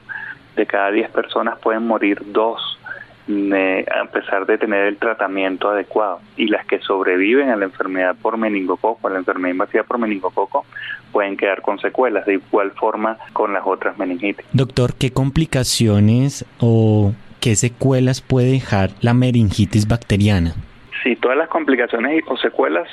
de 0.55 0.65
cada 0.65 0.91
10 0.91 1.09
personas 1.09 1.59
pueden 1.59 1.85
morir 1.85 2.21
dos 2.27 2.79
a 3.25 4.05
pesar 4.11 4.45
de 4.45 4.57
tener 4.57 4.85
el 4.85 4.97
tratamiento 4.97 5.69
adecuado. 5.69 6.19
Y 6.35 6.47
las 6.47 6.65
que 6.65 6.79
sobreviven 6.79 7.49
a 7.49 7.55
la 7.55 7.65
enfermedad 7.65 8.15
por 8.21 8.37
meningococo, 8.37 9.07
a 9.07 9.11
la 9.11 9.19
enfermedad 9.19 9.53
invasiva 9.53 9.83
por 9.83 9.97
meningococo, 9.97 10.65
pueden 11.13 11.37
quedar 11.37 11.61
con 11.61 11.79
secuelas, 11.79 12.25
de 12.25 12.33
igual 12.33 12.71
forma 12.71 13.17
con 13.31 13.53
las 13.53 13.63
otras 13.65 13.97
meningitis. 13.97 14.45
Doctor, 14.51 14.95
¿qué 14.95 15.11
complicaciones 15.11 16.45
o 16.59 17.13
qué 17.39 17.55
secuelas 17.55 18.19
puede 18.19 18.51
dejar 18.51 18.91
la 18.99 19.13
meningitis 19.13 19.87
bacteriana? 19.87 20.55
Sí, 21.03 21.17
todas 21.17 21.37
las 21.37 21.49
complicaciones 21.49 22.23
o 22.27 22.37
secuelas 22.37 22.87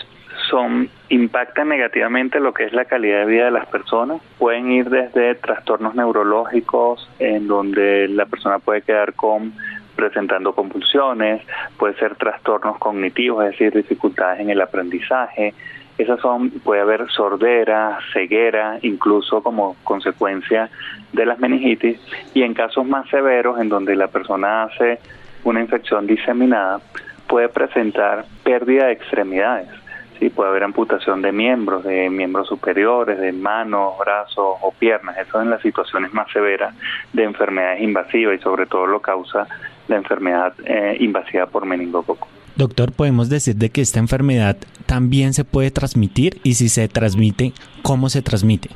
son 0.50 0.88
impactan 1.10 1.68
negativamente 1.68 2.40
lo 2.40 2.52
que 2.52 2.64
es 2.64 2.72
la 2.72 2.84
calidad 2.84 3.20
de 3.20 3.26
vida 3.26 3.44
de 3.44 3.50
las 3.52 3.66
personas. 3.66 4.20
Pueden 4.36 4.72
ir 4.72 4.90
desde 4.90 5.36
trastornos 5.36 5.94
neurológicos 5.94 7.08
en 7.20 7.46
donde 7.46 8.08
la 8.08 8.26
persona 8.26 8.58
puede 8.58 8.82
quedar 8.82 9.14
con 9.14 9.52
presentando 9.94 10.54
convulsiones, 10.54 11.42
puede 11.76 11.94
ser 11.94 12.16
trastornos 12.16 12.78
cognitivos, 12.78 13.44
es 13.44 13.50
decir, 13.52 13.74
dificultades 13.74 14.40
en 14.40 14.50
el 14.50 14.60
aprendizaje. 14.60 15.54
Esas 15.98 16.18
son, 16.20 16.50
puede 16.50 16.80
haber 16.80 17.08
sordera, 17.10 17.98
ceguera, 18.12 18.78
incluso 18.82 19.42
como 19.42 19.76
consecuencia 19.84 20.70
de 21.12 21.26
las 21.26 21.38
meningitis. 21.38 22.00
Y 22.32 22.42
en 22.42 22.54
casos 22.54 22.86
más 22.86 23.08
severos, 23.10 23.60
en 23.60 23.68
donde 23.68 23.94
la 23.94 24.08
persona 24.08 24.64
hace 24.64 24.98
una 25.44 25.60
infección 25.60 26.06
diseminada, 26.06 26.80
puede 27.30 27.48
presentar 27.48 28.26
pérdida 28.42 28.86
de 28.86 28.92
extremidades. 28.92 29.68
Sí, 30.18 30.28
puede 30.28 30.50
haber 30.50 30.64
amputación 30.64 31.22
de 31.22 31.32
miembros, 31.32 31.84
de 31.84 32.10
miembros 32.10 32.48
superiores, 32.48 33.18
de 33.18 33.32
manos, 33.32 33.94
brazos 33.98 34.58
o 34.60 34.74
piernas. 34.78 35.16
Eso 35.16 35.40
en 35.40 35.48
las 35.48 35.62
situaciones 35.62 36.12
más 36.12 36.30
severas 36.30 36.74
de 37.14 37.24
enfermedades 37.24 37.80
invasivas 37.80 38.38
y 38.38 38.42
sobre 38.42 38.66
todo 38.66 38.86
lo 38.86 39.00
causa 39.00 39.46
la 39.88 39.96
enfermedad 39.96 40.52
eh, 40.66 40.96
invasiva 41.00 41.46
por 41.46 41.64
meningococo. 41.64 42.28
Doctor, 42.56 42.92
podemos 42.92 43.30
decir 43.30 43.54
de 43.54 43.70
que 43.70 43.80
esta 43.80 44.00
enfermedad 44.00 44.58
también 44.84 45.32
se 45.32 45.44
puede 45.44 45.70
transmitir 45.70 46.40
y 46.42 46.54
si 46.54 46.68
se 46.68 46.88
transmite, 46.88 47.52
¿cómo 47.82 48.10
se 48.10 48.20
transmite? 48.20 48.68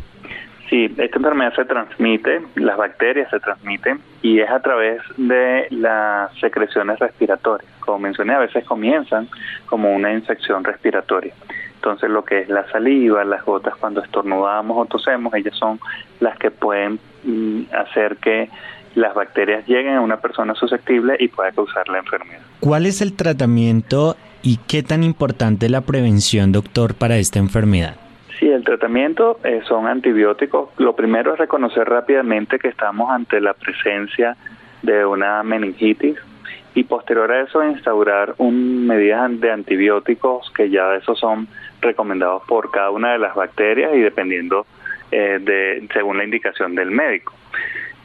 Sí, 0.75 0.93
esta 0.99 1.19
enfermedad 1.19 1.55
se 1.55 1.65
transmite, 1.67 2.43
las 2.57 2.77
bacterias 2.77 3.31
se 3.31 3.39
transmiten 3.39 4.01
y 4.23 4.41
es 4.41 4.51
a 4.51 4.59
través 4.59 5.01
de 5.17 5.69
las 5.71 6.37
secreciones 6.41 6.99
respiratorias. 6.99 7.71
Como 7.79 8.01
mencioné, 8.01 8.35
a 8.35 8.41
veces 8.41 8.65
comienzan 8.65 9.29
como 9.67 9.95
una 9.95 10.13
infección 10.13 10.65
respiratoria. 10.65 11.33
Entonces 11.77 12.11
lo 12.11 12.25
que 12.25 12.41
es 12.41 12.49
la 12.49 12.69
saliva, 12.73 13.23
las 13.25 13.45
gotas 13.45 13.77
cuando 13.77 14.03
estornudamos 14.03 14.77
o 14.77 14.85
tosemos, 14.87 15.33
ellas 15.35 15.55
son 15.57 15.79
las 16.19 16.37
que 16.39 16.51
pueden 16.51 16.99
mm, 17.23 17.73
hacer 17.73 18.17
que 18.17 18.51
las 18.97 19.15
bacterias 19.15 19.65
lleguen 19.69 19.95
a 19.95 20.01
una 20.01 20.17
persona 20.17 20.57
susceptible 20.57 21.15
y 21.21 21.29
pueda 21.29 21.53
causar 21.53 21.89
la 21.89 21.99
enfermedad. 21.99 22.41
¿Cuál 22.59 22.87
es 22.87 23.01
el 23.01 23.15
tratamiento 23.15 24.17
y 24.43 24.57
qué 24.67 24.83
tan 24.83 25.05
importante 25.05 25.69
la 25.69 25.83
prevención, 25.83 26.51
doctor, 26.51 26.97
para 26.97 27.17
esta 27.19 27.39
enfermedad? 27.39 27.95
Sí, 28.39 28.49
el 28.49 28.65
tratamiento 28.65 29.39
eh, 29.45 29.61
son 29.67 29.87
antibióticos. 29.87 30.71
Lo 30.79 30.97
primero 30.97 31.33
es 31.33 31.39
reconocer 31.39 31.89
rápidamente 31.89 32.59
que 32.59 32.69
estamos 32.69 33.11
ante 33.11 33.41
la 33.41 33.55
presencia 33.55 34.37
de 34.83 35.07
una 35.07 35.43
meningitis 35.43 36.19
y 36.75 36.85
posterior 36.85 37.31
a 37.31 37.43
eso 37.43 37.65
instaurar 37.65 38.35
un 38.39 38.87
medidas 38.87 39.41
de 39.41 39.53
antibióticos 39.53 40.51
que 40.51 40.69
ya 40.69 40.95
esos 40.97 41.19
son 41.19 41.47
recomendados 41.81 42.43
por 42.49 42.71
cada 42.73 42.91
una 42.91 43.13
de 43.13 43.19
las 43.19 43.35
bacterias 43.35 43.95
y 43.95 44.01
dependiendo 44.01 44.67
eh, 45.13 45.39
de 45.41 45.87
según 45.93 46.19
la 46.19 46.25
indicación 46.25 46.75
del 46.75 46.91
médico. 46.91 47.33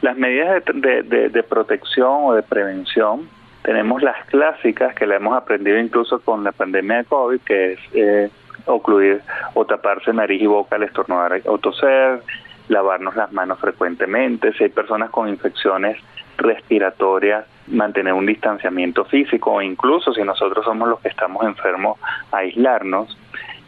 Las 0.02 0.16
medidas 0.16 0.62
de, 0.64 1.44
protección 1.48 2.18
o 2.22 2.34
de 2.34 2.42
prevención 2.42 3.28
tenemos 3.62 4.02
las 4.02 4.24
clásicas 4.26 4.94
que 4.94 5.06
la 5.06 5.16
hemos 5.16 5.36
aprendido 5.36 5.78
incluso 5.78 6.20
con 6.20 6.44
la 6.44 6.52
pandemia 6.52 6.98
de 6.98 7.04
COVID, 7.04 7.40
que 7.40 7.72
es 7.72 7.80
eh, 7.92 8.30
ocluir 8.66 9.22
o 9.54 9.64
taparse 9.64 10.12
nariz 10.12 10.42
y 10.42 10.46
boca 10.46 10.76
al 10.76 10.84
estornudar 10.84 11.40
o 11.46 11.58
toser, 11.58 12.22
lavarnos 12.68 13.16
las 13.16 13.32
manos 13.32 13.58
frecuentemente, 13.58 14.52
si 14.52 14.64
hay 14.64 14.70
personas 14.70 15.10
con 15.10 15.28
infecciones 15.28 15.98
respiratorias, 16.36 17.44
mantener 17.66 18.12
un 18.12 18.26
distanciamiento 18.26 19.04
físico 19.04 19.52
o 19.52 19.62
incluso 19.62 20.12
si 20.12 20.22
nosotros 20.22 20.64
somos 20.64 20.88
los 20.88 21.00
que 21.00 21.08
estamos 21.08 21.44
enfermos, 21.44 21.98
aislarnos. 22.32 23.16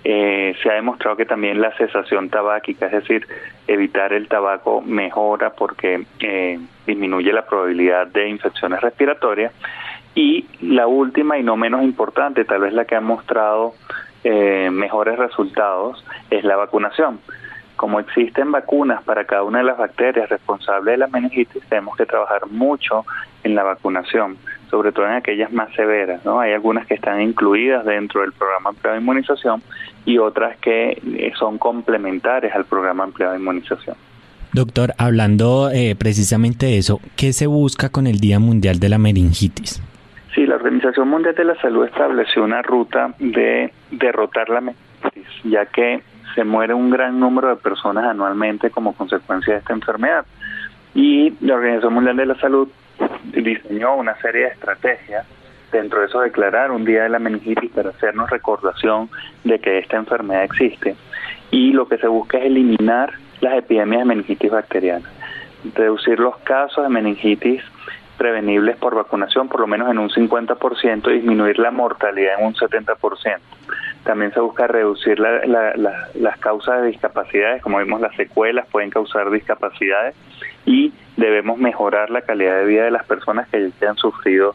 Eh, 0.05 0.57
se 0.61 0.69
ha 0.69 0.75
demostrado 0.75 1.17
que 1.17 1.27
también 1.27 1.61
la 1.61 1.73
cesación 1.77 2.29
tabáquica, 2.29 2.87
es 2.87 2.93
decir, 2.93 3.27
evitar 3.69 4.13
el 4.13 4.27
tabaco 4.27 4.81
mejora 4.81 5.51
porque 5.51 6.05
eh, 6.19 6.59
disminuye 6.87 7.33
la 7.33 7.47
probabilidad 7.47 8.09
de 8.09 8.29
infecciones 8.29 8.81
respiratorias. 8.81 9.53
Y 10.15 10.47
la 10.61 10.89
última 10.89 11.39
y 11.39 11.43
no 11.43 11.57
menos 11.57 11.83
importante, 11.85 12.45
tal 12.45 12.63
vez 12.63 12.73
la 12.73 12.85
que 12.85 12.97
ha 12.97 13.01
mostrado 13.01 13.75
eh, 14.25 14.71
mejores 14.71 15.19
resultados 15.19 16.05
es 16.31 16.45
la 16.45 16.57
vacunación. 16.57 17.21
Como 17.77 17.99
existen 17.99 18.53
vacunas 18.53 19.03
para 19.03 19.25
cada 19.25 19.43
una 19.43 19.59
de 19.59 19.65
las 19.65 19.79
bacterias 19.79 20.29
responsables 20.29 20.93
de 20.93 20.99
la 20.99 21.07
meningitis, 21.09 21.63
tenemos 21.69 21.97
que 21.97 22.07
trabajar 22.07 22.47
mucho 22.49 23.05
en 23.43 23.55
la 23.55 23.65
vacunación, 23.65 24.37
sobre 24.71 24.93
todo 24.93 25.07
en 25.07 25.15
aquellas 25.15 25.53
más 25.53 25.73
severas. 25.75 26.25
¿no? 26.25 26.39
Hay 26.39 26.53
algunas 26.53 26.87
que 26.87 26.95
están 26.95 27.21
incluidas 27.21 27.85
dentro 27.85 28.21
del 28.21 28.33
programa 28.33 28.71
ampliado 28.71 28.95
de 28.97 29.03
inmunización 29.03 29.63
y 30.05 30.19
otras 30.19 30.57
que 30.59 30.91
eh, 30.91 31.33
son 31.39 31.59
complementarias 31.59 32.55
al 32.55 32.65
programa 32.65 33.05
ampliado 33.05 33.33
de 33.33 33.41
inmunización. 33.41 33.97
Doctor, 34.53 34.93
hablando 34.99 35.71
eh, 35.71 35.97
precisamente 35.99 36.67
de 36.67 36.79
eso, 36.79 37.01
¿qué 37.17 37.33
se 37.33 37.47
busca 37.47 37.89
con 37.89 38.07
el 38.07 38.21
Día 38.21 38.39
Mundial 38.39 38.79
de 38.81 38.91
la 38.91 38.99
Meningitis? 38.99 39.83
Sí, 40.35 40.47
la 40.47 40.57
Organización 40.57 41.09
Mundial 41.09 41.35
de 41.35 41.45
la 41.45 41.55
Salud 41.57 41.87
estableció 41.87 42.45
una 42.45 42.61
ruta 42.63 43.15
de 43.19 43.73
derrotar 43.93 44.49
la 44.49 44.61
meningitis, 44.61 45.29
ya 45.45 45.67
que 45.67 46.03
se 46.35 46.45
muere 46.45 46.75
un 46.75 46.91
gran 46.91 47.21
número 47.21 47.49
de 47.49 47.57
personas 47.57 48.05
anualmente 48.05 48.71
como 48.71 48.95
consecuencia 48.95 49.55
de 49.55 49.61
esta 49.61 49.73
enfermedad. 49.73 50.25
Y 50.95 51.35
la 51.41 51.55
Organización 51.55 51.95
Mundial 51.95 52.17
de 52.17 52.27
la 52.27 52.35
Salud 52.37 52.69
diseñó 53.33 53.97
una 53.97 54.17
serie 54.17 54.43
de 54.43 54.49
estrategias, 54.49 55.27
dentro 55.71 56.01
de 56.01 56.07
eso 56.07 56.21
declarar 56.21 56.71
un 56.71 56.85
día 56.85 57.05
de 57.05 57.09
la 57.09 57.19
meningitis 57.19 57.71
para 57.71 57.91
hacernos 57.91 58.29
recordación 58.29 59.09
de 59.45 59.59
que 59.59 59.79
esta 59.79 59.97
enfermedad 59.97 60.45
existe. 60.45 60.97
Y 61.51 61.73
lo 61.73 61.89
que 61.89 61.99
se 61.99 62.09
busca 62.09 62.39
es 62.39 62.47
eliminar 62.47 63.15
las 63.41 63.55
epidemias 63.55 64.01
de 64.01 64.07
meningitis 64.07 64.51
bacteriana, 64.51 65.09
reducir 65.75 66.19
los 66.19 66.37
casos 66.39 66.85
de 66.85 66.91
meningitis 66.91 67.63
prevenibles 68.23 68.77
por 68.77 68.95
vacunación 68.95 69.49
por 69.49 69.59
lo 69.59 69.67
menos 69.67 69.91
en 69.91 69.99
un 69.99 70.09
50% 70.09 71.11
y 71.11 71.15
disminuir 71.15 71.59
la 71.59 71.73
mortalidad 71.73 72.39
en 72.39 72.47
un 72.47 72.55
70%. 72.55 73.39
También 74.05 74.33
se 74.33 74.39
busca 74.39 74.69
reducir 74.69 75.19
las 75.19 76.39
causas 76.39 76.83
de 76.83 76.89
discapacidades, 76.89 77.61
como 77.63 77.79
vimos 77.79 78.01
las 78.01 78.15
secuelas 78.15 78.69
pueden 78.71 78.91
causar 78.91 79.29
discapacidades 79.29 80.15
y 80.65 80.93
debemos 81.17 81.59
mejorar 81.59 82.11
la 82.11 82.21
calidad 82.21 82.59
de 82.59 82.65
vida 82.65 82.85
de 82.85 82.93
las 82.93 83.05
personas 83.07 83.49
que 83.49 83.73
ya 83.81 83.91
han 83.91 83.97
sufrido 83.97 84.55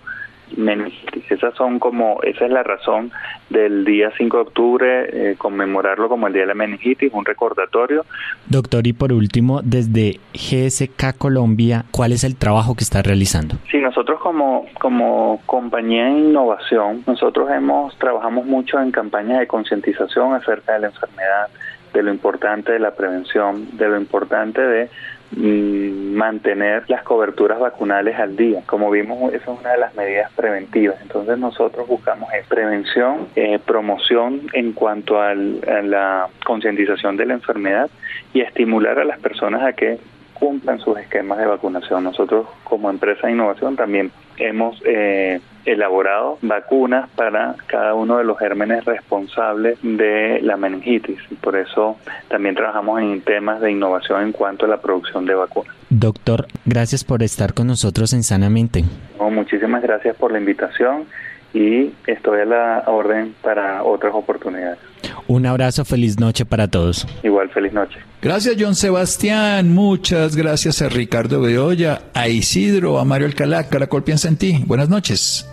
meningitis. 0.56 1.30
Esas 1.32 1.54
son 1.56 1.80
como, 1.80 2.20
esa 2.24 2.46
es 2.46 2.52
la 2.52 2.64
razón 2.64 3.12
del 3.50 3.86
día 3.86 4.12
5 4.18 4.38
de 4.38 4.44
octubre, 4.44 5.32
eh, 5.32 5.36
conmemorarlo 5.38 6.10
como 6.10 6.28
el 6.28 6.34
Día 6.34 6.44
de 6.44 6.48
la 6.48 6.54
Meningitis, 6.54 7.12
un 7.14 7.26
recordatorio. 7.26 8.06
Doctor, 8.48 8.88
y 8.88 8.94
por 8.94 9.14
último, 9.14 9.62
desde 9.64 10.20
GSK 10.34 11.18
Colombia, 11.18 11.86
¿cuál 11.92 12.12
es 12.12 12.24
el 12.24 12.36
trabajo 12.36 12.76
que 12.76 12.84
está 12.84 13.02
realizando? 13.02 13.56
Sí, 13.72 13.78
nosotros 13.80 14.20
como, 14.20 14.66
como 14.80 15.42
compañía 15.46 16.06
de 16.06 16.20
innovación, 16.20 17.04
nosotros 17.08 17.50
hemos, 17.52 17.98
trabajamos 17.98 18.46
mucho 18.46 18.80
en 18.80 18.92
campañas 18.92 19.40
de 19.40 19.48
concientización 19.48 20.34
acerca 20.34 20.74
de 20.74 20.80
la 20.80 20.88
enfermedad, 20.88 21.48
de 21.94 22.04
lo 22.04 22.12
importante 22.12 22.72
de 22.74 22.80
la 22.80 22.92
prevención, 22.92 23.78
de 23.78 23.88
lo 23.88 23.98
importante 23.98 24.62
de 24.62 24.90
mantener 25.36 26.84
las 26.88 27.04
coberturas 27.04 27.60
vacunales 27.60 28.18
al 28.18 28.36
día. 28.36 28.62
Como 28.66 28.90
vimos, 28.90 29.34
esa 29.34 29.52
es 29.52 29.60
una 29.60 29.72
de 29.72 29.78
las 29.78 29.96
medidas 29.96 30.32
preventivas. 30.34 30.98
Entonces 31.02 31.38
nosotros 31.38 31.88
buscamos 31.88 32.30
prevención, 32.48 33.28
eh, 33.36 33.60
promoción 33.60 34.48
en 34.54 34.74
cuanto 34.74 35.22
a 35.22 35.36
la 35.36 36.28
concientización 36.46 37.18
de 37.18 37.26
la 37.26 37.34
enfermedad 37.34 37.90
y 38.34 38.42
estimular 38.42 39.00
a 39.00 39.04
las 39.04 39.20
personas 39.20 39.64
a 39.64 39.74
que 39.74 40.00
cumplan 40.34 40.80
sus 40.80 40.98
esquemas 40.98 41.38
de 41.40 41.46
vacunación. 41.46 42.04
Nosotros 42.04 42.48
como 42.64 42.90
empresa 42.90 43.28
de 43.28 43.34
innovación 43.34 43.76
también 43.76 44.12
hemos 44.38 44.82
eh, 44.86 45.40
elaborado 45.66 46.38
vacunas 46.42 47.10
para 47.16 47.56
cada 47.68 47.94
uno 47.94 48.18
de 48.18 48.24
los 48.24 48.40
gérmenes 48.40 48.86
responsables 48.86 49.78
de 49.84 50.40
la 50.42 50.58
meningitis. 50.58 51.20
Y 51.30 51.36
por 51.36 51.56
eso 51.58 51.98
también 52.30 52.56
trabajamos 52.56 53.02
en 53.02 53.22
temas 53.22 53.60
de 53.62 53.72
innovación 53.72 54.24
en 54.24 54.32
cuanto 54.32 54.66
a 54.66 54.70
la 54.70 54.78
producción 54.78 55.26
de 55.26 55.36
vacunas. 55.36 55.76
Doctor, 55.90 56.48
gracias 56.66 57.04
por 57.04 57.22
estar 57.24 57.54
con 57.54 57.68
nosotros 57.68 58.14
en 58.14 58.24
Sanamente. 58.24 58.84
muchísimas 59.20 59.82
gracias 59.82 60.16
por 60.16 60.32
la 60.32 60.40
invitación 60.40 61.06
y 61.54 61.92
estoy 62.06 62.42
a 62.42 62.46
la 62.46 62.84
orden 62.88 63.36
para 63.42 63.84
otras 63.84 64.14
oportunidades. 64.14 64.80
Un 65.28 65.46
abrazo, 65.46 65.84
feliz 65.86 66.20
noche 66.20 66.46
para 66.46 66.68
todos. 66.68 67.08
Igual, 67.24 67.50
feliz 67.50 67.74
noche. 67.74 68.00
Gracias, 68.22 68.56
John 68.60 68.76
Sebastián. 68.76 69.74
Muchas 69.74 70.36
gracias 70.36 70.82
a 70.82 70.90
Ricardo 70.90 71.42
Beoya, 71.42 72.04
a 72.14 72.28
Isidro, 72.28 73.00
a 73.00 73.06
Mario 73.06 73.28
Alcalá. 73.28 73.68
Caracol 73.70 74.04
piensa 74.04 74.28
en 74.28 74.38
ti. 74.38 74.64
Buenas 74.66 74.90
noches. 74.90 75.48